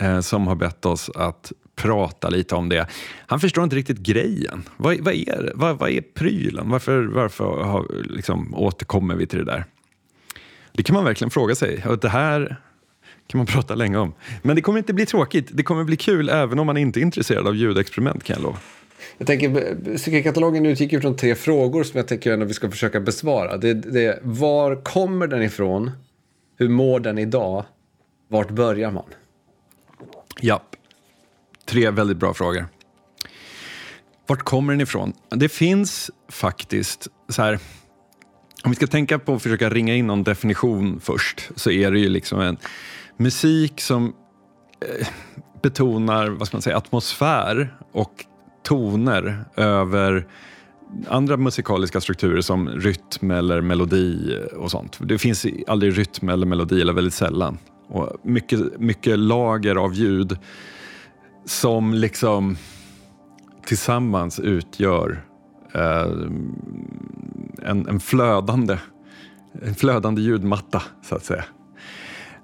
eh, 0.00 0.20
som 0.20 0.46
har 0.46 0.54
bett 0.54 0.86
oss 0.86 1.10
att 1.14 1.52
prata 1.76 2.28
lite 2.28 2.54
om 2.54 2.68
det. 2.68 2.86
Han 3.26 3.40
förstår 3.40 3.64
inte 3.64 3.76
riktigt 3.76 3.98
grejen. 3.98 4.62
Vad, 4.76 5.00
vad, 5.00 5.14
är, 5.14 5.52
vad, 5.54 5.78
vad 5.78 5.90
är 5.90 6.00
prylen? 6.00 6.70
Varför, 6.70 7.04
varför 7.04 7.44
har, 7.44 7.86
liksom, 8.04 8.54
återkommer 8.54 9.14
vi 9.14 9.26
till 9.26 9.38
det 9.38 9.44
där? 9.44 9.64
Det 10.72 10.82
kan 10.82 10.94
man 10.94 11.04
verkligen 11.04 11.30
fråga 11.30 11.54
sig. 11.54 11.84
Det 12.02 12.08
här 12.08 12.56
kan 13.26 13.38
man 13.38 13.46
prata 13.46 13.74
länge 13.74 13.98
om. 13.98 14.14
Men 14.42 14.56
det 14.56 14.62
kommer 14.62 14.78
inte 14.78 14.92
bli 14.92 15.06
tråkigt. 15.06 15.48
Det 15.52 15.62
kommer 15.62 15.84
bli 15.84 15.96
kul 15.96 16.28
även 16.28 16.58
om 16.58 16.66
man 16.66 16.76
inte 16.76 17.00
är 17.00 17.02
intresserad 17.02 17.46
av 17.46 17.56
ljudexperiment 17.56 18.24
kan 18.24 18.34
jag 18.34 18.42
lova. 18.42 18.58
Jag 19.18 19.26
tänker, 19.26 19.96
cykelkatalogen 19.96 20.66
utgick 20.66 20.92
ju 20.92 21.00
från 21.00 21.16
tre 21.16 21.34
frågor 21.34 21.84
som 21.84 21.98
jag 21.98 22.08
tänker 22.08 22.32
ändå 22.32 22.46
vi 22.46 22.54
ska 22.54 22.70
försöka 22.70 23.00
besvara. 23.00 23.56
Det, 23.56 23.74
det, 23.74 24.18
var 24.22 24.84
kommer 24.84 25.26
den 25.26 25.42
ifrån? 25.42 25.90
Hur 26.58 26.68
mår 26.68 27.00
den 27.00 27.18
idag? 27.18 27.64
Vart 28.28 28.50
börjar 28.50 28.90
man? 28.90 29.04
Japp. 30.40 30.76
Tre 31.66 31.90
väldigt 31.90 32.16
bra 32.16 32.34
frågor. 32.34 32.66
Vart 34.26 34.42
kommer 34.42 34.72
den 34.72 34.80
ifrån? 34.80 35.12
Det 35.28 35.48
finns 35.48 36.10
faktiskt 36.28 37.08
så 37.28 37.42
här. 37.42 37.58
Om 38.64 38.70
vi 38.70 38.74
ska 38.74 38.86
tänka 38.86 39.18
på 39.18 39.34
att 39.34 39.42
försöka 39.42 39.70
ringa 39.70 39.94
in 39.94 40.06
någon 40.06 40.22
definition 40.22 41.00
först 41.00 41.50
så 41.56 41.70
är 41.70 41.90
det 41.90 41.98
ju 41.98 42.08
liksom 42.08 42.40
en 42.40 42.56
musik 43.22 43.80
som 43.80 44.12
eh, 44.80 45.06
betonar 45.62 46.28
vad 46.28 46.46
ska 46.46 46.56
man 46.56 46.62
säga, 46.62 46.76
atmosfär 46.76 47.76
och 47.92 48.12
toner 48.62 49.44
över 49.56 50.26
andra 51.08 51.36
musikaliska 51.36 52.00
strukturer 52.00 52.40
som 52.40 52.68
rytm 52.68 53.30
eller 53.30 53.60
melodi 53.60 54.38
och 54.56 54.70
sånt. 54.70 54.98
Det 55.00 55.18
finns 55.18 55.46
aldrig 55.66 55.98
rytm 55.98 56.28
eller 56.28 56.46
melodi, 56.46 56.80
eller 56.80 56.92
väldigt 56.92 57.14
sällan. 57.14 57.58
Och 57.88 58.16
mycket, 58.22 58.80
mycket 58.80 59.18
lager 59.18 59.76
av 59.76 59.94
ljud 59.94 60.38
som 61.44 61.94
liksom 61.94 62.56
tillsammans 63.66 64.40
utgör 64.40 65.24
eh, 65.74 66.02
en, 67.62 67.88
en, 67.88 68.00
flödande, 68.00 68.78
en 69.62 69.74
flödande 69.74 70.22
ljudmatta, 70.22 70.82
så 71.02 71.14
att 71.14 71.24
säga. 71.24 71.44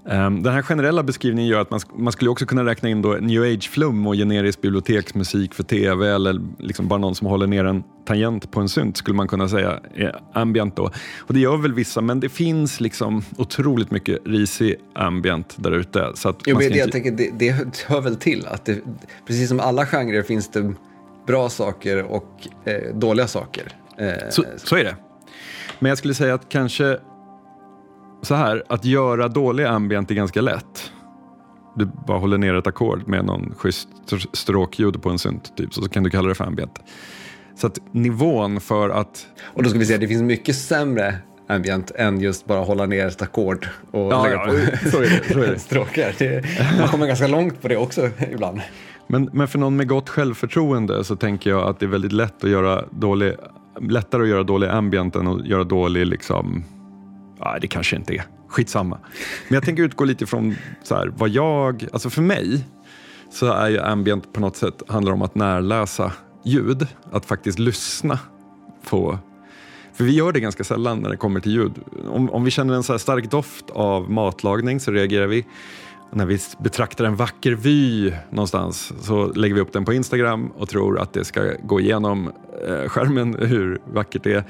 Um, 0.04 0.42
den 0.42 0.52
här 0.52 0.62
generella 0.62 1.02
beskrivningen 1.02 1.50
gör 1.50 1.60
att 1.60 1.70
man, 1.70 1.80
man 1.96 2.12
skulle 2.12 2.30
också 2.30 2.46
kunna 2.46 2.64
räkna 2.64 2.88
in 2.88 3.02
då 3.02 3.08
new 3.12 3.42
age-flum 3.42 4.06
och 4.06 4.14
generisk 4.14 4.60
biblioteksmusik 4.60 5.54
för 5.54 5.62
tv 5.62 6.08
eller 6.08 6.40
liksom 6.58 6.88
bara 6.88 6.98
någon 6.98 7.14
som 7.14 7.26
håller 7.26 7.46
ner 7.46 7.64
en 7.64 7.82
tangent 8.06 8.50
på 8.50 8.60
en 8.60 8.68
synt 8.68 8.96
skulle 8.96 9.16
man 9.16 9.28
kunna 9.28 9.48
säga 9.48 9.80
är 9.94 10.20
ambient 10.32 10.76
då. 10.76 10.90
Och 11.18 11.34
det 11.34 11.40
gör 11.40 11.56
väl 11.56 11.72
vissa, 11.72 12.00
men 12.00 12.20
det 12.20 12.28
finns 12.28 12.80
liksom 12.80 13.22
otroligt 13.36 13.90
mycket 13.90 14.18
risig 14.24 14.76
ambient 14.94 15.56
där 15.58 15.72
ute. 15.72 16.12
Jo, 16.24 16.58
men 16.58 16.58
det, 16.58 16.78
jag 16.78 16.92
tänker, 16.92 17.10
det, 17.10 17.30
det 17.38 17.50
hör 17.86 18.00
väl 18.00 18.16
till 18.16 18.46
att 18.46 18.64
det, 18.64 18.80
precis 19.26 19.48
som 19.48 19.60
alla 19.60 19.86
genrer 19.86 20.22
finns 20.22 20.50
det 20.50 20.74
bra 21.26 21.48
saker 21.48 22.04
och 22.04 22.48
eh, 22.64 22.94
dåliga 22.94 23.26
saker. 23.26 23.72
Eh, 23.98 24.12
Så, 24.30 24.44
så 24.56 24.76
är 24.76 24.84
det. 24.84 24.96
Men 25.78 25.88
jag 25.88 25.98
skulle 25.98 26.14
säga 26.14 26.34
att 26.34 26.48
kanske 26.48 26.98
så 28.22 28.34
här, 28.34 28.62
att 28.68 28.84
göra 28.84 29.28
dålig 29.28 29.64
ambient 29.64 30.10
är 30.10 30.14
ganska 30.14 30.40
lätt. 30.40 30.92
Du 31.76 31.88
bara 32.06 32.18
håller 32.18 32.38
ner 32.38 32.54
ett 32.54 32.66
ackord 32.66 33.08
med 33.08 33.24
någon 33.24 33.54
schysst 33.56 33.88
str- 34.06 34.28
stråkljud 34.32 35.02
på 35.02 35.10
en 35.10 35.18
synt, 35.18 35.56
typ, 35.56 35.74
så 35.74 35.88
kan 35.88 36.02
du 36.02 36.10
kalla 36.10 36.28
det 36.28 36.34
för 36.34 36.44
ambient. 36.44 36.78
Så 37.56 37.66
att 37.66 37.78
nivån 37.92 38.60
för 38.60 38.90
att... 38.90 39.26
Och 39.44 39.62
då 39.62 39.70
ska 39.70 39.78
vi 39.78 39.86
säga 39.86 39.96
att 39.96 40.00
det 40.00 40.08
finns 40.08 40.22
mycket 40.22 40.56
sämre 40.56 41.14
ambient 41.48 41.90
än 41.90 42.20
just 42.20 42.46
bara 42.46 42.60
hålla 42.60 42.86
ner 42.86 43.06
ett 43.06 43.22
ackord 43.22 43.68
och 43.90 44.12
Ja, 44.12 44.22
lägga 44.22 44.34
ja, 44.34 44.44
på 44.46 44.88
så 44.90 44.96
är 44.96 45.02
det, 45.02 45.32
så 45.32 45.40
är 45.42 45.46
det. 45.52 45.58
stråkar. 45.58 46.14
Det, 46.18 46.44
man 46.78 46.88
kommer 46.88 47.06
ganska 47.06 47.26
långt 47.26 47.62
på 47.62 47.68
det 47.68 47.76
också 47.76 48.10
ibland. 48.32 48.60
Men, 49.06 49.30
men 49.32 49.48
för 49.48 49.58
någon 49.58 49.76
med 49.76 49.88
gott 49.88 50.08
självförtroende 50.08 51.04
så 51.04 51.16
tänker 51.16 51.50
jag 51.50 51.68
att 51.68 51.80
det 51.80 51.86
är 51.86 51.90
väldigt 51.90 52.12
lätt 52.12 52.44
att 52.44 52.50
göra 52.50 52.84
dålig, 52.90 53.34
lättare 53.80 54.22
att 54.22 54.28
göra 54.28 54.42
dålig 54.42 54.68
ambient 54.68 55.16
än 55.16 55.26
att 55.26 55.46
göra 55.46 55.64
dålig 55.64 56.06
liksom... 56.06 56.64
Nej, 57.44 57.58
det 57.60 57.66
kanske 57.66 57.96
inte 57.96 58.14
är. 58.14 58.24
Skitsamma. 58.48 58.98
Men 59.48 59.54
jag 59.54 59.64
tänker 59.64 59.82
utgå 59.82 60.04
lite 60.04 60.26
från 60.26 60.56
så 60.82 60.94
här, 60.94 61.12
vad 61.16 61.28
jag... 61.28 61.86
Alltså 61.92 62.10
för 62.10 62.22
mig 62.22 62.64
så 63.30 63.52
är 63.52 63.68
ju 63.68 63.80
ambient 63.80 64.32
på 64.32 64.40
något 64.40 64.56
sätt 64.56 64.82
handlar 64.88 65.12
om 65.12 65.22
att 65.22 65.34
närläsa 65.34 66.12
ljud. 66.44 66.86
Att 67.12 67.26
faktiskt 67.26 67.58
lyssna 67.58 68.18
på... 68.90 69.18
För 69.92 70.04
vi 70.04 70.14
gör 70.14 70.32
det 70.32 70.40
ganska 70.40 70.64
sällan 70.64 70.98
när 70.98 71.10
det 71.10 71.16
kommer 71.16 71.40
till 71.40 71.52
ljud. 71.52 71.72
Om, 72.10 72.30
om 72.30 72.44
vi 72.44 72.50
känner 72.50 72.74
en 72.74 72.82
så 72.82 72.92
här 72.92 72.98
stark 72.98 73.30
doft 73.30 73.70
av 73.70 74.10
matlagning 74.10 74.80
så 74.80 74.90
reagerar 74.90 75.26
vi. 75.26 75.46
när 76.12 76.26
vi 76.26 76.38
betraktar 76.58 77.04
en 77.04 77.16
vacker 77.16 77.52
vy 77.52 78.12
någonstans 78.30 78.92
så 79.00 79.26
lägger 79.26 79.54
vi 79.54 79.60
upp 79.60 79.72
den 79.72 79.84
på 79.84 79.92
Instagram 79.92 80.48
och 80.48 80.68
tror 80.68 80.98
att 80.98 81.12
det 81.12 81.24
ska 81.24 81.52
gå 81.62 81.80
igenom 81.80 82.32
eh, 82.68 82.88
skärmen 82.88 83.36
hur 83.40 83.78
vackert 83.92 84.24
det 84.24 84.32
är. 84.32 84.44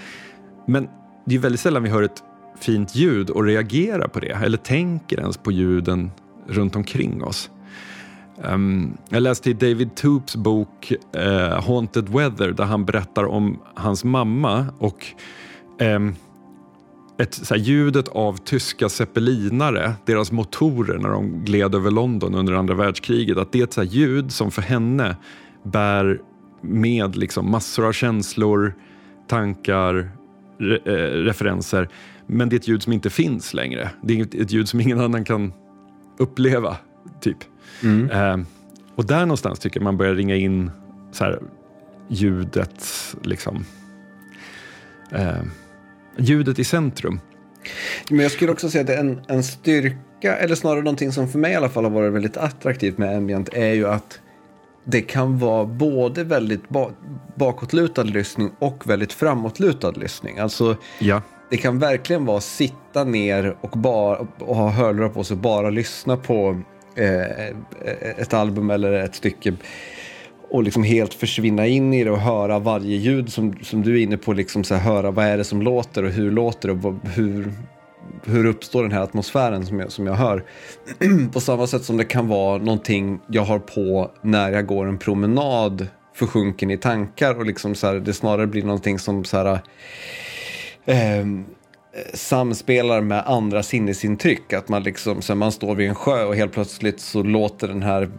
Men 0.67 0.89
det 1.27 1.35
är 1.35 1.39
väldigt 1.39 1.61
sällan 1.61 1.83
vi 1.83 1.89
hör 1.89 2.03
ett 2.03 2.23
fint 2.61 2.95
ljud 2.95 3.31
och 3.31 3.45
reagerar 3.45 4.09
på 4.09 4.21
det 4.21 4.31
eller 4.31 4.59
tänker 4.59 5.21
ens 5.21 5.37
på 5.37 5.53
ljuden 5.53 6.11
runt 6.47 6.77
omkring 6.77 7.25
oss. 7.25 7.51
Um, 8.45 8.97
jag 9.09 9.23
läste 9.23 9.51
i 9.51 9.53
David 9.53 9.95
Toops 9.95 10.37
bok 10.37 10.93
uh, 11.17 11.61
Haunted 11.67 12.09
Weather 12.09 12.53
där 12.53 12.65
han 12.65 12.85
berättar 12.85 13.25
om 13.25 13.59
hans 13.75 14.05
mamma 14.05 14.67
och 14.79 15.07
um, 15.81 16.15
ett, 17.19 17.35
så 17.35 17.55
här, 17.55 17.63
ljudet 17.63 18.09
av 18.09 18.37
tyska 18.37 18.89
zeppelinare, 18.89 19.95
deras 20.05 20.33
motorer 20.33 20.99
när 20.99 21.09
de 21.09 21.45
gled 21.45 21.75
över 21.75 21.91
London 21.91 22.35
under 22.35 22.53
andra 22.53 22.75
världskriget, 22.75 23.39
att 23.39 23.53
det 23.53 23.61
är 23.61 23.65
ett 23.65 23.73
så 23.73 23.81
här, 23.81 23.89
ljud 23.89 24.33
som 24.33 24.51
för 24.51 24.63
henne 24.63 25.17
bär 25.63 26.21
med 26.61 27.17
liksom, 27.17 27.51
massor 27.51 27.87
av 27.87 27.93
känslor, 27.93 28.75
tankar, 29.29 30.11
re, 30.59 30.79
eh, 30.85 31.25
referenser. 31.25 31.89
Men 32.31 32.49
det 32.49 32.57
är 32.57 32.59
ett 32.59 32.69
ljud 32.69 32.83
som 32.83 32.93
inte 32.93 33.11
finns 33.11 33.55
längre. 33.55 33.91
Det 34.03 34.21
är 34.21 34.43
ett, 34.43 34.53
ljud 34.53 34.69
som 34.69 34.81
ingen 34.81 35.01
annan 35.01 35.25
kan 35.25 35.53
uppleva, 36.19 36.77
typ. 37.21 37.37
Mm. 37.83 38.11
Eh, 38.11 38.47
och 38.95 39.07
där 39.07 39.21
någonstans 39.21 39.59
tycker 39.59 39.81
jag 39.81 39.85
man 39.85 39.97
börjar 39.97 40.15
ringa 40.15 40.37
in 40.37 40.71
så 41.13 41.25
här, 41.25 41.39
ljudet, 42.09 42.85
liksom. 43.23 43.65
Eh, 45.13 45.43
ljudet 46.17 46.59
i 46.59 46.65
centrum. 46.65 47.21
Men 48.11 48.19
jag 48.19 48.33
skulle 48.33 48.53
också 48.53 48.71
säga 48.71 48.85
att 48.85 49.01
en, 49.01 49.21
en 49.29 49.43
styrka, 49.43 50.37
eller 50.37 50.55
snarare 50.55 50.83
någonting 50.83 51.13
som 51.13 51.29
för 51.29 51.39
mig 51.39 51.53
i 51.53 51.55
alla 51.55 51.69
fall 51.69 51.85
har 51.85 51.91
varit 51.91 52.13
väldigt 52.13 52.37
attraktivt 52.37 52.99
med 52.99 53.17
ambient, 53.17 53.49
är 53.53 53.73
ju 53.73 53.89
att 53.89 54.21
det 54.85 55.01
kan 55.01 55.39
vara 55.39 55.65
både 55.65 56.25
väldigt 56.25 56.69
ba 56.69 56.91
bakåtlutad 57.35 58.03
lyssning 58.03 58.51
och 58.59 58.91
väldigt 58.91 59.13
framåtlutad 59.13 59.91
lyssning. 59.91 60.39
Alltså, 60.39 60.77
ja 60.99 61.23
det 61.51 61.57
kan 61.57 61.79
verkligen 61.79 62.25
vara 62.25 62.41
sitta 62.41 63.05
ner 63.05 63.57
och, 63.61 63.71
bara, 63.71 64.27
och 64.39 64.57
ha 64.57 64.71
hörlurar 64.71 65.09
på 65.09 65.25
sig 65.25 65.35
och 65.35 65.41
bara 65.41 65.71
lyssna 65.71 66.17
på 66.17 66.61
eh, 66.97 67.49
ett 68.17 68.35
album 68.35 68.71
eller 68.71 68.93
ett 68.93 69.15
stycke 69.15 69.55
och 70.51 70.63
liksom 70.63 70.83
helt 70.83 71.15
försvinna 71.15 71.67
in 71.67 71.95
i 71.95 72.05
det 72.05 72.11
och 72.11 72.21
höra 72.21 72.59
varje 72.59 72.97
ljud 72.97 73.33
som, 73.33 73.55
som 73.63 73.83
du 73.83 73.99
är 73.99 74.03
inne 74.03 74.17
på. 74.17 74.33
Liksom 74.33 74.65
så 74.65 74.75
här, 74.75 74.93
höra 74.93 75.11
vad 75.11 75.25
är 75.25 75.37
det 75.37 75.45
som 75.45 75.63
låter 75.63 76.03
och 76.03 76.11
hur 76.11 76.31
låter 76.31 76.69
det 76.69 76.89
och 76.89 76.95
hur, 77.15 77.53
hur 78.25 78.47
uppstår 78.47 78.83
den 78.83 78.93
här 78.93 79.03
atmosfären 79.03 79.67
som 79.67 79.81
jag, 79.81 79.93
som 79.93 80.07
jag 80.07 80.15
hör. 80.15 80.45
på 81.33 81.41
samma 81.41 81.67
sätt 81.67 81.85
som 81.85 81.97
det 81.97 82.05
kan 82.05 82.29
vara 82.29 82.59
någonting 82.59 83.21
jag 83.29 83.43
har 83.43 83.59
på 83.59 84.11
när 84.23 84.53
jag 84.53 84.67
går 84.67 84.87
en 84.89 84.99
promenad 84.99 85.87
försjunken 86.15 86.71
i 86.71 86.79
tankar 86.79 87.39
och 87.39 87.47
liksom 87.47 87.75
så 87.75 87.87
här, 87.87 87.95
det 87.95 88.13
snarare 88.13 88.47
blir 88.47 88.63
någonting 88.63 88.99
som 88.99 89.25
så 89.25 89.37
här, 89.37 89.61
eh, 90.89 91.27
samspelar 92.15 93.01
med 93.01 93.23
andra 93.27 93.63
sinnesintryck. 93.63 94.53
Att 94.53 94.69
man 94.69 94.83
liksom, 94.83 95.23
så 95.23 95.35
man 95.35 95.53
står 95.53 95.75
vid 95.75 95.89
en 95.89 95.95
sjö 95.95 96.25
och 96.25 96.37
helt 96.37 96.53
plötsligt 96.53 97.01
så 97.01 97.23
låter 97.23 97.69
den 97.69 97.83
här 97.83 98.11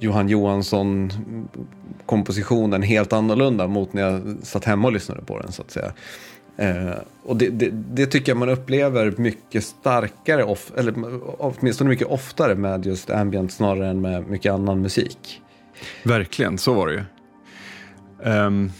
Johan 0.00 0.28
Johansson 0.28 1.10
kompositionen 2.06 2.82
helt 2.82 3.12
annorlunda 3.12 3.66
mot 3.66 3.92
när 3.92 4.02
jag 4.02 4.36
satt 4.42 4.64
hemma 4.64 4.88
och 4.88 4.92
lyssnade 4.92 5.22
på 5.22 5.40
den 5.40 5.52
så 5.52 5.62
att 5.62 5.70
säga. 5.70 5.92
Eh, 6.56 6.94
och 7.22 7.36
det, 7.36 7.48
det, 7.48 7.70
det, 7.70 8.06
tycker 8.06 8.32
jag 8.32 8.36
man 8.36 8.48
upplever 8.48 9.14
mycket 9.16 9.64
starkare, 9.64 10.44
of, 10.44 10.72
eller 10.76 10.94
åtminstone 11.38 11.90
mycket 11.90 12.06
oftare 12.06 12.54
med 12.54 12.86
just 12.86 13.10
ambient 13.10 13.52
snarare 13.52 13.88
än 13.88 14.00
med 14.00 14.28
mycket 14.28 14.52
annan 14.52 14.82
musik. 14.82 15.40
Verkligen, 16.04 16.58
så 16.58 16.74
var 16.74 16.86
det 16.86 16.92
ju. 16.92 17.02
Um, 18.30 18.72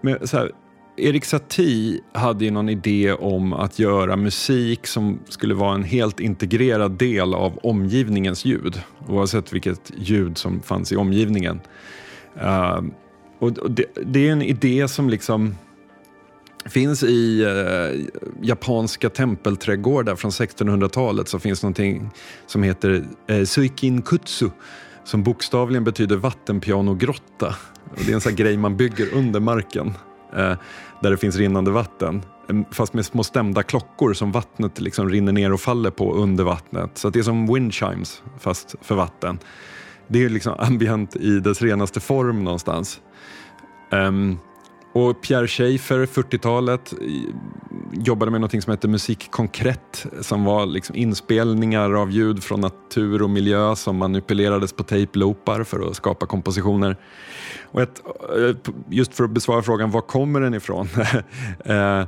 men 0.00 0.26
så 0.26 0.36
här, 0.36 0.50
Erik 0.96 1.24
Satie 1.24 2.00
hade 2.12 2.44
ju 2.44 2.50
någon 2.50 2.68
idé 2.68 3.12
om 3.12 3.52
att 3.52 3.78
göra 3.78 4.16
musik 4.16 4.86
som 4.86 5.18
skulle 5.28 5.54
vara 5.54 5.74
en 5.74 5.82
helt 5.82 6.20
integrerad 6.20 6.92
del 6.92 7.34
av 7.34 7.58
omgivningens 7.62 8.44
ljud, 8.44 8.80
oavsett 9.08 9.52
vilket 9.52 9.92
ljud 9.96 10.38
som 10.38 10.60
fanns 10.60 10.92
i 10.92 10.96
omgivningen. 10.96 11.60
Uh, 12.42 12.80
och 13.38 13.70
det, 13.70 13.84
det, 14.06 14.28
är 14.28 14.32
en 14.32 14.42
idé 14.42 14.88
som 14.88 15.10
liksom 15.10 15.54
finns 16.66 17.02
i 17.02 17.44
uh, 17.44 18.04
japanska 18.42 19.10
tempelträdgårdar 19.10 20.16
från 20.16 20.30
1600-talet 20.30 21.28
så 21.28 21.38
finns 21.38 21.62
någonting 21.62 22.10
som 22.46 22.62
heter 22.62 23.06
eh, 23.26 23.36
uh, 23.36 23.44
Suikin 23.44 24.02
Kutsu 24.02 24.50
som 25.04 25.22
bokstavligen 25.22 25.84
betyder 25.84 26.16
vattenpianogrotta. 26.16 27.54
Det 28.06 28.10
är 28.10 28.14
en 28.14 28.20
sån 28.20 28.36
grej 28.36 28.56
man 28.56 28.76
bygger 28.76 29.14
under 29.14 29.40
marken 29.40 29.94
Eh, 30.36 30.56
där 31.00 31.10
det 31.10 31.16
finns 31.16 31.36
rinnande 31.36 31.70
vatten. 31.70 32.22
Fast 32.70 32.94
med 32.94 33.06
små 33.06 33.22
stämda 33.22 33.62
klockor 33.62 34.12
som 34.12 34.32
vattnet 34.32 34.80
liksom 34.80 35.08
rinner 35.08 35.32
ner 35.32 35.52
och 35.52 35.60
faller 35.60 35.90
på 35.90 36.14
under 36.14 36.44
vattnet. 36.44 36.90
Så 36.94 37.10
det 37.10 37.18
är 37.18 37.22
som 37.22 37.54
wind 37.54 37.72
chimes 37.72 38.22
fast 38.38 38.74
för 38.80 38.94
vatten. 38.94 39.38
Det 40.08 40.24
är 40.24 40.28
liksom 40.28 40.54
ambient 40.58 41.16
i 41.16 41.40
dess 41.40 41.62
renaste 41.62 42.00
form 42.00 42.44
någonstans. 42.44 43.00
Um, 43.90 44.38
och 44.92 45.22
Pierre 45.22 45.46
Schaeffer, 45.46 46.06
40-talet, 46.06 46.94
jobbade 47.94 48.30
med 48.30 48.40
något 48.40 48.62
som 48.62 48.70
hette 48.70 48.88
musik 48.88 49.30
konkret 49.30 50.06
som 50.20 50.44
var 50.44 50.66
liksom 50.66 50.96
inspelningar 50.96 51.92
av 51.92 52.10
ljud 52.10 52.42
från 52.42 52.60
natur 52.60 53.22
och 53.22 53.30
miljö 53.30 53.76
som 53.76 53.96
manipulerades 53.96 54.72
på 54.72 54.82
tape-loopar 54.82 55.64
för 55.64 55.88
att 55.88 55.96
skapa 55.96 56.26
kompositioner. 56.26 56.96
Och 57.70 57.82
ett, 57.82 58.02
eh, 58.38 58.72
just 58.90 59.14
för 59.14 59.24
att 59.24 59.30
besvara 59.30 59.62
frågan 59.62 59.90
var 59.90 60.00
kommer 60.00 60.40
den 60.40 60.54
ifrån? 60.54 60.88
Eh, 61.64 62.04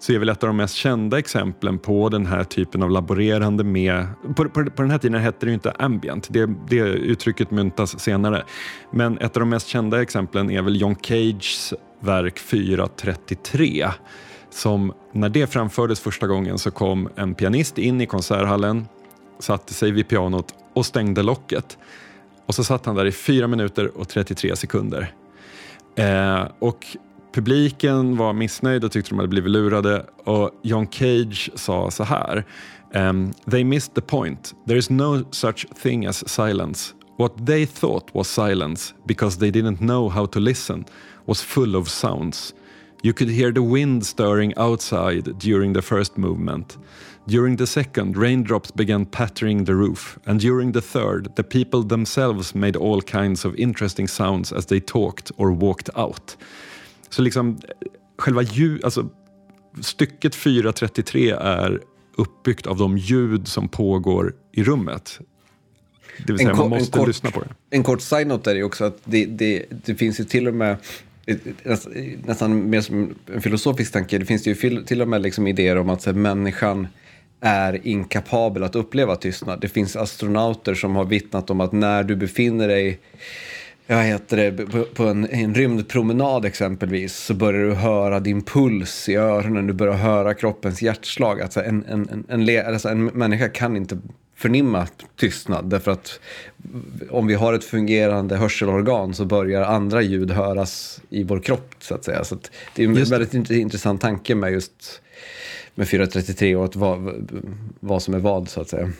så 0.00 0.12
är 0.12 0.18
väl 0.18 0.28
ett 0.28 0.42
av 0.42 0.46
de 0.46 0.56
mest 0.56 0.74
kända 0.74 1.18
exemplen 1.18 1.78
på 1.78 2.08
den 2.08 2.26
här 2.26 2.44
typen 2.44 2.82
av 2.82 2.90
laborerande 2.90 3.64
med... 3.64 4.06
På, 4.36 4.44
på, 4.44 4.64
på 4.64 4.82
den 4.82 4.90
här 4.90 4.98
tiden 4.98 5.20
hette 5.20 5.46
det 5.46 5.50
ju 5.50 5.54
inte 5.54 5.70
ambient, 5.70 6.28
det, 6.30 6.50
det 6.68 6.76
uttrycket 6.76 7.50
myntas 7.50 8.00
senare. 8.00 8.44
Men 8.92 9.18
ett 9.18 9.36
av 9.36 9.40
de 9.40 9.48
mest 9.48 9.66
kända 9.66 10.02
exemplen 10.02 10.50
är 10.50 10.62
väl 10.62 10.80
John 10.80 10.94
Cages 10.94 11.74
verk 12.00 12.38
433 12.38 13.88
som 14.50 14.92
när 15.12 15.28
det 15.28 15.46
framfördes 15.46 16.00
första 16.00 16.26
gången 16.26 16.58
så 16.58 16.70
kom 16.70 17.08
en 17.16 17.34
pianist 17.34 17.78
in 17.78 18.00
i 18.00 18.06
konserthallen, 18.06 18.88
satte 19.38 19.74
sig 19.74 19.90
vid 19.90 20.08
pianot 20.08 20.54
och 20.74 20.86
stängde 20.86 21.22
locket. 21.22 21.78
Och 22.46 22.54
så 22.54 22.64
satt 22.64 22.86
han 22.86 22.94
där 22.94 23.04
i 23.04 23.12
4 23.12 23.46
minuter 23.46 23.98
och 23.98 24.08
33 24.08 24.56
sekunder. 24.56 25.12
Eh, 25.96 26.44
och 26.58 26.86
publiken 27.32 28.16
var 28.16 28.32
missnöjd 28.32 28.84
och 28.84 28.92
tyckte 28.92 29.10
de 29.10 29.18
hade 29.18 29.28
blivit 29.28 29.50
lurade 29.50 30.06
och 30.24 30.50
John 30.62 30.86
Cage 30.90 31.50
sa 31.54 31.90
så 31.90 32.04
här. 32.04 32.44
Um, 32.94 33.32
they 33.50 33.64
missed 33.64 33.94
the 33.94 34.00
point. 34.00 34.54
There 34.66 34.78
is 34.78 34.90
no 34.90 35.24
such 35.30 35.66
thing 35.82 36.06
as 36.06 36.28
silence. 36.28 36.94
What 37.18 37.46
they 37.46 37.66
thought 37.66 38.14
was 38.14 38.28
silence 38.28 38.94
because 39.04 39.38
they 39.38 39.50
didn't 39.50 39.78
know 39.78 40.08
how 40.08 40.26
to 40.26 40.40
listen 40.40 40.84
was 41.26 41.42
full 41.42 41.76
of 41.76 41.88
sounds. 41.88 42.54
You 43.02 43.12
could 43.12 43.30
hear 43.30 43.52
the 43.52 43.62
wind 43.62 44.06
stirring 44.06 44.54
outside 44.56 45.38
during 45.38 45.72
the 45.72 45.82
first 45.82 46.16
movement. 46.16 46.78
During 47.28 47.56
the 47.56 47.66
second, 47.66 48.16
raindrops 48.16 48.74
began 48.74 49.06
pattering 49.06 49.66
the 49.66 49.74
roof, 49.74 50.18
and 50.24 50.40
during 50.40 50.72
the 50.72 50.80
third, 50.80 51.36
the 51.36 51.42
people 51.42 51.88
themselves 51.88 52.54
made 52.54 52.76
all 52.76 53.02
kinds 53.02 53.44
of 53.44 53.54
interesting 53.54 54.08
sounds 54.08 54.52
as 54.52 54.66
they 54.66 54.80
talked 54.80 55.30
or 55.36 55.50
walked 55.52 55.90
out. 55.94 56.36
Så 57.08 57.22
liksom 57.22 57.60
själva 58.18 58.42
ljud, 58.42 58.84
alltså 58.84 59.08
stycket 59.80 60.34
433 60.34 61.30
är 61.30 61.80
uppbyggt 62.16 62.66
av 62.66 62.76
de 62.76 62.98
ljud 62.98 63.48
som 63.48 63.68
pågår 63.68 64.34
i 64.52 64.64
rummet. 64.64 65.20
Det 66.26 66.32
vill 66.32 66.38
säga 66.38 66.54
man 66.54 66.70
måste 66.70 66.98
kort, 66.98 67.08
lyssna 67.08 67.30
på 67.30 67.40
det. 67.40 67.48
En 67.70 67.82
kort 67.82 68.00
side-note 68.00 68.50
är 68.50 68.54
ju 68.54 68.64
också 68.64 68.84
att 68.84 68.98
det, 69.04 69.26
det, 69.26 69.64
det 69.84 69.94
finns 69.94 70.20
ju 70.20 70.24
till 70.24 70.48
och 70.48 70.54
med 70.54 70.76
Eh, 71.28 71.36
nästan 72.24 72.70
mer 72.70 72.80
som 72.80 73.14
en 73.34 73.40
filosofisk 73.40 73.92
tanke, 73.92 74.18
det 74.18 74.24
finns 74.24 74.46
ju 74.46 74.54
till 74.84 75.02
och 75.02 75.08
med 75.08 75.22
liksom 75.22 75.46
idéer 75.46 75.78
om 75.78 75.90
att 75.90 76.04
här, 76.04 76.12
människan 76.12 76.86
är 77.40 77.86
inkapabel 77.86 78.62
att 78.62 78.76
uppleva 78.76 79.16
tystnad. 79.16 79.60
Det 79.60 79.68
finns 79.68 79.96
astronauter 79.96 80.74
som 80.74 80.96
har 80.96 81.04
vittnat 81.04 81.50
om 81.50 81.60
att 81.60 81.72
när 81.72 82.02
du 82.02 82.16
befinner 82.16 82.68
dig 82.68 82.98
jag 83.90 84.04
heter 84.04 84.36
det, 84.36 84.66
på, 84.66 84.84
på 84.84 85.04
en, 85.04 85.28
en 85.30 85.54
rymdpromenad 85.54 86.44
exempelvis 86.44 87.16
så 87.16 87.34
börjar 87.34 87.62
du 87.62 87.74
höra 87.74 88.20
din 88.20 88.42
puls 88.42 89.08
i 89.08 89.14
öronen, 89.14 89.66
du 89.66 89.72
börjar 89.72 89.94
höra 89.94 90.34
kroppens 90.34 90.82
hjärtslag. 90.82 91.40
Alltså 91.40 91.62
en, 91.62 91.84
en, 91.84 92.24
en, 92.28 92.48
en, 92.48 92.66
alltså 92.66 92.88
en 92.88 93.04
människa 93.04 93.48
kan 93.48 93.76
inte 93.76 93.98
förnimma 94.38 94.86
tystnad. 95.16 95.70
Därför 95.70 95.90
att 95.90 96.20
om 97.10 97.26
vi 97.26 97.34
har 97.34 97.52
ett 97.52 97.64
fungerande 97.64 98.36
hörselorgan 98.36 99.14
så 99.14 99.24
börjar 99.24 99.62
andra 99.62 100.02
ljud 100.02 100.30
höras 100.30 101.00
i 101.10 101.24
vår 101.24 101.40
kropp. 101.40 101.74
så 101.78 101.94
att 101.94 102.04
säga. 102.04 102.24
Så 102.24 102.34
att 102.34 102.50
det 102.74 102.84
är 102.84 102.88
en 102.88 102.94
just 102.94 103.12
väldigt 103.12 103.48
det. 103.48 103.58
intressant 103.58 104.00
tanke 104.00 104.34
med 104.34 104.52
just 104.52 105.02
med 105.74 105.88
433 105.88 106.56
och 106.56 106.64
att 106.64 106.76
vad, 106.76 107.28
vad 107.80 108.02
som 108.02 108.14
är 108.14 108.18
vad 108.18 108.48
så 108.48 108.60
att 108.60 108.68
säga. 108.68 108.90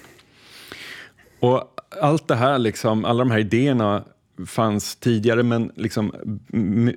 Och 1.41 1.65
allt 2.01 2.29
det 2.29 2.37
här, 2.37 2.59
liksom, 2.59 3.05
alla 3.05 3.19
de 3.19 3.31
här 3.31 3.39
idéerna 3.39 4.05
fanns 4.47 4.97
tidigare 4.97 5.43
men 5.43 5.73
liksom, 5.75 6.13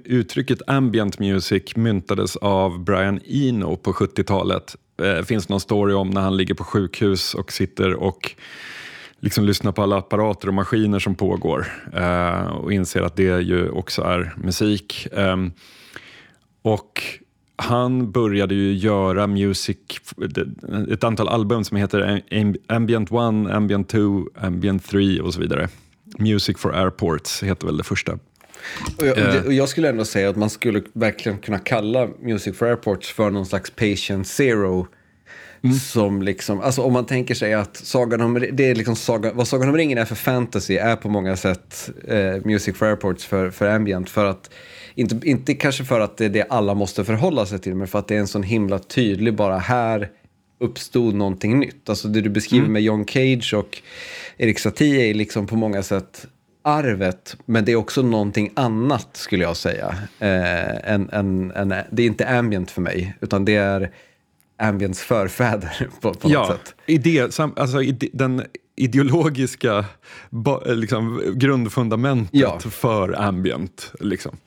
uttrycket 0.06 0.62
ambient 0.68 1.20
music 1.20 1.76
myntades 1.76 2.36
av 2.36 2.84
Brian 2.84 3.20
Eno 3.26 3.76
på 3.76 3.94
70-talet. 3.94 4.76
Det 5.02 5.18
eh, 5.18 5.24
finns 5.24 5.50
någon 5.50 5.60
story 5.60 5.94
om 5.94 6.10
när 6.10 6.22
han 6.22 6.38
ligger 6.38 6.54
på 6.54 6.64
sjukhus 6.64 7.34
och 7.34 7.52
sitter 7.52 7.94
och 7.94 8.36
liksom 9.20 9.46
lyssnar 9.46 9.72
på 9.72 9.84
alla 9.84 9.98
apparater 9.98 10.48
och 10.48 10.54
maskiner 10.54 11.00
som 11.00 11.16
pågår 11.16 11.68
eh, 11.94 12.46
och 12.46 12.74
inser 12.74 13.02
att 13.02 13.16
det 13.16 13.42
ju 13.42 13.70
också 13.70 14.02
är 14.02 14.34
musik. 14.38 15.08
Eh, 15.12 15.38
och 16.62 17.04
han 17.56 18.12
började 18.12 18.56
ju 18.56 18.74
göra 18.74 19.28
music, 19.28 19.78
ett 20.92 21.04
antal 21.04 21.28
album 21.28 21.64
som 21.64 21.78
heter 21.78 22.22
Ambient 22.68 23.12
1, 23.12 23.18
Ambient 23.56 23.90
2, 23.90 24.28
Ambient 24.36 24.86
3 24.86 25.22
och 25.22 25.34
så 25.34 25.40
vidare. 25.40 25.70
Music 26.20 26.58
for 26.58 26.76
Airports 26.76 27.44
heter 27.44 27.68
väl 27.68 27.78
det 27.78 27.84
första. 27.84 28.20
Och 28.98 29.08
jag, 29.08 29.18
Eh. 29.18 29.46
och 29.46 29.54
jag 29.54 29.70
skulle 29.70 29.90
ändå 29.90 30.06
säga 30.06 30.30
att 30.30 30.36
man 30.36 30.50
skulle 30.50 30.82
verkligen 30.94 31.38
kunna 31.38 31.60
kalla 31.60 32.08
Music 32.22 32.58
for 32.58 32.68
Airports 32.68 33.12
för 33.12 33.30
någon 33.30 33.46
slags 33.46 33.72
patient 33.72 34.28
zero. 34.28 34.88
Som 35.92 36.22
liksom, 36.22 36.60
alltså 36.62 36.82
om 36.82 36.94
man 36.94 37.06
tänker 37.06 37.36
sig 37.36 37.54
att 37.54 37.78
Sagan 37.78 38.22
om, 38.22 38.46
det 38.54 38.70
är 38.70 38.76
liksom 38.76 38.96
saga, 38.96 39.34
vad 39.34 39.48
Sagan 39.48 39.70
om 39.70 39.78
ringen 39.78 39.98
är 39.98 40.06
för 40.06 40.16
fantasy 40.16 40.76
är 40.76 40.96
på 40.96 41.10
många 41.10 41.38
sätt 41.38 41.90
eh, 42.08 42.36
Music 42.46 42.78
for 42.78 42.86
Airports 42.86 43.26
för, 43.26 43.50
för 43.50 43.68
ambient. 43.68 44.10
För 44.10 44.26
att, 44.26 44.50
inte, 44.96 45.30
inte 45.30 45.54
kanske 45.54 45.84
för 45.84 46.00
att 46.00 46.18
det 46.18 46.26
är 46.26 46.30
det 46.30 46.44
alla 46.50 46.74
måste 46.74 47.06
förhålla 47.06 47.46
sig 47.46 47.60
till, 47.60 47.76
men 47.76 47.88
för 47.88 48.00
att 48.00 48.08
det 48.08 48.16
är 48.16 48.20
en 48.20 48.28
sån 48.28 48.44
himla 48.44 48.80
tydlig, 48.80 49.36
bara 49.36 49.58
här 49.58 50.10
uppstod 50.60 51.16
någonting 51.16 51.60
nytt. 51.60 51.90
Alltså 51.90 52.08
det 52.08 52.22
du 52.22 52.30
beskriver 52.30 52.68
med 52.68 52.82
John 52.82 53.06
Cage 53.06 53.54
och 53.54 53.82
Erik 54.38 54.60
Satie 54.60 55.10
är 55.10 55.14
liksom 55.14 55.48
på 55.48 55.56
många 55.56 55.84
sätt 55.84 56.28
arvet, 56.64 57.38
men 57.46 57.66
det 57.66 57.72
är 57.72 57.76
också 57.76 58.02
någonting 58.02 58.52
annat 58.56 59.10
skulle 59.18 59.44
jag 59.44 59.58
säga. 59.58 59.96
Eh, 60.20 60.92
en, 60.94 61.10
en, 61.12 61.52
en, 61.52 61.70
det 61.92 62.04
är 62.04 62.08
inte 62.08 62.28
ambient 62.30 62.72
för 62.72 62.82
mig, 62.82 63.18
utan 63.22 63.46
det 63.46 63.56
är 63.56 63.92
ambients 64.58 65.02
förfäder 65.02 65.88
på, 66.02 66.14
på 66.14 66.28
något 66.28 66.34
Ja, 66.34 66.48
sätt. 66.48 66.76
idé, 66.86 67.32
sam, 67.32 67.54
alltså 67.58 67.82
ide, 67.82 68.08
den 68.14 68.44
ideologiska 68.76 69.86
ba, 70.30 70.62
liksom, 70.66 71.22
grundfundamentet 71.36 72.30
Ja. 72.42 72.60
för 72.60 73.22
ambient. 73.22 73.92
Liksom. 74.00 74.38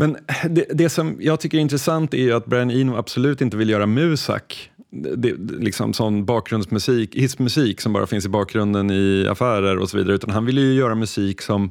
Men 0.00 0.16
det, 0.48 0.66
det 0.70 0.88
som 0.88 1.16
jag 1.20 1.40
tycker 1.40 1.58
är 1.58 1.62
intressant 1.62 2.14
är 2.14 2.18
ju 2.18 2.32
att 2.32 2.46
Brian 2.46 2.70
Eno 2.70 2.96
absolut 2.96 3.40
inte 3.40 3.56
vill 3.56 3.70
göra 3.70 3.86
musak. 3.86 4.70
Det, 4.90 5.32
liksom 5.38 5.92
sån 5.92 6.24
bakgrundsmusik, 6.24 7.14
hissmusik 7.14 7.80
som 7.80 7.92
bara 7.92 8.06
finns 8.06 8.24
i 8.24 8.28
bakgrunden 8.28 8.90
i 8.90 9.26
affärer 9.30 9.78
och 9.78 9.90
så 9.90 9.96
vidare. 9.96 10.14
Utan 10.14 10.30
han 10.30 10.46
ville 10.46 10.60
ju 10.60 10.74
göra 10.74 10.94
musik 10.94 11.42
som 11.42 11.70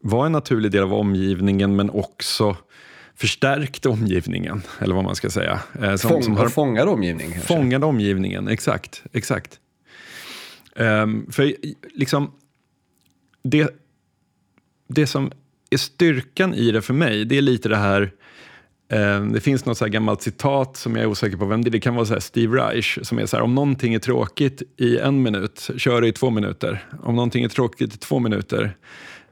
var 0.00 0.26
en 0.26 0.32
naturlig 0.32 0.72
del 0.72 0.82
av 0.82 0.94
omgivningen 0.94 1.76
men 1.76 1.90
också 1.90 2.56
förstärkte 3.14 3.88
omgivningen, 3.88 4.62
eller 4.78 4.94
vad 4.94 5.04
man 5.04 5.14
ska 5.14 5.30
säga. 5.30 5.60
Eh, 5.82 5.96
som, 5.96 6.10
Fång, 6.10 6.22
som 6.22 6.36
har 6.36 6.48
Fångar 6.48 6.86
omgivning 6.86 7.30
kanske. 7.30 7.48
fångade 7.48 7.86
omgivningen, 7.86 8.48
exakt. 8.48 9.02
exakt. 9.12 9.60
Ehm, 10.76 11.32
för 11.32 11.54
liksom, 11.94 12.30
det, 13.42 13.74
det 14.88 15.06
som 15.06 15.30
är 15.74 15.78
styrkan 15.78 16.54
i 16.54 16.70
det 16.70 16.82
för 16.82 16.94
mig, 16.94 17.24
det 17.24 17.38
är 17.38 17.42
lite 17.42 17.68
det 17.68 17.76
här 17.76 18.12
eh, 18.92 19.24
det 19.24 19.40
finns 19.40 19.64
något 19.64 19.78
så 19.78 19.84
här 19.84 19.92
gammalt 19.92 20.22
citat 20.22 20.76
som 20.76 20.96
jag 20.96 21.02
är 21.02 21.08
osäker 21.08 21.36
på 21.36 21.46
vem 21.46 21.64
det 21.64 21.68
är. 21.68 21.72
Det 21.72 21.80
kan 21.80 21.94
vara 21.94 22.06
så 22.06 22.12
här 22.12 22.20
Steve 22.20 22.56
Reich 22.56 22.98
som 23.02 23.18
är 23.18 23.26
så 23.26 23.36
här, 23.36 23.44
om 23.44 23.54
någonting 23.54 23.94
är 23.94 23.98
tråkigt 23.98 24.62
i 24.76 24.98
en 24.98 25.22
minut, 25.22 25.70
kör 25.76 26.00
det 26.00 26.08
i 26.08 26.12
två 26.12 26.30
minuter. 26.30 26.84
Om 27.02 27.16
någonting 27.16 27.44
är 27.44 27.48
tråkigt 27.48 27.94
i 27.94 27.98
två 27.98 28.18
minuter, 28.18 28.76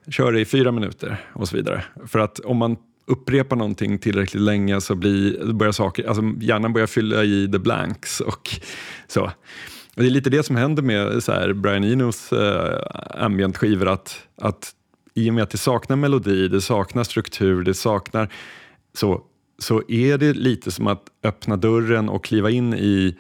kör 0.08 0.32
det 0.32 0.40
i 0.40 0.44
fyra 0.44 0.72
minuter 0.72 1.16
och 1.32 1.48
så 1.48 1.56
vidare. 1.56 1.84
För 2.06 2.18
att 2.18 2.38
om 2.38 2.56
man 2.56 2.76
upprepar 3.06 3.56
någonting 3.56 3.98
tillräckligt 3.98 4.42
länge 4.42 4.80
så 4.80 4.94
blir, 4.94 5.52
börjar 5.52 5.72
saker, 5.72 6.08
alltså 6.08 6.22
hjärnan 6.40 6.72
börjar 6.72 6.86
fylla 6.86 7.24
i 7.24 7.48
the 7.52 7.58
blanks 7.58 8.20
och 8.20 8.50
så. 9.08 9.30
Och 9.94 10.02
det 10.02 10.06
är 10.06 10.10
lite 10.10 10.30
det 10.30 10.42
som 10.42 10.56
händer 10.56 10.82
med 10.82 11.22
så 11.22 11.32
här, 11.32 11.52
Brian 11.52 11.84
Enos 11.84 12.32
eh, 12.32 12.74
äh, 12.74 13.24
ambient-skivor, 13.24 13.88
att, 13.88 14.22
att 14.40 14.70
i 15.14 15.30
och 15.30 15.34
med 15.34 15.42
att 15.42 15.50
det 15.50 15.58
saknar 15.58 15.96
melodi, 15.96 16.48
det 16.48 16.60
saknar 16.60 17.04
struktur, 17.04 17.62
det 17.62 17.74
saknar 17.74 18.32
så, 18.94 19.22
så 19.58 19.82
är 19.88 20.18
det 20.18 20.32
lite 20.32 20.70
som 20.70 20.86
att 20.86 21.02
öppna 21.22 21.56
dörren 21.56 22.08
och 22.08 22.24
kliva 22.24 22.50
in 22.50 22.74
i 22.74 23.16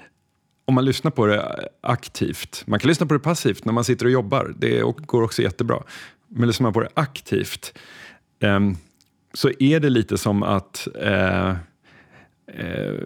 om 0.64 0.74
man 0.74 0.84
lyssnar 0.84 1.10
på 1.10 1.26
det 1.26 1.68
aktivt, 1.80 2.62
man 2.66 2.78
kan 2.78 2.88
lyssna 2.88 3.06
på 3.06 3.14
det 3.14 3.20
passivt 3.20 3.64
när 3.64 3.72
man 3.72 3.84
sitter 3.84 4.04
och 4.04 4.10
jobbar, 4.10 4.54
det 4.58 4.82
går 5.06 5.22
också 5.22 5.42
jättebra. 5.42 5.82
Men 6.28 6.48
lyssnar 6.48 6.64
man 6.64 6.72
på 6.72 6.80
det 6.80 6.88
aktivt 6.94 7.78
um, 8.40 8.76
så 9.34 9.50
är 9.58 9.80
det 9.80 9.90
lite 9.90 10.18
som 10.18 10.42
att, 10.42 10.88
Uh, 10.96 11.54
uh, 12.60 13.00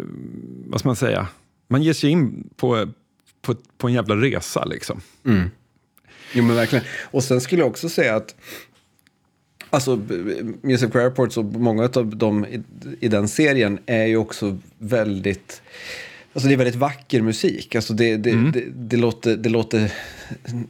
vad 0.66 0.80
ska 0.80 0.88
man 0.88 0.96
säga, 0.96 1.28
man 1.68 1.82
ger 1.82 1.92
sig 1.92 2.10
in 2.10 2.50
på, 2.56 2.92
på, 3.42 3.54
på 3.78 3.88
en 3.88 3.94
jävla 3.94 4.14
resa 4.16 4.64
liksom. 4.64 5.00
Mm. 5.24 5.50
Jo 6.32 6.44
men 6.44 6.56
verkligen. 6.56 6.84
Och 7.10 7.24
sen 7.24 7.40
skulle 7.40 7.62
jag 7.62 7.68
också 7.68 7.88
säga 7.88 8.16
att 8.16 8.34
Alltså 9.70 10.00
Music 10.62 10.92
for 10.92 10.98
Airports 10.98 11.36
och 11.36 11.44
många 11.44 11.90
av 11.94 12.16
dem 12.16 12.44
i, 12.44 12.62
i 13.00 13.08
den 13.08 13.28
serien 13.28 13.78
är 13.86 14.06
ju 14.06 14.16
också 14.16 14.58
väldigt 14.78 15.62
Alltså 16.36 16.48
det 16.48 16.54
är 16.54 16.58
väldigt 16.58 16.76
vacker 16.76 17.22
musik. 17.22 17.74
Alltså 17.74 17.94
det, 17.94 18.16
det, 18.16 18.50
det, 18.52 18.64
det, 18.74 18.96
låter, 18.96 19.36
det 19.36 19.48
låter 19.48 19.92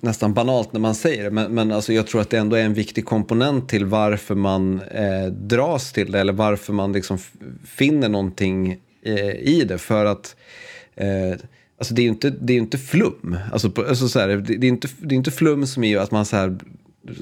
nästan 0.00 0.34
banalt 0.34 0.72
när 0.72 0.80
man 0.80 0.94
säger 0.94 1.24
det. 1.24 1.30
Men, 1.30 1.54
men 1.54 1.72
alltså 1.72 1.92
jag 1.92 2.06
tror 2.06 2.20
att 2.20 2.30
det 2.30 2.38
ändå 2.38 2.56
är 2.56 2.64
en 2.64 2.74
viktig 2.74 3.04
komponent 3.04 3.68
till 3.68 3.84
varför 3.84 4.34
man 4.34 4.80
eh, 4.80 5.26
dras 5.26 5.92
till 5.92 6.12
det. 6.12 6.20
Eller 6.20 6.32
varför 6.32 6.72
man 6.72 6.92
liksom 6.92 7.18
finner 7.64 8.08
någonting 8.08 8.80
eh, 9.02 9.30
i 9.30 9.64
det. 9.68 9.78
För 9.78 10.04
att 10.04 10.36
eh, 10.94 11.38
alltså 11.78 11.94
det 11.94 12.00
är 12.00 12.04
ju 12.04 12.10
inte, 12.10 12.30
det 12.30 12.52
är 12.52 12.58
inte 12.58 12.78
flum. 12.78 13.38
Alltså, 13.52 13.70
på, 13.70 13.82
alltså 13.82 14.08
så 14.08 14.20
här, 14.20 14.28
det, 14.28 14.56
det, 14.56 14.66
är 14.66 14.68
inte, 14.68 14.88
det 14.98 15.14
är 15.14 15.16
inte 15.16 15.30
flum 15.30 15.66
som 15.66 15.84
är 15.84 15.98
att 15.98 16.10
man 16.10 16.26
så 16.26 16.36
här 16.36 16.58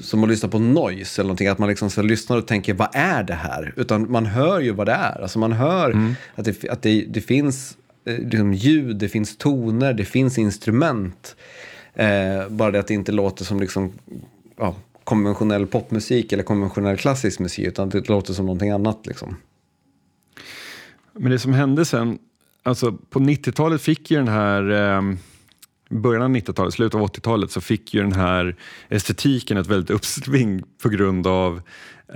som 0.01 0.23
att 0.23 0.29
lyssna 0.29 0.49
på 0.49 0.59
noise 0.59 1.21
eller 1.21 1.27
någonting, 1.27 1.47
att 1.47 1.59
man 1.59 1.69
liksom 1.69 1.89
så 1.89 2.01
lyssnar 2.01 2.37
och 2.37 2.47
tänker 2.47 2.73
vad 2.73 2.89
är 2.93 3.23
det 3.23 3.33
här? 3.33 3.73
Utan 3.75 4.11
man 4.11 4.25
hör 4.25 4.59
ju 4.59 4.71
vad 4.71 4.87
det 4.87 4.93
är. 4.93 5.21
Alltså 5.21 5.39
man 5.39 5.51
hör 5.51 6.15
att, 6.35 6.45
det, 6.45 6.69
att 6.69 6.81
det, 6.81 7.05
det 7.09 7.21
finns 7.21 7.77
eh, 8.05 8.19
liksom 8.19 8.53
ljud, 8.53 8.95
det 8.95 9.09
finns 9.09 9.37
toner, 9.37 9.93
det 9.93 10.05
finns 10.05 10.37
instrument. 10.37 11.35
Eh, 11.93 12.49
bara 12.49 12.71
det 12.71 12.79
att 12.79 12.87
det 12.87 12.93
inte 12.93 13.11
låter 13.11 13.45
som 13.45 13.59
liksom, 13.59 13.93
ja, 14.57 14.75
konventionell 15.03 15.67
popmusik 15.67 16.33
eller 16.33 16.43
konventionell 16.43 16.97
klassisk 16.97 17.39
musik, 17.39 17.67
utan 17.67 17.89
det 17.89 18.09
låter 18.09 18.33
som 18.33 18.45
någonting 18.45 18.69
annat. 18.69 19.05
Liksom. 19.05 19.35
Men 21.13 21.31
det 21.31 21.39
som 21.39 21.53
hände 21.53 21.85
sen, 21.85 22.19
alltså 22.63 22.91
på 22.91 23.19
90-talet 23.19 23.81
fick 23.81 24.11
ju 24.11 24.17
den 24.17 24.27
här, 24.27 24.71
eh, 24.71 25.01
början 26.01 26.23
av 26.23 26.29
90-talet, 26.29 26.73
slutet 26.73 26.95
av 26.95 27.07
80-talet, 27.07 27.51
så 27.51 27.61
fick 27.61 27.93
ju 27.93 28.01
den 28.01 28.13
här 28.13 28.55
estetiken 28.89 29.57
ett 29.57 29.67
väldigt 29.67 29.89
uppsving 29.89 30.63
på 30.83 30.89
grund 30.89 31.27
av 31.27 31.61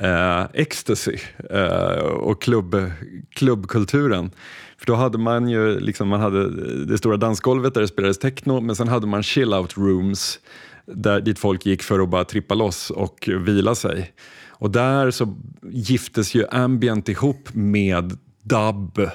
eh, 0.02 0.46
ecstasy 0.54 1.18
eh, 1.50 2.04
och 2.04 2.42
klubb, 2.42 2.92
klubbkulturen. 3.30 4.32
För 4.78 4.86
då 4.86 4.96
hade 4.96 5.18
man 5.18 5.50
ju 5.50 5.80
liksom, 5.80 6.08
man 6.08 6.20
hade 6.20 6.50
det 6.86 6.98
stora 6.98 7.18
dansgolvet 7.18 7.74
där 7.74 7.82
det 7.82 7.88
spelades 7.88 8.20
techno, 8.20 8.62
men 8.62 8.76
sen 8.76 8.88
hade 8.88 9.08
man 9.08 9.22
chill-out 9.22 9.78
rooms 9.78 10.40
där, 10.86 11.22
dit 11.22 11.40
folk 11.40 11.66
gick 11.66 11.84
för 11.84 12.00
att 12.00 12.10
bara 12.10 12.26
trippa 12.26 12.56
loss 12.56 12.90
och 12.90 13.30
vila 13.40 13.76
sig. 13.76 14.14
Och 14.50 14.72
där 14.72 15.12
så 15.12 15.38
giftes 15.72 16.36
ju 16.36 16.48
ambient 16.52 17.10
ihop 17.10 17.50
med 17.54 18.18
dub 18.44 19.10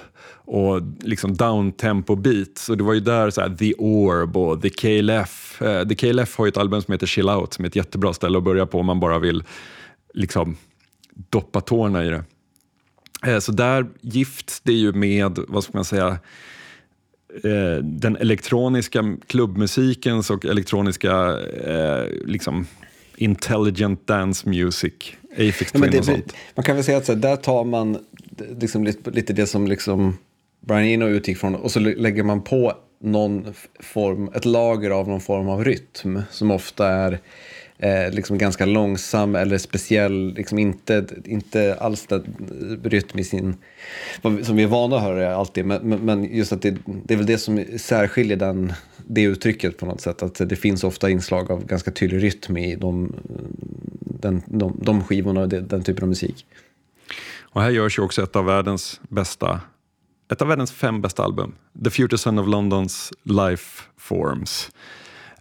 och 0.47 0.81
liksom 1.01 1.35
downtempo 1.35 2.17
beats. 2.17 2.69
Och 2.69 2.77
det 2.77 2.85
var 2.85 2.95
ju 2.95 3.01
där 3.01 3.31
så 3.31 3.41
här, 3.41 3.55
The 3.57 3.75
Orb 3.75 4.37
och 4.37 4.63
The 4.63 4.71
KLF. 4.71 5.63
Eh, 5.63 5.89
The 5.89 5.95
KLF 5.95 6.37
har 6.39 6.45
ju 6.47 6.49
ett 6.49 6.57
album 6.57 6.83
som 6.83 6.93
heter 6.93 7.07
Chill 7.07 7.29
Out 7.29 7.53
som 7.55 7.65
är 7.65 7.69
ett 7.69 7.77
jättebra 7.77 8.13
ställe 8.13 8.39
att 8.39 8.45
börja 8.45 8.67
på 8.67 8.79
om 8.81 8.87
man 8.87 9.01
bara 9.01 9.19
vill 9.19 9.45
liksom 10.15 10.57
doppa 11.31 11.61
tårna 11.61 12.05
i 12.05 12.09
det. 12.09 12.25
Eh, 13.27 13.39
Så 13.39 13.53
där 13.53 13.87
gifts 14.01 14.61
det 14.61 14.73
ju 14.73 14.93
med, 14.93 15.39
vad 15.49 15.65
ska 15.65 15.73
man 15.75 15.85
säga, 15.85 16.09
eh, 17.45 17.83
den 17.83 18.17
elektroniska 18.17 19.17
klubbmusikens 19.27 20.31
och 20.31 20.45
elektroniska 20.45 21.39
liksom 22.25 22.67
intelligent 23.17 24.07
dance 24.07 24.49
music, 24.49 24.93
Aphex 25.33 25.71
Ja, 25.75 25.81
Twin 25.81 25.85
och 25.85 25.91
det, 25.91 26.03
sånt. 26.03 26.35
man 26.55 26.65
kan 26.65 26.75
väl 26.77 26.85
säga 26.85 26.99
att 26.99 27.07
så 27.07 27.13
här, 27.13 27.21
där 27.21 27.37
tar 27.37 27.65
man 27.65 27.99
liksom 28.61 28.85
lite, 28.85 29.11
lite 29.11 29.33
det 29.33 29.47
som 29.47 29.67
liksom 29.69 30.17
Brian 30.67 30.85
Eno 30.85 31.07
utgick 31.07 31.39
från 31.39 31.55
och 31.55 31.71
så 31.71 31.81
lägger 31.81 32.23
man 32.23 32.43
på 32.43 32.73
någon 33.01 33.55
form, 33.81 34.31
ett 34.35 34.45
lager 34.45 34.91
av 34.91 35.09
någon 35.09 35.21
form 35.21 35.49
av 35.49 35.65
rytm 35.65 36.23
som 36.31 36.51
ofta 36.51 36.89
är 36.89 37.19
eh, 37.79 38.11
liksom 38.11 38.39
ganska 38.39 38.67
långsam 38.67 39.35
eller 39.35 39.59
speciell, 39.59 40.35
liksom 40.35 40.59
inte, 40.59 41.07
inte 41.25 41.75
alls 41.81 42.07
den 42.07 42.25
rytm 42.85 43.19
i 43.19 43.25
sin, 43.25 43.57
som 44.23 44.57
vi 44.57 44.63
är 44.63 44.67
vana 44.67 44.97
att 44.97 45.03
höra 45.03 45.37
alltid, 45.37 45.65
men, 45.65 45.89
men, 45.89 45.99
men 45.99 46.37
just 46.37 46.53
att 46.53 46.63
det, 46.63 46.77
det 47.05 47.15
är 47.15 47.19
väl 47.19 47.27
det 47.27 47.39
som 47.39 47.65
särskiljer 47.77 48.37
den, 48.37 48.73
det 49.07 49.23
uttrycket 49.23 49.79
på 49.79 49.87
något 49.87 50.01
sätt, 50.01 50.23
att 50.23 50.49
det 50.49 50.57
finns 50.57 50.85
ofta 50.85 51.11
inslag 51.11 51.51
av 51.51 51.67
ganska 51.67 51.91
tydlig 51.91 52.23
rytm 52.23 52.57
i 52.57 52.77
de, 52.77 53.15
den, 54.01 54.43
de, 54.47 54.79
de 54.83 55.05
skivorna 55.05 55.41
och 55.41 55.49
den 55.49 55.83
typen 55.83 56.03
av 56.03 56.09
musik. 56.09 56.47
Och 57.41 57.63
här 57.63 57.71
görs 57.71 57.99
ju 57.99 58.03
också 58.03 58.23
ett 58.23 58.37
av 58.37 58.45
världens 58.45 59.01
bästa, 59.09 59.61
ett 60.33 60.43
av 60.43 60.49
världens 60.49 60.73
fem 60.73 61.01
bästa 61.01 61.23
album. 61.23 61.55
The 61.85 61.91
Future 61.91 62.19
Son 62.19 62.39
of 62.39 62.49
Londons 62.49 63.13
Life 63.23 63.83
Forms 63.97 64.71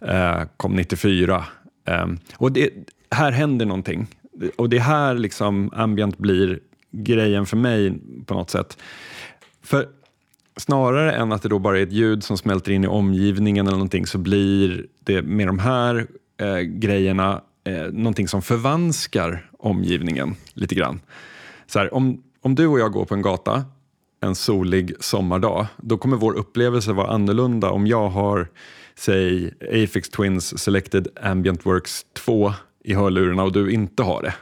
eh, 0.00 0.42
kom 0.56 0.72
94. 0.76 1.44
Eh, 1.84 2.06
och 2.36 2.52
det, 2.52 2.70
här 3.10 3.32
händer 3.32 3.66
någonting. 3.66 4.06
Och 4.56 4.68
det 4.68 4.76
är 4.76 4.80
här 4.80 5.14
liksom 5.14 5.70
ambient 5.74 6.18
blir 6.18 6.60
grejen 6.90 7.46
för 7.46 7.56
mig 7.56 7.98
på 8.26 8.34
något 8.34 8.50
sätt. 8.50 8.78
För 9.62 9.88
snarare 10.56 11.12
än 11.12 11.32
att 11.32 11.42
det 11.42 11.48
då 11.48 11.58
bara 11.58 11.78
är 11.78 11.82
ett 11.82 11.92
ljud 11.92 12.24
som 12.24 12.38
smälter 12.38 12.72
in 12.72 12.84
i 12.84 12.86
omgivningen 12.86 13.66
eller 13.66 13.76
någonting 13.76 14.06
så 14.06 14.18
blir 14.18 14.86
det 15.04 15.22
med 15.22 15.46
de 15.46 15.58
här 15.58 16.06
eh, 16.40 16.58
grejerna 16.58 17.42
eh, 17.64 17.82
någonting 17.92 18.28
som 18.28 18.42
förvanskar 18.42 19.50
omgivningen 19.58 20.36
lite 20.54 20.74
grann. 20.74 21.00
Så 21.66 21.78
här, 21.78 21.94
om, 21.94 22.22
om 22.40 22.54
du 22.54 22.66
och 22.66 22.78
jag 22.78 22.92
går 22.92 23.04
på 23.04 23.14
en 23.14 23.22
gata 23.22 23.64
en 24.24 24.34
solig 24.34 24.92
sommardag, 25.00 25.66
då 25.76 25.98
kommer 25.98 26.16
vår 26.16 26.32
upplevelse 26.32 26.92
vara 26.92 27.10
annorlunda 27.10 27.70
om 27.70 27.86
jag 27.86 28.08
har, 28.08 28.48
säg, 28.98 29.54
Afix 29.70 30.08
Twins 30.08 30.58
Selected 30.58 31.08
Ambient 31.22 31.66
Works 31.66 32.06
2 32.12 32.52
i 32.84 32.94
hörlurarna 32.94 33.42
och 33.42 33.52
du 33.52 33.70
inte 33.70 34.02
har 34.02 34.22
det. 34.22 34.34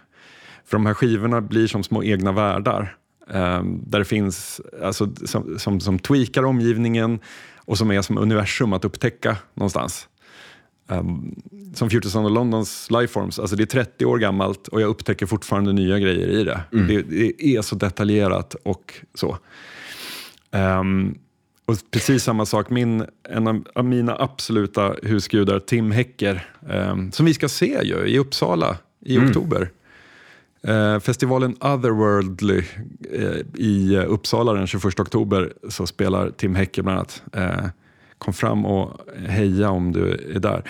För 0.64 0.76
de 0.76 0.86
här 0.86 0.94
skivorna 0.94 1.40
blir 1.40 1.66
som 1.66 1.82
små 1.82 2.02
egna 2.02 2.32
världar. 2.32 2.96
ehm, 3.30 3.80
där 3.86 3.98
det 3.98 4.04
finns, 4.04 4.60
alltså, 4.82 5.08
som, 5.24 5.58
som, 5.58 5.80
som 5.80 5.98
tweakar 5.98 6.44
omgivningen 6.44 7.20
och 7.56 7.78
som 7.78 7.90
är 7.90 8.02
som 8.02 8.18
universum 8.18 8.72
att 8.72 8.84
upptäcka 8.84 9.36
någonstans. 9.54 10.08
Um, 10.88 11.42
som 11.74 11.90
Future 11.90 12.10
Son 12.10 12.26
of 12.26 12.32
Londons 12.32 12.90
Lifeforms, 12.90 13.38
alltså 13.38 13.56
det 13.56 13.62
är 13.62 13.66
30 13.66 14.04
år 14.04 14.18
gammalt 14.18 14.68
och 14.68 14.80
jag 14.80 14.88
upptäcker 14.88 15.26
fortfarande 15.26 15.72
nya 15.72 15.98
grejer 15.98 16.28
i 16.28 16.44
det. 16.44 16.60
Det, 16.70 17.02
det 17.02 17.46
är 17.46 17.62
så 17.62 17.76
detaljerat 17.76 18.54
och 18.62 18.94
så. 19.14 19.38
Ehm, 20.52 21.14
och 21.66 21.76
precis 21.90 22.22
samma 22.22 22.46
sak, 22.46 22.70
min, 22.70 23.04
en 23.28 23.64
av- 23.74 23.84
mina 23.84 24.16
absoluta 24.18 24.94
husgudar, 25.02 25.58
Tim 25.58 25.90
Hecker, 25.90 26.46
ehm, 26.70 27.12
som 27.12 27.26
vi 27.26 27.34
ska 27.34 27.48
se 27.48 27.80
ju 27.84 27.96
i 28.06 28.18
Uppsala 28.18 28.76
i 29.04 29.18
oktober. 29.28 29.70
Eh, 30.64 31.00
festivalen 31.00 31.56
Otherworldly 31.60 32.62
eh, 33.12 33.36
i 33.54 33.96
Uppsala 34.08 34.52
den 34.52 34.66
21 34.66 35.00
oktober 35.00 35.52
så 35.68 35.86
spelar 35.86 36.30
Tim 36.30 36.54
Hecker 36.54 36.82
bland 36.82 36.98
annat. 36.98 37.22
Eh, 37.32 37.66
kom 38.18 38.34
fram 38.34 38.66
och 38.66 39.00
heja 39.26 39.70
om 39.70 39.92
du 39.92 40.32
är 40.34 40.40
där. 40.40 40.62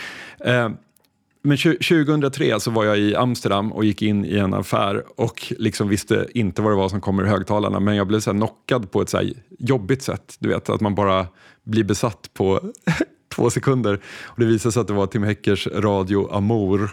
Men 1.44 1.58
2003 1.58 2.60
så 2.60 2.70
var 2.70 2.84
jag 2.84 2.98
i 2.98 3.14
Amsterdam 3.14 3.72
och 3.72 3.84
gick 3.84 4.02
in 4.02 4.24
i 4.24 4.38
en 4.38 4.54
affär 4.54 5.04
och 5.16 5.52
liksom 5.58 5.88
visste 5.88 6.26
inte 6.34 6.62
vad 6.62 6.72
det 6.72 6.76
var 6.76 6.88
som 6.88 7.00
kom 7.00 7.20
ur 7.20 7.24
högtalarna 7.24 7.80
men 7.80 7.96
jag 7.96 8.06
blev 8.06 8.20
så 8.20 8.30
här 8.30 8.38
knockad 8.38 8.90
på 8.90 9.02
ett 9.02 9.08
så 9.08 9.16
här 9.16 9.32
jobbigt 9.58 10.02
sätt. 10.02 10.36
Du 10.38 10.48
vet 10.48 10.68
att 10.68 10.80
man 10.80 10.94
bara 10.94 11.26
blir 11.64 11.84
besatt 11.84 12.30
på 12.34 12.60
två 13.34 13.50
sekunder. 13.50 14.00
Och 14.24 14.40
det 14.40 14.46
visade 14.46 14.72
sig 14.72 14.80
att 14.80 14.86
det 14.86 14.92
var 14.92 15.06
Tim 15.06 15.22
Heckers 15.22 15.66
Radio 15.66 16.28
Amour. 16.32 16.90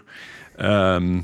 Um, 0.57 1.23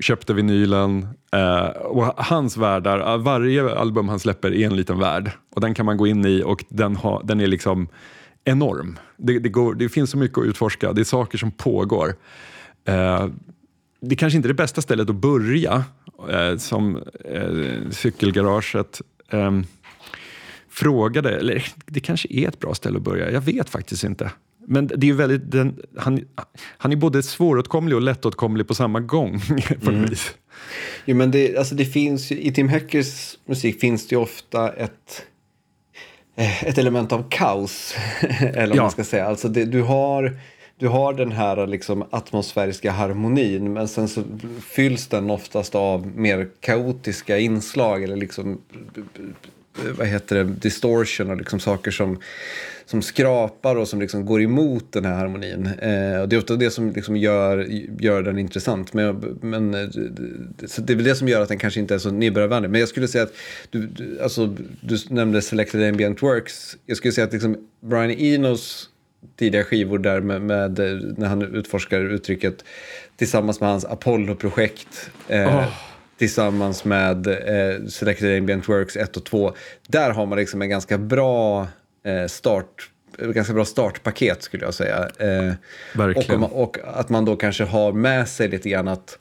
köpte 0.00 0.34
vinylen 0.34 1.08
Uh, 1.36 1.68
och 1.68 2.04
hans 2.16 2.56
världar, 2.56 3.14
eh, 3.14 3.18
varje 3.18 3.74
album 3.74 4.08
han 4.08 4.20
släpper 4.20 4.54
är 4.54 4.66
en 4.66 4.76
liten 4.76 4.98
värld 4.98 5.30
och 5.54 5.60
den 5.60 5.74
kan 5.74 5.86
man 5.86 5.96
gå 5.96 6.06
in 6.06 6.24
i 6.24 6.42
och 6.42 6.64
den, 6.68 6.96
ha, 6.96 7.22
den 7.24 7.40
är 7.40 7.46
liksom 7.46 7.88
enorm. 8.44 8.98
Det, 9.16 9.38
det, 9.38 9.48
går, 9.48 9.74
det 9.74 9.88
finns 9.88 10.10
så 10.10 10.18
mycket 10.18 10.38
att 10.38 10.44
utforska, 10.44 10.92
det 10.92 11.02
är 11.02 11.04
saker 11.04 11.38
som 11.38 11.50
pågår. 11.50 12.14
Eh, 12.84 13.26
det 14.00 14.16
kanske 14.16 14.36
inte 14.36 14.46
är 14.46 14.50
det 14.50 14.54
bästa 14.54 14.82
stället 14.82 15.10
att 15.10 15.16
börja, 15.16 15.84
eh, 16.30 16.56
som 16.56 17.02
eh, 17.30 17.90
cykelgaraget 17.90 19.00
eh, 19.30 19.60
frågade, 20.70 21.36
eller 21.36 21.66
det 21.86 22.00
kanske 22.00 22.28
är 22.30 22.48
ett 22.48 22.60
bra 22.60 22.74
ställe 22.74 22.96
att 22.96 23.02
börja, 23.02 23.30
jag 23.30 23.40
vet 23.40 23.70
faktiskt 23.70 24.04
inte. 24.04 24.30
Men 24.66 24.86
det 24.86 25.06
är 25.06 25.08
ju 25.08 25.12
väldigt, 25.12 25.50
den, 25.50 25.82
han, 25.96 26.24
han 26.78 26.92
är 26.92 26.96
både 26.96 27.22
svåråtkomlig 27.22 27.96
och 27.96 28.02
lättåtkomlig 28.02 28.68
på 28.68 28.74
samma 28.74 29.00
gång. 29.00 29.40
på 29.84 29.90
något 29.90 30.10
vis. 30.10 30.34
Jo, 31.04 31.16
men 31.16 31.30
det, 31.30 31.56
alltså 31.56 31.74
det 31.74 31.84
finns 31.84 32.32
ju, 32.32 32.40
I 32.40 32.52
Tim 32.52 32.68
Hackers 32.68 33.38
musik 33.46 33.80
finns 33.80 34.08
det 34.08 34.14
ju 34.14 34.20
ofta 34.20 34.72
ett, 34.72 35.22
eh, 36.36 36.64
ett 36.64 36.78
element 36.78 37.12
av 37.12 37.24
kaos. 37.30 37.94
eller 38.40 38.66
vad 38.66 38.76
Ja. 38.76 38.82
man 38.82 38.90
ska 38.90 39.04
säga. 39.04 39.26
Alltså 39.26 39.48
det, 39.48 39.64
du, 39.64 39.82
har, 39.82 40.38
du 40.78 40.88
har 40.88 41.12
den 41.14 41.32
här 41.32 41.66
liksom 41.66 42.04
atmosfäriska 42.10 42.90
harmonin 42.90 43.72
men 43.72 43.88
sen 43.88 44.08
så 44.08 44.22
fylls 44.60 45.06
den 45.06 45.30
oftast 45.30 45.74
av 45.74 46.06
mer 46.16 46.48
kaotiska 46.60 47.38
inslag 47.38 48.02
eller 48.02 48.16
liksom 48.16 48.60
vad 49.98 50.06
heter 50.06 50.36
det, 50.36 50.44
distortion 50.44 51.30
och 51.30 51.36
liksom 51.36 51.60
saker 51.60 51.90
som, 51.90 52.18
som 52.86 53.02
skrapar 53.02 53.76
och 53.76 53.88
som 53.88 54.00
liksom 54.00 54.26
går 54.26 54.42
emot 54.42 54.92
den 54.92 55.04
här 55.04 55.14
harmonin. 55.14 55.66
Eh, 55.66 56.20
och 56.20 56.28
det 56.28 56.36
är 56.36 56.38
ofta 56.38 56.56
det 56.56 56.70
som 56.70 56.90
liksom 56.90 57.16
gör, 57.16 57.66
gör 58.00 58.22
den 58.22 58.38
intressant. 58.38 58.92
Men, 58.92 59.38
men, 59.42 59.70
det- 59.72 60.68
så 60.68 60.80
det 60.82 60.92
är 60.92 60.94
väl 60.96 61.04
det 61.04 61.14
som 61.14 61.28
gör 61.28 61.40
att 61.40 61.48
den 61.48 61.58
kanske 61.58 61.80
inte 61.80 61.94
är 61.94 61.98
så 61.98 62.10
nybörjarvänlig. 62.10 62.70
Men 62.70 62.80
jag 62.80 62.88
skulle 62.88 63.08
säga 63.08 63.24
att 63.24 63.32
du, 63.70 63.86
du, 63.86 64.20
alltså, 64.22 64.46
du 64.80 64.96
nämnde 65.08 65.42
Selected 65.42 65.88
Ambient 65.88 66.22
Works. 66.22 66.76
Jag 66.86 66.96
skulle 66.96 67.12
säga 67.12 67.26
att 67.26 67.32
liksom 67.32 67.56
Brian 67.80 68.10
Enos 68.10 68.90
tidiga 69.36 69.64
skivor 69.64 69.98
där 69.98 70.20
med, 70.20 70.42
med, 70.42 70.78
eh, 70.78 70.98
när 71.16 71.26
han 71.26 71.42
utforskar 71.42 72.00
uttrycket 72.00 72.64
tillsammans 73.16 73.60
med 73.60 73.68
hans 73.68 73.84
Apollo-projekt. 73.84 75.10
Eh, 75.28 75.68
Tillsammans 76.18 76.84
med 76.84 77.26
eh, 77.26 77.86
Selected 77.86 78.38
Ambient 78.38 78.68
Works 78.68 78.96
1 78.96 79.16
och 79.16 79.24
2. 79.24 79.52
Där 79.88 80.10
har 80.10 80.26
man 80.26 80.38
liksom 80.38 80.62
en 80.62 80.68
ganska 80.68 80.98
bra 80.98 81.68
eh, 82.04 82.26
start 82.26 82.90
ett 83.18 83.34
ganska 83.34 83.54
bra 83.54 83.64
startpaket 83.64 84.42
skulle 84.42 84.64
jag 84.64 84.74
säga. 84.74 85.08
Eh, 85.18 85.52
Verkligen. 85.94 86.42
Och, 86.42 86.62
och 86.62 86.78
att 86.84 87.08
man 87.08 87.24
då 87.24 87.36
kanske 87.36 87.64
har 87.64 87.92
med 87.92 88.28
sig 88.28 88.48
lite 88.48 88.68
grann 88.68 88.88
att, 88.88 89.18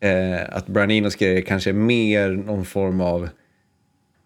eh, 0.00 0.56
att 0.56 0.66
Brian 0.66 0.90
Enos 0.90 1.16
grejer 1.16 1.42
kanske 1.42 1.70
är 1.70 1.74
mer 1.74 2.30
någon 2.30 2.64
form 2.64 3.00
av 3.00 3.28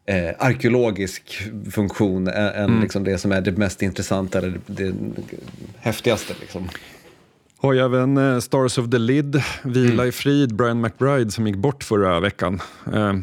eh, 0.07 0.35
arkeologisk 0.39 1.43
funktion 1.71 2.29
än, 2.29 2.49
än 2.49 2.81
liksom 2.81 3.05
det 3.05 3.19
som 3.19 3.33
är 3.33 3.41
det 3.41 3.53
mest 3.53 3.83
intressanta 3.83 4.39
eller 4.39 4.61
det, 4.67 4.91
det 4.91 5.23
häftigaste. 5.79 6.35
Liksom. 6.41 6.69
Har 7.59 7.73
ju 7.73 7.81
även 7.81 8.17
eh, 8.17 8.39
Stars 8.39 8.79
of 8.79 8.91
the 8.91 8.99
Lid, 8.99 9.43
Vila 9.63 10.07
i 10.07 10.13
frid, 10.13 10.55
Brian 10.55 10.81
McBride 10.81 11.31
som 11.31 11.47
gick 11.47 11.57
bort 11.57 11.85
förra 11.85 12.21
veckan. 12.21 12.61
Eh, 12.95 13.15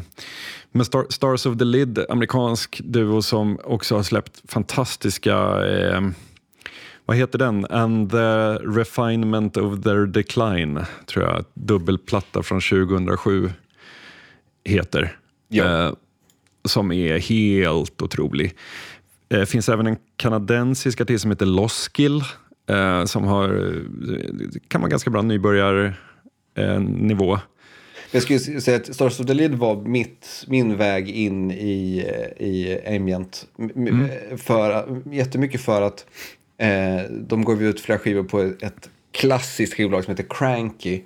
men 0.72 0.84
Star, 0.84 1.06
Stars 1.08 1.46
of 1.46 1.58
the 1.58 1.64
Lid, 1.64 1.98
amerikansk 2.08 2.80
duo 2.84 3.22
som 3.22 3.58
också 3.64 3.96
har 3.96 4.02
släppt 4.02 4.42
fantastiska, 4.50 5.66
eh, 5.66 6.00
vad 7.04 7.16
heter 7.16 7.38
den? 7.38 7.66
And 7.70 8.10
the 8.10 8.54
refinement 8.54 9.56
of 9.56 9.82
their 9.82 10.06
decline, 10.06 10.84
tror 11.06 11.24
jag, 11.24 11.44
dubbelplatta 11.54 12.42
från 12.42 12.60
2007 12.60 13.52
heter. 14.64 15.16
Ja. 15.48 15.94
Som 16.64 16.92
är 16.92 17.18
helt 17.18 18.02
otrolig. 18.02 18.52
Det 19.28 19.38
eh, 19.40 19.44
finns 19.44 19.68
även 19.68 19.86
en 19.86 19.96
kanadensisk 20.16 21.00
artist 21.00 21.22
som 21.22 21.30
heter 21.30 21.46
Loskill 21.46 22.22
eh, 22.68 23.04
som 23.04 23.24
har, 23.24 23.48
eh, 23.48 23.80
kan 24.68 24.80
vara 24.80 24.90
ganska 24.90 25.10
bra 25.10 25.22
nybörjarnivå. 25.22 25.94
Nivå. 26.88 27.38
Jag 28.10 28.22
skulle 28.22 28.38
säga 28.38 28.76
att 28.76 28.94
Stars 28.94 29.20
of 29.20 29.26
the 29.26 29.34
Lid 29.34 29.54
var 29.54 29.76
mitt, 29.82 30.44
min 30.48 30.76
väg 30.76 31.08
in 31.10 31.50
i, 31.50 32.04
i 32.38 32.78
Ambient. 32.96 33.46
M- 33.58 33.70
m- 33.76 34.08
För, 34.38 34.86
jättemycket 35.12 35.60
för 35.60 35.82
att 35.82 36.06
eh, 36.58 37.10
de 37.10 37.44
gav 37.44 37.62
ut 37.62 37.80
flera 37.80 37.98
skivor 37.98 38.22
på 38.24 38.40
ett 38.40 38.90
klassiskt 39.12 39.74
skivbolag 39.74 40.04
som 40.04 40.10
heter 40.10 40.26
Cranky. 40.30 41.00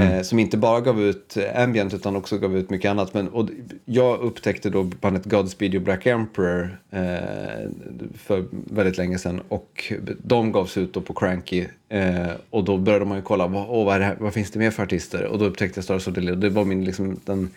Eh, 0.00 0.22
som 0.22 0.38
inte 0.38 0.56
bara 0.56 0.80
gav 0.80 1.00
ut 1.00 1.36
Ambient 1.54 1.94
utan 1.94 2.16
också 2.16 2.38
gav 2.38 2.56
ut 2.56 2.70
mycket 2.70 2.90
annat. 2.90 3.14
Men, 3.14 3.28
och 3.28 3.48
jag 3.84 4.20
upptäckte 4.20 4.70
då 4.70 4.82
bandet 4.82 5.24
Godspeed 5.24 5.74
och 5.74 5.82
Black 5.82 6.06
Emperor 6.06 6.78
eh, 6.90 7.70
för 8.14 8.44
väldigt 8.50 8.98
länge 8.98 9.18
sedan. 9.18 9.42
Och 9.48 9.92
de 10.22 10.52
gavs 10.52 10.76
ut 10.76 10.94
då 10.94 11.00
på 11.00 11.14
Cranky. 11.14 11.66
Eh, 11.88 12.30
och 12.50 12.64
då 12.64 12.78
började 12.78 13.04
man 13.04 13.16
ju 13.16 13.22
kolla, 13.22 13.46
vad, 13.46 13.66
åh, 13.68 13.84
vad, 13.84 14.00
här, 14.00 14.16
vad 14.20 14.34
finns 14.34 14.50
det 14.50 14.58
mer 14.58 14.70
för 14.70 14.82
artister? 14.82 15.24
Och 15.24 15.38
då 15.38 15.44
upptäckte 15.44 15.78
jag 15.78 15.84
Stars 15.84 16.08
of 16.08 16.16
Lid. 16.16 16.38
Det 16.38 16.50
var 16.50 16.64
min, 16.64 16.84
liksom, 16.84 17.20
den, 17.24 17.50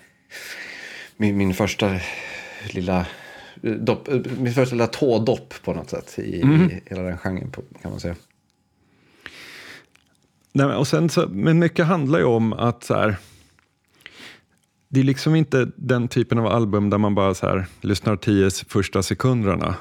min, 1.18 1.38
min 1.38 1.54
första 1.54 2.00
lilla 2.74 3.06
eh, 3.64 3.72
dopp, 3.72 4.08
eh, 4.08 4.20
min 4.40 4.54
första 4.54 4.76
lilla 4.76 4.88
tådopp 4.88 5.54
på 5.64 5.74
något 5.74 5.90
sätt 5.90 6.20
i, 6.20 6.22
i 6.22 6.82
hela 6.86 7.02
den 7.02 7.18
genren 7.18 7.52
kan 7.82 7.92
man 7.92 8.00
säga. 8.00 8.16
Nej, 10.58 10.66
och 10.66 10.88
sen 10.88 11.10
så, 11.10 11.28
men 11.30 11.60
mycket 11.60 11.86
handlar 11.86 12.20
ju 12.20 12.26
om 12.26 12.53
att 12.53 12.84
så 12.84 12.93
här, 12.93 13.16
det 14.89 14.99
är 14.99 15.03
liksom 15.03 15.36
inte 15.36 15.72
den 15.76 16.08
typen 16.08 16.39
av 16.39 16.47
album 16.47 16.89
där 16.89 16.97
man 16.97 17.16
bara 17.16 17.34
så 17.34 17.45
här, 17.47 17.66
lyssnar 17.82 18.16
tio 18.16 18.49
första 18.49 19.03
sekunderna 19.03 19.76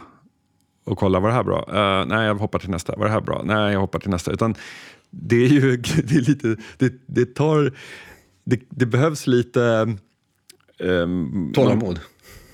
och 0.85 0.99
kollar, 0.99 1.21
var 1.21 1.29
det 1.29 1.35
här 1.35 1.43
bra? 1.45 1.65
Eh, 1.69 2.07
nej, 2.07 2.27
jag 2.27 2.35
hoppar 2.35 2.59
till 2.59 2.71
nästa. 2.71 2.97
Var 2.97 3.05
det 3.07 3.13
här 3.13 3.21
bra? 3.21 3.43
Nej, 3.45 3.73
jag 3.73 3.81
hoppar 3.81 3.99
till 3.99 4.11
nästa. 4.11 4.33
Utan 4.33 4.55
det 5.11 5.37
är 5.37 5.49
ju 5.49 5.77
det 6.05 6.15
är 6.15 6.29
lite, 6.29 6.57
det, 6.79 6.93
det 7.07 7.35
tar, 7.35 7.73
det, 8.45 8.61
det 8.69 8.87
behövs 8.87 9.27
lite... 9.27 9.97
ehm, 10.79 11.53
Tålamod. 11.55 12.01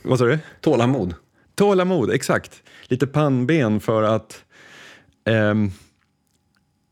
Vad 0.02 0.18
sa 0.18 0.24
du? 0.24 0.38
Tålamod. 0.60 1.14
Tålamod, 1.54 2.10
exakt. 2.10 2.62
Lite 2.88 3.06
pannben 3.06 3.80
för 3.80 4.02
att 4.02 4.44
ehm, 5.24 5.70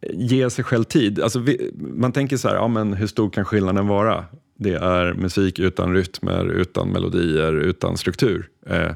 ge 0.03 0.51
sig 0.51 0.65
själv 0.65 0.85
tid. 0.85 1.21
Alltså, 1.21 1.39
vi, 1.39 1.71
man 1.77 2.13
tänker 2.13 2.37
så 2.37 2.49
här, 2.49 2.55
ja, 2.55 2.69
men 2.69 2.93
hur 2.93 3.07
stor 3.07 3.31
kan 3.31 3.45
skillnaden 3.45 3.87
vara? 3.87 4.25
Det 4.59 4.75
är 4.75 5.15
musik 5.15 5.59
utan 5.59 5.95
rytmer, 5.95 6.45
utan 6.45 6.89
melodier, 6.89 7.53
utan 7.53 7.97
struktur. 7.97 8.49
Eh, 8.67 8.93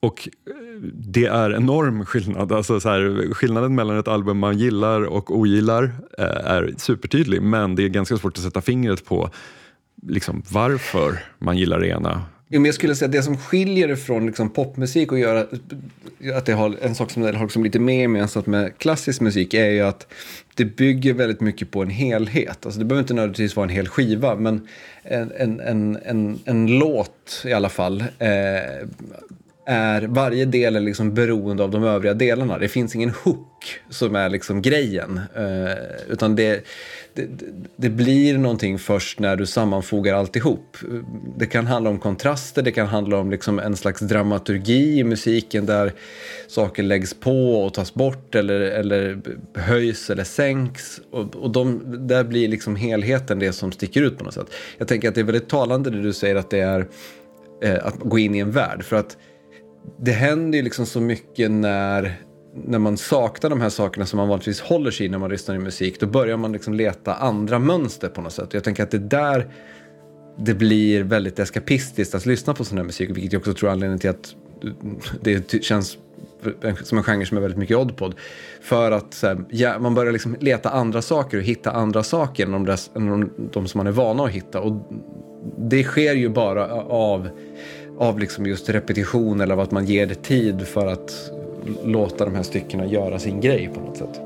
och 0.00 0.28
eh, 0.46 0.54
det 0.92 1.26
är 1.26 1.54
enorm 1.54 2.06
skillnad. 2.06 2.52
Alltså 2.52 2.80
så 2.80 2.88
här, 2.88 3.34
skillnaden 3.34 3.74
mellan 3.74 3.98
ett 3.98 4.08
album 4.08 4.38
man 4.38 4.58
gillar 4.58 5.02
och 5.02 5.36
ogillar 5.36 5.92
eh, 6.18 6.24
är 6.24 6.74
supertydlig, 6.76 7.42
men 7.42 7.74
det 7.74 7.84
är 7.84 7.88
ganska 7.88 8.16
svårt 8.16 8.38
att 8.38 8.44
sätta 8.44 8.60
fingret 8.60 9.04
på 9.04 9.30
liksom, 10.06 10.42
varför 10.50 11.18
man 11.38 11.58
gillar 11.58 11.80
det 11.80 11.88
ena 11.88 12.22
Jo, 12.52 12.60
men 12.60 12.64
jag 12.64 12.74
skulle 12.74 12.94
säga 12.94 13.06
att 13.06 13.12
det 13.12 13.22
som 13.22 13.36
skiljer 13.36 13.88
det 13.88 13.96
från 13.96 14.26
liksom 14.26 14.50
popmusik 14.50 15.12
och 15.12 15.18
gör 15.18 15.48
att 16.34 16.46
det 16.46 16.52
har 16.52 16.76
en 16.82 16.94
sak 16.94 17.10
som 17.10 17.22
det 17.22 17.36
har 17.36 17.44
liksom 17.44 17.64
lite 17.64 17.78
mer 17.78 18.00
gemensamt 18.00 18.46
med 18.46 18.78
klassisk 18.78 19.20
musik 19.20 19.54
är 19.54 19.70
ju 19.70 19.80
att 19.80 20.06
det 20.54 20.64
bygger 20.64 21.14
väldigt 21.14 21.40
mycket 21.40 21.70
på 21.70 21.82
en 21.82 21.90
helhet. 21.90 22.66
Alltså 22.66 22.78
det 22.78 22.84
behöver 22.84 23.02
inte 23.02 23.14
nödvändigtvis 23.14 23.56
vara 23.56 23.64
en 23.64 23.70
hel 23.70 23.88
skiva, 23.88 24.34
men 24.34 24.68
en, 25.02 25.32
en, 25.36 25.60
en, 25.60 25.98
en, 26.04 26.38
en 26.44 26.78
låt 26.78 27.42
i 27.44 27.52
alla 27.52 27.68
fall 27.68 28.00
eh, 28.00 28.88
är 29.70 30.02
varje 30.02 30.44
del 30.44 30.76
är 30.76 30.80
liksom 30.80 31.14
beroende 31.14 31.62
av 31.62 31.70
de 31.70 31.84
övriga 31.84 32.14
delarna. 32.14 32.58
Det 32.58 32.68
finns 32.68 32.94
ingen 32.94 33.10
hook 33.10 33.80
som 33.90 34.14
är 34.14 34.28
liksom 34.28 34.62
grejen. 34.62 35.20
Eh, 35.36 36.12
utan 36.12 36.36
det, 36.36 36.64
det, 37.14 37.28
det 37.76 37.90
blir 37.90 38.38
någonting 38.38 38.78
först 38.78 39.18
när 39.18 39.36
du 39.36 39.46
sammanfogar 39.46 40.14
alltihop. 40.14 40.76
Det 41.36 41.46
kan 41.46 41.66
handla 41.66 41.90
om 41.90 41.98
kontraster, 41.98 42.62
det 42.62 42.72
kan 42.72 42.86
handla 42.86 43.18
om 43.18 43.30
liksom 43.30 43.58
en 43.58 43.76
slags 43.76 44.00
dramaturgi 44.00 44.98
i 44.98 45.04
musiken 45.04 45.66
där 45.66 45.92
saker 46.48 46.82
läggs 46.82 47.14
på 47.14 47.64
och 47.64 47.74
tas 47.74 47.94
bort 47.94 48.34
eller, 48.34 48.60
eller 48.60 49.20
höjs 49.54 50.10
eller 50.10 50.24
sänks. 50.24 51.00
Och, 51.10 51.36
och 51.36 51.50
de, 51.50 51.82
där 52.08 52.24
blir 52.24 52.48
liksom 52.48 52.76
helheten 52.76 53.38
det 53.38 53.52
som 53.52 53.72
sticker 53.72 54.02
ut 54.02 54.18
på 54.18 54.24
något 54.24 54.34
sätt. 54.34 54.50
Jag 54.78 54.88
tänker 54.88 55.08
att 55.08 55.14
det 55.14 55.20
är 55.20 55.24
väldigt 55.24 55.48
talande 55.48 55.90
det 55.90 56.02
du 56.02 56.12
säger 56.12 56.36
att 56.36 56.50
det 56.50 56.60
är 56.60 56.86
eh, 57.62 57.86
att 57.86 57.98
gå 57.98 58.18
in 58.18 58.34
i 58.34 58.38
en 58.38 58.50
värld. 58.50 58.84
För 58.84 58.96
att 58.96 59.16
det 60.00 60.12
händer 60.12 60.58
ju 60.58 60.64
liksom 60.64 60.86
så 60.86 61.00
mycket 61.00 61.50
när, 61.50 62.20
när 62.66 62.78
man 62.78 62.96
saknar 62.96 63.50
de 63.50 63.60
här 63.60 63.70
sakerna 63.70 64.06
som 64.06 64.16
man 64.16 64.28
vanligtvis 64.28 64.60
håller 64.60 64.90
sig 64.90 65.06
i 65.06 65.08
när 65.08 65.18
man 65.18 65.30
lyssnar 65.30 65.54
i 65.54 65.58
musik. 65.58 66.00
Då 66.00 66.06
börjar 66.06 66.36
man 66.36 66.52
liksom 66.52 66.74
leta 66.74 67.14
andra 67.14 67.58
mönster 67.58 68.08
på 68.08 68.20
något 68.20 68.32
sätt. 68.32 68.48
Och 68.48 68.54
jag 68.54 68.64
tänker 68.64 68.82
att 68.82 68.90
det 68.90 68.96
är 68.96 69.00
där 69.00 69.50
det 70.38 70.54
blir 70.54 71.02
väldigt 71.02 71.38
eskapistiskt 71.38 72.14
att 72.14 72.26
lyssna 72.26 72.54
på 72.54 72.64
sån 72.64 72.78
här 72.78 72.84
musik. 72.84 73.10
Vilket 73.10 73.32
jag 73.32 73.40
också 73.40 73.54
tror 73.54 73.68
är 73.68 73.72
anledningen 73.72 73.98
till 73.98 74.10
att 74.10 74.34
det 75.20 75.64
känns 75.64 75.98
som 76.84 76.98
en 76.98 77.04
genre 77.04 77.26
som 77.26 77.36
är 77.36 77.40
väldigt 77.40 77.58
mycket 77.58 77.76
oddpod. 77.76 78.14
För 78.62 78.92
att 78.92 79.14
så 79.14 79.26
här, 79.26 79.44
ja, 79.48 79.78
man 79.78 79.94
börjar 79.94 80.12
liksom 80.12 80.36
leta 80.40 80.70
andra 80.70 81.02
saker 81.02 81.38
och 81.38 81.44
hitta 81.44 81.70
andra 81.70 82.02
saker 82.02 82.46
än 82.46 82.52
de, 82.52 82.66
där, 82.66 82.78
än 82.94 83.06
de, 83.06 83.30
de 83.52 83.68
som 83.68 83.78
man 83.78 83.86
är 83.86 83.90
vana 83.90 84.24
att 84.24 84.30
hitta. 84.30 84.60
Och 84.60 84.92
det 85.58 85.84
sker 85.84 86.14
ju 86.14 86.28
bara 86.28 86.66
av, 86.82 87.28
av 88.00 88.18
liksom 88.18 88.46
just 88.46 88.68
repetition 88.68 89.40
eller 89.40 89.54
av 89.54 89.60
att 89.60 89.70
man 89.70 89.84
ger 89.84 90.06
det 90.06 90.22
tid 90.22 90.66
för 90.66 90.86
att 90.86 91.30
låta 91.84 92.24
de 92.24 92.34
här 92.34 92.42
styckena 92.42 92.86
göra 92.86 93.18
sin 93.18 93.40
grej 93.40 93.70
på 93.74 93.80
något 93.80 93.96
sätt. 93.96 94.20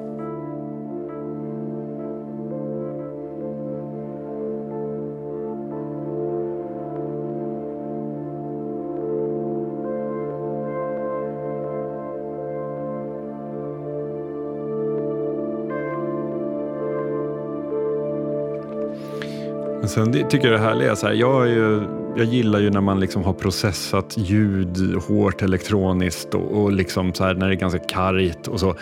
Men 19.81 19.89
sen 19.89 20.13
tycker 20.13 20.49
jag 20.49 20.61
det 20.61 20.65
härliga 20.65 20.91
är 20.91 20.95
så 20.95 21.07
här, 21.07 21.15
jag, 21.15 21.43
är 21.43 21.51
ju, 21.51 22.04
jag 22.17 22.27
gillar 22.27 22.59
ju 22.59 22.71
när 22.71 22.81
man 22.81 23.01
liksom 23.01 23.25
har 23.25 23.33
processat 23.33 24.15
ljud 24.17 25.03
hårt 25.09 25.43
elektroniskt 25.43 26.35
och, 26.35 26.63
och 26.63 26.73
liksom 26.73 27.15
så 27.15 27.25
här, 27.25 27.35
när 27.35 27.49
det 27.49 27.55
är 27.55 27.59
ganska 27.59 27.79
kargt 27.79 28.49
och 28.49 28.61
så. 28.61 28.75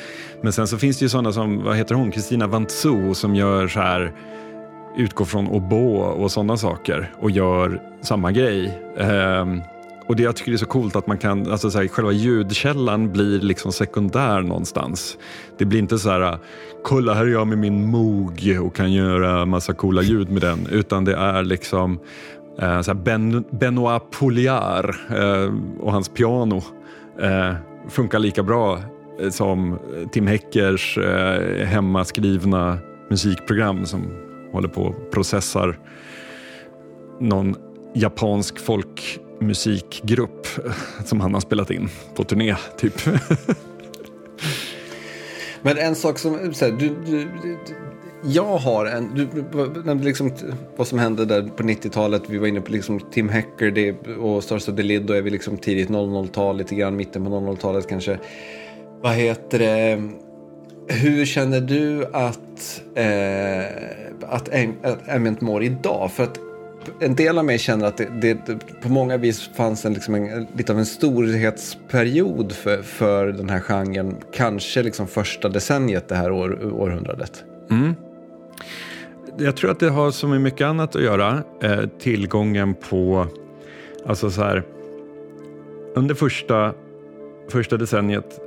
Men 0.43 0.53
sen 0.53 0.69
så 0.69 0.79
finns 0.79 0.99
det 0.99 1.05
ju 1.05 1.09
sådana 1.09 1.33
som, 1.33 1.65
vad 1.65 1.77
heter 1.77 1.95
hon, 1.95 2.11
Kristina 2.11 2.47
Vantzou 2.47 3.15
som 3.15 3.35
gör 3.35 3.69
så 3.69 3.81
här, 3.81 4.13
utgår 4.97 5.25
från 5.25 5.49
oboe 5.49 6.07
och 6.07 6.31
sådana 6.31 6.57
saker 6.57 7.13
och 7.21 7.31
gör 7.31 7.83
samma 8.03 8.33
grej. 8.33 8.79
Um, 8.97 9.63
och 10.07 10.17
det 10.17 10.23
jag 10.23 10.37
tycker 10.37 10.51
det 10.51 10.57
är 10.57 10.59
så 10.59 10.67
coolt 10.67 10.97
att 10.97 11.07
man 11.07 11.19
kan, 11.19 11.51
alltså 11.51 11.71
så 11.71 11.79
här, 11.79 11.89
själva 11.89 12.13
ljudkällan 12.13 13.13
blir 13.13 13.41
liksom 13.41 13.73
sekundär 13.73 14.41
någonstans. 14.41 15.19
Det 15.59 15.65
blir 15.65 15.79
inte 15.79 15.99
så 15.99 16.11
här, 16.11 16.39
kolla 16.85 17.15
här 17.15 17.27
är 17.27 17.31
jag 17.31 17.47
med 17.47 17.59
min 17.59 17.87
Moog 17.87 18.59
och 18.63 18.77
kan 18.77 18.93
göra 18.93 19.47
massa 19.47 19.73
coola 19.73 20.03
ljud 20.03 20.31
med 20.31 20.43
den. 20.43 20.67
Utan 20.71 21.05
det 21.05 21.15
är 21.15 21.43
liksom 21.43 22.01
Eh, 22.59 22.81
så 22.81 22.91
här 22.91 22.95
ben, 22.95 23.45
Benoit 23.51 24.11
Pouliard 24.11 24.95
eh, 25.11 25.55
och 25.81 25.93
hans 25.93 26.09
piano 26.09 26.63
eh, 27.21 27.55
funkar 27.89 28.19
lika 28.19 28.43
bra 28.43 28.79
eh, 29.21 29.31
som 29.31 29.79
Tim 30.13 30.27
Heckers 30.27 30.99
eh, 30.99 31.67
hemmaskrivna 31.67 32.79
musikprogram 33.11 33.87
som 33.87 34.07
håller 34.53 34.69
på 34.69 34.83
och 34.83 35.11
processar 35.11 35.79
någon 37.21 37.57
japansk 37.95 38.59
folkmusikgrupp 38.59 40.47
eh, 40.65 40.73
som 41.05 41.21
han 41.21 41.35
har 41.35 41.41
spelat 41.41 41.71
in 41.71 41.89
på 42.17 42.25
turné, 42.25 42.57
typ. 42.79 42.95
Men 45.63 45.79
en 45.79 45.95
sak 45.95 46.19
som, 46.19 46.55
så 46.55 46.65
här, 46.65 46.73
du, 46.73 46.89
du, 47.07 47.25
du, 47.43 47.59
jag 48.25 48.57
har 48.57 48.87
en, 48.87 49.15
du 49.15 49.29
nämnde 49.85 50.05
liksom 50.05 50.31
vad 50.77 50.87
som 50.87 50.99
hände 50.99 51.25
där 51.25 51.43
på 51.43 51.63
90-talet. 51.63 52.23
Vi 52.27 52.39
var 52.39 52.47
inne 52.47 52.61
på 52.61 52.73
liksom 52.73 53.01
Tim 53.01 53.29
Hecker, 53.29 53.71
det, 53.71 54.09
och 54.09 54.45
Stars 54.45 54.69
of 54.69 54.77
the 54.77 54.83
Lid. 54.83 55.03
Då 55.03 55.13
är 55.13 55.23
vi 55.23 55.31
liksom 55.31 55.57
tidigt 55.57 55.89
00-tal, 55.89 56.57
lite 56.57 56.75
grann 56.75 56.97
mitten 56.97 57.25
på 57.25 57.31
00-talet 57.31 57.89
kanske. 57.89 58.19
Vad 59.01 59.13
heter 59.13 59.59
det? 59.59 60.03
Hur 60.89 61.27
känner 61.27 61.61
du 61.61 62.07
att, 62.13 62.83
eh, 62.95 63.65
att, 64.29 64.49
att 64.49 65.09
Ambient 65.09 65.41
mår 65.41 65.63
idag? 65.63 66.13
För 66.13 66.23
att 66.23 66.39
en 67.01 67.15
del 67.15 67.39
av 67.39 67.45
mig 67.45 67.59
känner 67.59 67.87
att 67.87 67.97
det, 67.97 68.09
det, 68.21 68.47
det 68.47 68.59
på 68.83 68.89
många 68.89 69.17
vis 69.17 69.51
fanns 69.55 69.85
en, 69.85 69.95
liksom 69.95 70.15
en, 70.15 70.47
lite 70.57 70.73
av 70.73 70.79
en 70.79 70.87
storhetsperiod 70.87 72.53
för, 72.53 72.83
för 72.83 73.27
den 73.27 73.51
här 73.51 73.61
genren. 73.61 74.17
Kanske 74.33 74.83
liksom 74.83 75.07
första 75.07 75.49
decenniet 75.49 76.09
det 76.09 76.15
här 76.15 76.31
år, 76.31 76.73
århundradet. 76.75 77.45
Mm. 77.71 77.95
Jag 79.39 79.57
tror 79.57 79.71
att 79.71 79.81
det 79.81 79.91
har 79.91 80.11
så 80.11 80.29
med 80.29 80.41
mycket 80.41 80.67
annat 80.67 80.97
att 80.97 81.03
göra. 81.03 81.43
Eh, 81.63 81.81
tillgången 81.99 82.75
på, 82.75 83.27
alltså 84.07 84.31
så 84.31 84.43
här, 84.43 84.63
under 85.95 86.15
första, 86.15 86.75
första 87.49 87.77
decenniet 87.77 88.41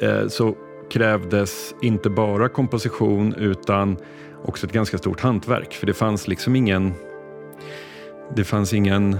eh, 0.00 0.28
så 0.28 0.56
krävdes 0.90 1.74
inte 1.82 2.10
bara 2.10 2.48
komposition 2.48 3.34
utan 3.34 3.96
också 4.44 4.66
ett 4.66 4.72
ganska 4.72 4.98
stort 4.98 5.20
hantverk. 5.20 5.74
För 5.74 5.86
det 5.86 5.94
fanns 5.94 6.28
liksom 6.28 6.56
ingen, 6.56 6.94
det 8.34 8.44
fanns 8.44 8.72
ingen, 8.72 9.12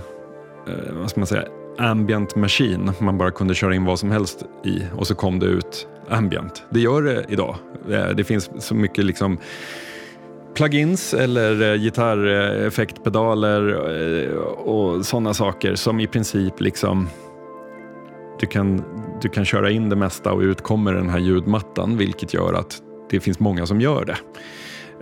eh, 0.69 0.95
vad 0.95 1.11
ska 1.11 1.21
man 1.21 1.27
säga, 1.27 1.45
ambient 1.79 2.37
machine 2.37 2.93
man 3.01 3.19
bara 3.19 3.31
kunde 3.31 3.55
köra 3.55 3.75
in 3.75 3.85
vad 3.85 3.99
som 3.99 4.11
helst 4.11 4.45
i 4.65 4.83
och 4.97 5.07
så 5.07 5.15
kom 5.15 5.39
det 5.39 5.47
ut 5.47 5.89
ambient. 6.09 6.63
Det 6.71 6.81
gör 6.81 7.03
det 7.03 7.25
idag. 7.29 7.57
Eh, 7.91 8.09
det 8.09 8.25
finns 8.25 8.51
så 8.59 8.75
mycket 8.75 9.05
liksom 9.05 9.39
plugins 10.57 11.15
eller 11.15 11.73
eh, 11.73 11.81
gitarreffektpedaler 11.81 13.69
eh, 14.29 14.37
och 14.41 15.07
sådana 15.07 15.35
saker 15.35 15.75
som 15.75 16.01
i 16.01 16.07
princip 16.07 16.61
liksom 16.61 17.09
du 18.41 18.47
kan, 18.47 18.83
du 19.23 19.29
kan 19.29 19.45
köra 19.45 19.71
in 19.71 19.89
det 19.89 19.97
mesta 19.97 20.33
och 20.33 20.41
ut 20.41 20.61
kommer 20.61 20.95
den 20.95 21.09
här 21.09 21.19
ljudmattan 21.19 21.97
vilket 21.97 22.35
gör 22.35 22.53
att 22.53 22.83
det 23.11 23.21
finns 23.21 23.41
många 23.41 23.67
som 23.67 23.81
gör 23.81 24.05
det. 24.05 24.17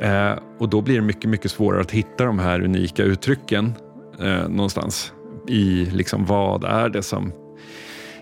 Eh, 0.07 0.39
och 0.59 0.69
då 0.69 0.81
blir 0.81 0.95
det 0.95 1.03
mycket, 1.03 1.31
mycket 1.31 1.51
svårare 1.51 1.81
att 1.81 1.91
hitta 1.91 2.25
de 2.25 2.39
här 2.39 2.61
unika 2.61 3.03
uttrycken 3.03 3.75
eh, 4.21 4.49
någonstans 4.49 5.13
i 5.49 5.85
liksom 5.85 6.27
vad 6.27 6.65
är 6.65 6.89
det 6.89 7.03
som 7.03 7.33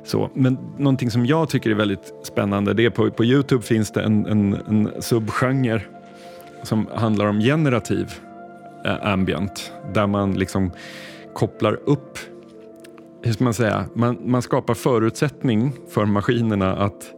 så, 0.05 0.31
men 0.35 0.59
någonting 0.79 1.11
som 1.11 1.27
jag 1.27 1.49
tycker 1.49 1.71
är 1.71 1.75
väldigt 1.75 2.15
spännande 2.23 2.75
det 2.75 2.85
är 2.85 2.91
på, 2.91 3.11
på 3.11 3.25
Youtube 3.25 3.63
finns 3.63 3.93
det 3.93 4.03
en, 4.03 4.27
en, 4.27 4.55
en 4.55 5.03
subgenre 5.03 5.83
som 6.63 6.87
handlar 6.95 7.27
om 7.27 7.41
generativ 7.41 8.13
eh, 8.85 9.07
ambient. 9.13 9.73
Där 9.95 10.07
man 10.07 10.33
liksom 10.33 10.71
kopplar 11.35 11.79
upp, 11.85 12.19
hur 13.23 13.33
ska 13.33 13.45
man 13.45 13.55
säga, 13.55 13.85
man, 13.95 14.19
man 14.25 14.43
skapar 14.43 14.75
förutsättning 14.75 15.73
för 15.91 16.05
maskinerna 16.05 16.77
att, 16.77 17.11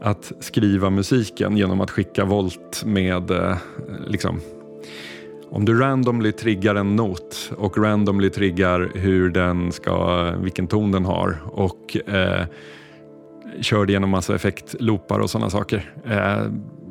att 0.00 0.32
skriva 0.40 0.90
musiken 0.90 1.56
genom 1.56 1.80
att 1.80 1.90
skicka 1.90 2.24
volt 2.24 2.82
med 2.84 3.30
eh, 3.30 3.56
liksom, 4.06 4.40
om 5.50 5.64
du 5.64 5.78
randomly 5.78 6.32
triggar 6.32 6.74
en 6.74 6.96
not 6.96 7.52
och 7.56 7.78
randomly 7.78 8.30
triggar 8.30 8.90
hur 8.94 9.30
den 9.30 9.72
ska, 9.72 10.30
vilken 10.30 10.66
ton 10.66 10.92
den 10.92 11.04
har 11.04 11.36
och 11.52 11.96
eh, 12.08 12.46
kör 13.60 13.86
det 13.86 13.92
genom 13.92 14.10
massa 14.10 14.34
effektloopar 14.34 15.18
och 15.18 15.30
sådana 15.30 15.50
saker. 15.50 15.92
Eh, 16.04 16.46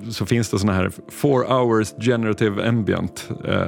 så 0.09 0.25
finns 0.25 0.49
det 0.49 0.59
sådana 0.59 0.77
här 0.77 0.91
four 1.09 1.43
hours 1.43 1.93
generative 1.99 2.67
ambient 2.67 3.29
eh, 3.45 3.67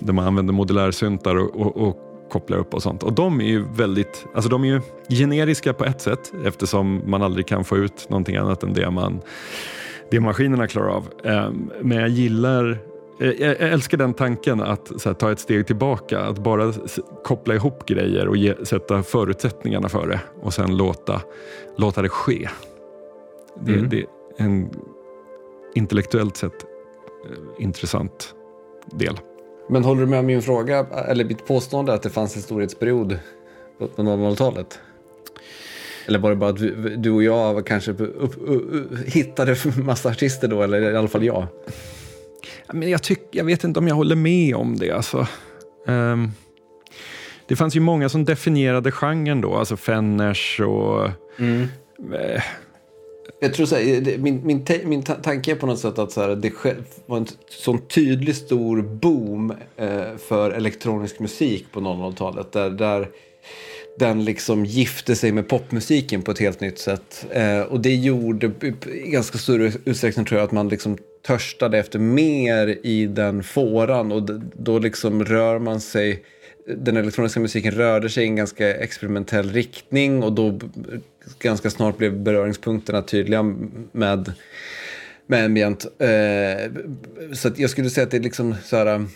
där 0.00 0.12
man 0.12 0.26
använder 0.26 0.54
modulärsyntar 0.54 1.36
och, 1.36 1.56
och, 1.56 1.76
och 1.76 1.96
kopplar 2.30 2.58
upp 2.58 2.74
och 2.74 2.82
sånt. 2.82 3.02
Och 3.02 3.12
de 3.12 3.40
är 3.40 3.44
ju 3.44 3.64
väldigt, 3.76 4.26
alltså 4.34 4.50
de 4.50 4.64
är 4.64 4.68
ju 4.68 4.80
generiska 5.08 5.72
på 5.72 5.84
ett 5.84 6.00
sätt 6.00 6.32
eftersom 6.44 7.02
man 7.06 7.22
aldrig 7.22 7.46
kan 7.46 7.64
få 7.64 7.76
ut 7.76 8.06
någonting 8.10 8.36
annat 8.36 8.62
än 8.62 8.72
det 8.72 8.90
man 8.90 9.20
det 10.10 10.20
maskinerna 10.20 10.66
klarar 10.66 10.88
av. 10.88 11.08
Eh, 11.24 11.50
men 11.82 11.98
jag 11.98 12.08
gillar 12.08 12.78
Eh, 13.20 13.30
jag 13.30 13.60
älskar 13.60 13.98
den 13.98 14.14
tanken 14.14 14.62
att 14.62 15.04
här, 15.04 15.14
ta 15.14 15.32
ett 15.32 15.40
steg 15.40 15.66
tillbaka, 15.66 16.20
att 16.20 16.38
bara 16.38 16.72
koppla 17.24 17.54
ihop 17.54 17.86
grejer 17.86 18.28
och 18.28 18.36
ge, 18.36 18.54
sätta 18.64 19.02
förutsättningarna 19.02 19.88
för 19.88 20.06
det 20.06 20.20
och 20.42 20.54
sen 20.54 20.76
låta, 20.76 21.20
låta 21.76 22.02
det 22.02 22.08
ske. 22.08 22.48
Det, 23.60 23.72
mm. 23.72 23.88
det 23.88 24.00
är 24.00 24.06
en 24.36 24.70
intellektuellt 25.76 26.36
sett 26.36 26.62
eh, 26.62 27.62
intressant 27.64 28.34
del. 28.92 29.18
Men 29.68 29.84
håller 29.84 30.00
du 30.00 30.06
med 30.06 30.18
om 30.18 30.26
min 30.26 30.42
fråga, 30.42 30.86
eller 31.08 31.24
mitt 31.24 31.46
påstående 31.46 31.94
att 31.94 32.02
det 32.02 32.10
fanns 32.10 32.36
en 32.36 32.42
storhetsperiod 32.42 33.18
på 33.78 33.86
00-talet? 33.86 34.78
Eller 36.06 36.18
var 36.18 36.30
det 36.30 36.36
bara 36.36 36.50
att 36.50 37.02
du 37.02 37.10
och 37.10 37.22
jag 37.22 37.66
kanske 37.66 37.90
upp, 37.90 38.00
upp, 38.00 38.34
upp, 38.38 38.98
hittade 39.06 39.56
massa 39.84 40.08
artister 40.08 40.48
då, 40.48 40.62
eller 40.62 40.92
i 40.92 40.96
alla 40.96 41.08
fall 41.08 41.24
jag? 41.24 41.46
Men 42.72 42.90
jag, 42.90 43.02
tyck, 43.02 43.22
jag 43.30 43.44
vet 43.44 43.64
inte 43.64 43.80
om 43.80 43.88
jag 43.88 43.94
håller 43.94 44.16
med 44.16 44.56
om 44.56 44.76
det. 44.76 44.90
Alltså. 44.90 45.26
Um, 45.86 46.32
det 47.46 47.56
fanns 47.56 47.76
ju 47.76 47.80
många 47.80 48.08
som 48.08 48.24
definierade 48.24 48.92
genren 48.92 49.40
då, 49.40 49.54
alltså 49.54 49.76
Fenners 49.76 50.60
och... 50.60 51.10
Mm. 51.38 51.68
Eh. 52.14 52.42
Jag 53.40 53.54
tror 53.54 53.66
så 53.66 53.76
här, 53.76 54.18
min, 54.18 54.46
min, 54.46 54.64
min 54.84 55.02
tanke 55.02 55.50
är 55.50 55.54
på 55.54 55.66
något 55.66 55.78
sätt 55.78 55.98
att 55.98 56.12
så 56.12 56.20
här, 56.20 56.36
det 56.36 56.52
var 57.06 57.16
en 57.16 57.26
sån 57.48 57.78
tydlig 57.88 58.36
stor 58.36 58.82
boom 58.82 59.54
eh, 59.76 60.16
för 60.28 60.50
elektronisk 60.50 61.18
musik 61.18 61.66
på 61.72 61.80
00-talet. 61.80 62.52
Där, 62.52 62.70
där 62.70 63.08
den 63.98 64.24
liksom 64.24 64.64
gifte 64.64 65.16
sig 65.16 65.32
med 65.32 65.48
popmusiken 65.48 66.22
på 66.22 66.30
ett 66.30 66.38
helt 66.38 66.60
nytt 66.60 66.78
sätt. 66.78 67.26
Eh, 67.30 67.60
och 67.60 67.80
det 67.80 67.94
gjorde 67.94 68.52
i 69.06 69.10
ganska 69.10 69.38
stor 69.38 69.72
utsträckning 69.84 70.26
tror 70.26 70.40
jag 70.40 70.46
att 70.46 70.52
man 70.52 70.68
liksom 70.68 70.98
törstade 71.26 71.78
efter 71.78 71.98
mer 71.98 72.78
i 72.82 73.06
den 73.06 73.42
fåran 73.42 74.12
och 74.12 74.22
då 74.54 74.78
liksom 74.78 75.24
rör 75.24 75.58
man 75.58 75.80
sig 75.80 76.22
den 76.66 76.96
elektroniska 76.96 77.40
musiken 77.40 77.72
rörde 77.72 78.10
sig 78.10 78.24
i 78.24 78.26
en 78.26 78.36
ganska 78.36 78.74
experimentell 78.74 79.52
riktning 79.52 80.22
och 80.22 80.32
då 80.32 80.58
ganska 81.38 81.70
snart 81.70 81.98
blev 81.98 82.18
beröringspunkterna 82.18 83.02
tydliga 83.02 83.42
med, 83.92 84.32
med 85.26 85.44
ambient. 85.44 85.86
Eh, 85.98 86.72
så 87.32 87.50
jag 87.56 87.70
skulle 87.70 87.90
säga 87.90 88.04
att 88.04 88.10
det 88.10 88.16
är 88.16 88.22
liksom 88.22 88.54
så 88.64 88.76
här, 88.76 89.06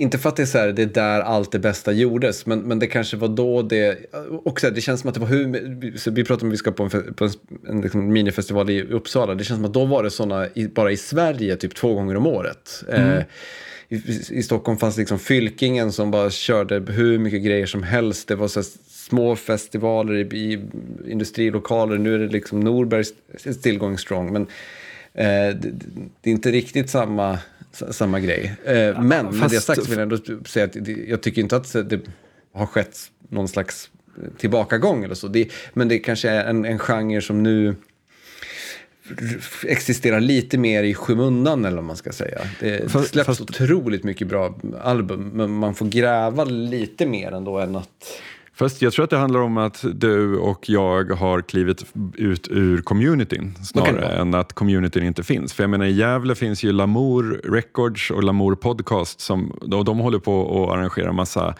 inte 0.00 0.18
för 0.18 0.28
att 0.28 0.36
det 0.36 0.42
är 0.42 0.46
så 0.46 0.58
här, 0.58 0.72
det 0.72 0.82
är 0.82 0.86
där 0.86 1.20
allt 1.20 1.52
det 1.52 1.58
bästa 1.58 1.92
gjordes, 1.92 2.46
men, 2.46 2.60
men 2.60 2.78
det 2.78 2.86
kanske 2.86 3.16
var 3.16 3.28
då 3.28 3.62
det... 3.62 4.14
Och 4.44 4.60
det 4.74 4.80
känns 4.80 5.00
som 5.00 5.08
att 5.08 5.14
det 5.14 5.20
var 5.20 5.28
hur... 5.28 5.98
Så 5.98 6.10
vi 6.10 6.24
pratade 6.24 6.44
om 6.44 6.48
att 6.48 6.52
vi 6.52 6.56
ska 6.56 6.72
på 6.72 6.82
en, 6.82 7.14
på 7.14 7.24
en, 7.24 7.30
en 7.68 7.80
liksom 7.80 8.12
minifestival 8.12 8.70
i 8.70 8.82
Uppsala. 8.82 9.34
Det 9.34 9.44
känns 9.44 9.58
som 9.58 9.64
att 9.64 9.74
då 9.74 9.84
var 9.84 10.02
det 10.02 10.10
sådana, 10.10 10.46
bara 10.74 10.92
i 10.92 10.96
Sverige, 10.96 11.56
typ 11.56 11.74
två 11.74 11.94
gånger 11.94 12.16
om 12.16 12.26
året. 12.26 12.84
Mm. 12.88 13.10
Eh, 13.10 13.24
i, 13.88 13.96
i, 14.30 14.42
Stockholm 14.42 14.78
fanns 14.78 14.96
liksom 14.96 15.18
Fylkingen 15.18 15.92
som 15.92 16.10
bara 16.10 16.30
körde 16.30 16.92
hur 16.92 17.18
mycket 17.18 17.42
grejer 17.42 17.66
som 17.66 17.82
helst. 17.82 18.28
Det 18.28 18.34
var 18.34 18.48
så 18.48 18.62
små 19.10 19.36
festivaler 19.36 20.34
i, 20.34 20.60
industrilokaler. 21.06 21.98
Nu 21.98 22.14
är 22.14 22.18
det 22.18 22.28
liksom 22.28 22.60
Norberg 22.60 23.04
still 23.36 23.78
going 23.78 23.98
strong. 23.98 24.32
Men 24.32 24.42
eh, 25.14 25.56
det, 25.56 25.72
det 26.20 26.30
är 26.30 26.32
inte 26.32 26.50
riktigt 26.50 26.90
samma 26.90 27.38
samma 27.72 28.20
grej. 28.20 28.52
Eh, 28.64 29.02
men 29.02 29.26
Fast... 29.26 29.40
med 29.40 29.50
det 29.50 29.60
sagt 29.60 29.88
vill 29.88 29.98
jag 29.98 30.02
ändå 30.02 30.18
säga 30.46 30.64
att 30.64 30.76
jag 31.08 31.20
tycker 31.20 31.42
inte 31.42 31.56
att 31.56 31.72
det 31.72 32.00
har 32.52 32.66
skett 32.66 32.98
någon 33.28 33.48
slags 33.48 33.90
tillbakagång 34.38 35.04
eller 35.04 35.14
så. 35.14 35.28
Det, 35.28 35.48
men 35.72 35.88
det 35.88 35.98
kanske 35.98 36.30
är 36.30 36.44
en, 36.44 36.64
en 36.64 36.78
genre 36.78 37.20
som 37.20 37.42
nu 37.42 37.74
existerar 39.64 40.20
lite 40.20 40.58
mer 40.58 40.82
i 40.82 40.94
skymundan 40.94 41.64
eller 41.64 41.76
vad 41.76 41.84
man 41.84 41.96
ska 41.96 42.12
säga. 42.12 42.40
Det 42.60 42.92
fast, 42.92 43.08
släpps 43.08 43.26
fast... 43.26 43.40
otroligt 43.40 44.04
mycket 44.04 44.26
bra 44.26 44.58
album, 44.82 45.30
men 45.34 45.50
man 45.50 45.74
får 45.74 45.86
gräva 45.86 46.44
lite 46.44 47.06
mer 47.06 47.32
ändå 47.32 47.58
än 47.58 47.76
att 47.76 48.20
Fast 48.60 48.82
jag 48.82 48.92
tror 48.92 49.04
att 49.04 49.10
det 49.10 49.16
handlar 49.16 49.40
om 49.40 49.56
att 49.56 49.84
du 49.94 50.36
och 50.36 50.68
jag 50.68 51.10
har 51.10 51.42
klivit 51.42 51.84
ut 52.14 52.48
ur 52.50 52.82
communityn 52.82 53.54
snarare 53.64 54.20
än 54.20 54.34
att 54.34 54.52
communityn 54.52 55.04
inte 55.04 55.22
finns. 55.22 55.52
För 55.52 55.62
jag 55.62 55.70
menar 55.70 55.84
i 55.84 55.92
Gävle 55.92 56.34
finns 56.34 56.62
ju 56.62 56.72
Lamour 56.72 57.40
Records 57.44 58.10
och 58.10 58.22
Lamour 58.22 58.54
Podcast 58.54 59.20
som, 59.20 59.50
och 59.50 59.84
de 59.84 59.98
håller 59.98 60.18
på 60.18 60.64
att 60.64 60.78
arrangera 60.78 61.12
massa, 61.12 61.54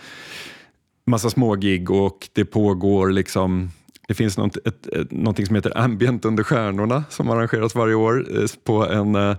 massa 1.06 1.30
smågig 1.30 1.90
och 1.90 2.28
det 2.32 2.44
pågår 2.44 3.10
liksom 3.10 3.70
det 4.08 4.14
finns 4.14 4.38
något, 4.38 4.56
ett, 4.56 4.86
ett, 4.86 5.10
någonting 5.10 5.46
som 5.46 5.56
heter 5.56 5.78
Ambient 5.78 6.24
under 6.24 6.42
stjärnorna 6.42 7.04
som 7.08 7.30
arrangeras 7.30 7.74
varje 7.74 7.94
år 7.94 8.26
eh, 8.38 8.46
på 8.64 8.86
en, 8.86 9.14
eh, 9.14 9.36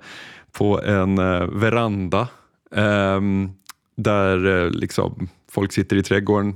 på 0.51 0.82
en 0.82 1.18
eh, 1.18 1.45
veranda. 1.45 2.28
Um, 2.72 3.51
där 3.97 4.70
liksom 4.70 5.30
folk 5.51 5.72
sitter 5.72 5.95
i 5.95 6.03
trädgården 6.03 6.55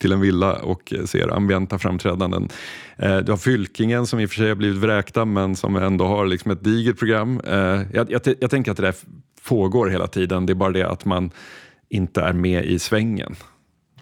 till 0.00 0.12
en 0.12 0.20
villa 0.20 0.52
och 0.52 0.94
ser 1.06 1.28
ambienta 1.28 1.78
framträdanden. 1.78 2.48
Eh, 2.96 3.16
du 3.16 3.32
har 3.32 3.36
Fylkingen 3.36 4.06
som 4.06 4.20
i 4.20 4.26
och 4.26 4.30
för 4.30 4.36
sig 4.36 4.48
har 4.48 4.54
blivit 4.54 4.78
vräkta 4.78 5.24
men 5.24 5.56
som 5.56 5.76
ändå 5.76 6.04
har 6.04 6.26
liksom 6.26 6.50
ett 6.50 6.64
digert 6.64 6.98
program. 6.98 7.40
Eh, 7.46 7.82
jag, 7.92 8.10
jag, 8.10 8.20
jag 8.40 8.50
tänker 8.50 8.70
att 8.70 8.76
det 8.76 8.82
där 8.82 8.94
pågår 9.48 9.88
hela 9.88 10.06
tiden, 10.06 10.46
det 10.46 10.52
är 10.52 10.54
bara 10.54 10.72
det 10.72 10.88
att 10.88 11.04
man 11.04 11.30
inte 11.88 12.20
är 12.20 12.32
med 12.32 12.64
i 12.64 12.78
svängen. 12.78 13.36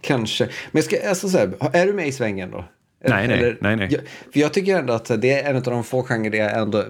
Kanske. 0.00 0.48
Men 0.72 0.82
ska, 0.82 1.08
alltså 1.08 1.28
så 1.28 1.38
här, 1.38 1.52
är 1.72 1.86
du 1.86 1.92
med 1.92 2.08
i 2.08 2.12
svängen 2.12 2.50
då? 2.50 2.64
Nej, 3.04 3.28
nej. 3.28 3.56
nej, 3.60 3.76
nej. 3.76 3.88
Jag, 3.90 4.00
för 4.32 4.40
jag 4.40 4.52
tycker 4.52 4.78
ändå 4.78 4.92
att 4.92 5.20
det 5.20 5.32
är 5.32 5.50
en 5.50 5.56
av 5.56 5.62
de 5.62 5.84
få 5.84 6.02
genrer 6.02 6.30
där 6.30 6.38
jag 6.38 6.58
ändå 6.58 6.84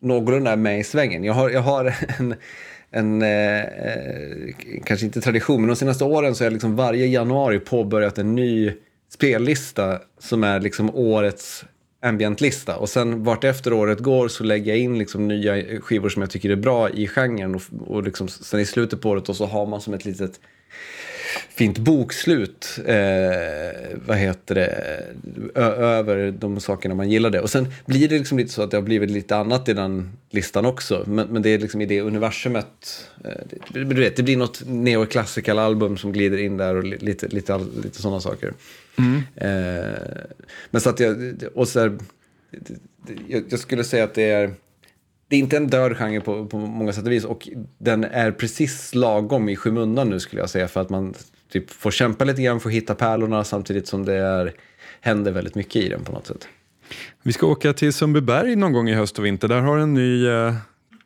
någorlunda 0.00 0.52
är 0.52 0.56
med 0.56 0.80
i 0.80 0.84
svängen. 0.84 1.24
Jag 1.24 1.34
har, 1.34 1.50
jag 1.50 1.60
har 1.60 1.94
en 2.18 2.34
en, 2.90 3.22
eh, 3.22 3.60
eh, 3.60 4.54
kanske 4.84 5.06
inte 5.06 5.20
tradition, 5.20 5.60
men 5.60 5.68
de 5.68 5.76
senaste 5.76 6.04
åren 6.04 6.34
så 6.34 6.44
har 6.44 6.46
jag 6.46 6.52
liksom 6.52 6.76
varje 6.76 7.06
januari 7.06 7.58
påbörjat 7.58 8.18
en 8.18 8.34
ny 8.34 8.72
spellista 9.12 9.98
som 10.18 10.44
är 10.44 10.60
liksom 10.60 10.94
årets 10.94 11.64
ambientlista. 12.02 12.76
Och 12.76 12.88
sen 12.88 13.24
vart 13.24 13.44
efter 13.44 13.72
året 13.72 13.98
går 13.98 14.28
så 14.28 14.44
lägger 14.44 14.72
jag 14.72 14.78
in 14.78 14.98
liksom 14.98 15.28
nya 15.28 15.80
skivor 15.80 16.08
som 16.08 16.22
jag 16.22 16.30
tycker 16.30 16.50
är 16.50 16.56
bra 16.56 16.90
i 16.90 17.06
genren. 17.06 17.54
Och, 17.54 17.62
och 17.86 18.02
liksom, 18.02 18.28
sen 18.28 18.60
i 18.60 18.64
slutet 18.64 19.00
på 19.00 19.10
året 19.10 19.28
och 19.28 19.36
så 19.36 19.46
har 19.46 19.66
man 19.66 19.80
som 19.80 19.94
ett 19.94 20.04
litet 20.04 20.40
fint 21.48 21.78
bokslut 21.78 22.78
eh, 22.86 23.98
vad 24.06 24.16
heter 24.16 24.54
det, 24.54 25.04
över 25.60 26.30
de 26.30 26.60
sakerna 26.60 26.94
man 26.94 27.10
gillade. 27.10 27.40
Och 27.40 27.50
sen 27.50 27.72
blir 27.86 28.08
det 28.08 28.18
liksom 28.18 28.38
lite 28.38 28.52
så 28.52 28.62
att 28.62 28.70
det 28.70 28.76
har 28.76 28.82
blivit 28.82 29.10
lite 29.10 29.36
annat 29.36 29.68
i 29.68 29.72
den 29.74 30.12
listan 30.30 30.66
också. 30.66 31.04
Men, 31.06 31.28
men 31.28 31.42
det 31.42 31.50
är 31.50 31.58
liksom 31.58 31.80
i 31.80 31.86
det 31.86 32.00
universumet. 32.00 33.08
Eh, 33.24 33.30
det, 33.72 33.84
du 33.84 34.00
vet, 34.00 34.16
det 34.16 34.22
blir 34.22 34.36
något 34.36 34.62
neoclassical 34.66 35.58
album 35.58 35.96
som 35.96 36.12
glider 36.12 36.38
in 36.38 36.56
där 36.56 36.74
och 36.74 36.84
lite, 36.84 37.28
lite, 37.28 37.60
lite 37.82 38.02
sådana 38.02 38.20
saker. 38.20 38.52
Mm. 38.98 39.22
Eh, 39.36 39.98
men 40.70 40.80
så 40.80 40.90
att 40.90 41.00
jag, 41.00 41.34
och 41.54 41.68
så 41.68 41.80
här, 41.80 41.98
jag, 43.28 43.44
jag 43.48 43.60
skulle 43.60 43.84
säga 43.84 44.04
att 44.04 44.14
det 44.14 44.30
är 44.30 44.54
det 45.28 45.36
är 45.36 45.40
inte 45.40 45.56
en 45.56 45.66
död 45.66 45.96
genre 45.96 46.20
på, 46.20 46.46
på 46.46 46.58
många 46.58 46.92
sätt 46.92 47.06
och 47.06 47.12
vis 47.12 47.24
och 47.24 47.48
den 47.78 48.04
är 48.04 48.32
precis 48.32 48.94
lagom 48.94 49.48
i 49.48 49.56
skymundan 49.56 50.10
nu 50.10 50.20
skulle 50.20 50.42
jag 50.42 50.50
säga 50.50 50.68
för 50.68 50.80
att 50.80 50.90
man 50.90 51.14
typ 51.52 51.70
får 51.70 51.90
kämpa 51.90 52.24
lite 52.24 52.42
grann 52.42 52.60
för 52.60 52.68
att 52.68 52.74
hitta 52.74 52.94
pärlorna 52.94 53.44
samtidigt 53.44 53.88
som 53.88 54.04
det 54.04 54.14
är, 54.14 54.52
händer 55.00 55.32
väldigt 55.32 55.54
mycket 55.54 55.76
i 55.76 55.88
den 55.88 56.04
på 56.04 56.12
något 56.12 56.26
sätt. 56.26 56.48
Vi 57.22 57.32
ska 57.32 57.46
åka 57.46 57.72
till 57.72 57.92
Sundbyberg 57.92 58.56
någon 58.56 58.72
gång 58.72 58.88
i 58.88 58.94
höst 58.94 59.18
och 59.18 59.24
vinter. 59.24 59.48
Där 59.48 59.60
har 59.60 59.78
en 59.78 59.94
ny 59.94 60.26
eh, 60.26 60.54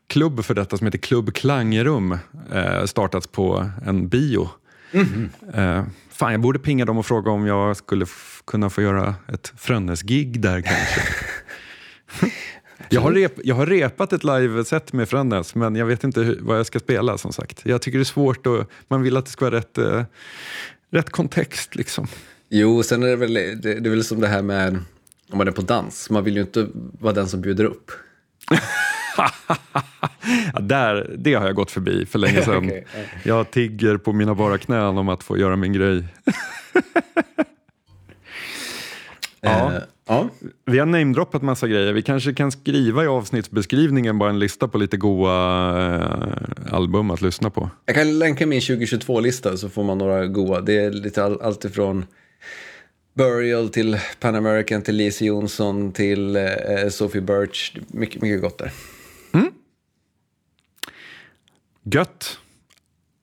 klubb 0.07 0.45
för 0.45 0.55
detta 0.55 0.77
som 0.77 0.87
heter 0.87 0.99
Klubb 0.99 1.35
Klangrum 1.35 2.19
eh, 2.53 2.85
startats 2.85 3.27
på 3.27 3.71
en 3.87 4.09
bio. 4.09 4.49
Mm. 4.93 5.31
Eh, 5.55 5.85
fan, 6.11 6.33
jag 6.33 6.41
borde 6.41 6.59
pinga 6.59 6.85
dem 6.85 6.99
och 6.99 7.07
fråga 7.07 7.31
om 7.31 7.47
jag 7.47 7.77
skulle 7.77 8.07
kunna 8.45 8.71
få 8.71 8.83
göra 8.83 9.15
ett 9.29 9.53
Frönnes-gig 9.57 10.41
där 10.41 10.61
kanske. 10.61 11.01
Jag 12.93 13.01
har, 13.01 13.13
rep, 13.13 13.33
jag 13.45 13.55
har 13.55 13.67
repat 13.67 14.13
ett 14.13 14.25
liveset 14.25 14.93
med 14.93 15.09
Fränäs, 15.09 15.55
men 15.55 15.77
jag 15.77 15.87
vet 15.87 16.05
inte 16.05 16.21
hur, 16.21 16.39
vad 16.41 16.59
jag 16.59 16.67
ska 16.67 16.79
spela 16.79 17.19
som 17.19 17.33
sagt. 17.33 17.61
Jag 17.65 17.83
tycker 17.83 17.99
det 17.99 18.03
är 18.03 18.05
svårt 18.05 18.47
och 18.47 18.71
man 18.89 19.03
vill 19.03 19.17
att 19.17 19.25
det 19.25 19.31
ska 19.31 19.45
vara 19.45 19.57
rätt, 19.57 19.79
eh, 19.79 20.03
rätt 20.91 21.11
kontext 21.11 21.75
liksom. 21.75 22.07
Jo, 22.49 22.83
sen 22.83 23.03
är 23.03 23.07
det 23.07 23.17
väl, 23.17 23.35
det, 23.35 23.55
det 23.81 23.89
är 23.89 23.91
väl 23.91 24.05
som 24.05 24.21
det 24.21 24.29
här 24.29 24.43
med 24.43 24.79
om 25.31 25.39
man 25.39 25.49
är 25.49 25.53
på 25.53 25.63
dans. 25.63 26.11
Man 26.11 26.25
vill 26.25 26.35
ju 26.37 26.41
inte 26.41 26.69
vara 27.01 27.13
den 27.13 27.29
som 27.29 27.41
bjuder 27.41 27.65
upp. 27.65 27.91
Ja, 30.55 30.61
där, 30.61 31.15
det 31.19 31.35
har 31.35 31.47
jag 31.47 31.55
gått 31.55 31.71
förbi 31.71 32.07
för 32.07 32.19
länge 32.19 32.43
sedan. 32.45 32.65
Okej, 32.65 32.87
ja. 32.95 33.01
Jag 33.23 33.51
tigger 33.51 33.97
på 33.97 34.13
mina 34.13 34.35
bara 34.35 34.59
knän 34.59 34.99
om 34.99 35.09
att 35.09 35.23
få 35.23 35.39
göra 35.39 35.57
min 35.57 35.73
grej. 35.73 36.05
Ja. 39.45 39.73
Ja. 40.07 40.29
Vi 40.65 40.79
har 40.79 40.87
namedroppat 40.87 41.43
massa 41.43 41.69
grejer. 41.69 41.93
Vi 41.93 42.03
kanske 42.03 42.35
kan 42.35 42.53
skriva 42.53 43.05
i 43.05 43.07
avsnittsbeskrivningen 43.07 44.19
bara 44.19 44.31
en 44.31 44.39
lista 44.39 44.69
på 44.69 44.79
lite 44.79 44.97
goa 44.97 45.35
eh, 45.95 46.75
album 46.75 47.11
att 47.11 47.21
lyssna 47.21 47.51
på. 47.51 47.71
Jag 47.87 47.95
kan 47.95 48.19
länka 48.19 48.47
min 48.47 48.61
2022-lista 48.61 49.57
så 49.57 49.69
får 49.69 49.85
man 49.85 49.99
några 49.99 50.27
goa. 50.27 50.61
Det 50.61 50.79
är 50.79 50.91
lite 50.91 51.25
all, 51.25 51.41
allt 51.41 51.65
ifrån 51.65 52.05
Burial 53.15 53.69
till 53.69 53.99
Pan 54.21 54.35
American 54.35 54.83
till 54.83 54.97
Lise 54.97 55.25
Jonsson 55.25 55.93
till 55.93 56.37
eh, 56.37 56.43
Sophie 56.91 57.21
Birch. 57.21 57.77
Mycket, 57.89 58.23
mycket 58.23 58.43
gott 58.43 58.59
där. 58.59 58.73
Gött, 61.85 62.39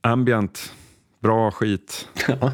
ambient, 0.02 0.74
bra 1.20 1.52
skit. 1.52 2.08
Ja, 2.28 2.52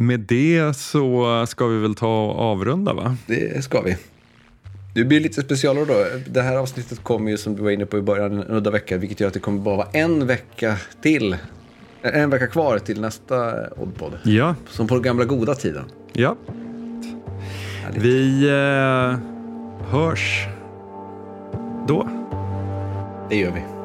Med 0.00 0.20
det 0.20 0.76
så 0.76 1.44
ska 1.48 1.66
vi 1.66 1.78
väl 1.78 1.94
ta 1.94 2.24
och 2.26 2.38
avrunda 2.40 2.92
va? 2.92 3.16
det 3.26 3.64
ska 3.64 3.80
vi. 3.80 3.96
Det 4.94 5.04
blir 5.04 5.20
lite 5.20 5.42
specialare 5.42 5.84
då. 5.84 6.04
Det 6.30 6.42
här 6.42 6.56
avsnittet 6.56 7.02
kommer 7.04 7.30
ju 7.30 7.36
som 7.36 7.56
du 7.56 7.62
var 7.62 7.70
inne 7.70 7.86
på 7.86 7.98
i 7.98 8.02
början 8.02 8.32
en 8.32 8.50
udda 8.50 8.70
vecka, 8.70 8.96
vilket 8.96 9.20
gör 9.20 9.28
att 9.28 9.34
det 9.34 9.40
kommer 9.40 9.60
bara 9.60 9.76
vara 9.76 9.88
en 9.92 10.26
vecka 10.26 10.76
till. 11.02 11.36
En 12.02 12.30
vecka 12.30 12.46
kvar 12.46 12.78
till 12.78 13.00
nästa 13.00 13.68
Oddpod. 13.70 14.12
Ja, 14.24 14.54
Som 14.68 14.86
på 14.86 14.94
den 14.94 15.02
gamla 15.02 15.24
goda 15.24 15.54
tiden. 15.54 15.84
ja. 16.12 16.36
Härligt. 17.82 18.02
Vi 18.02 18.48
eh, 18.48 19.18
hörs 19.90 20.46
då. 21.88 22.08
Det 23.30 23.36
gör 23.36 23.50
vi. 23.50 23.77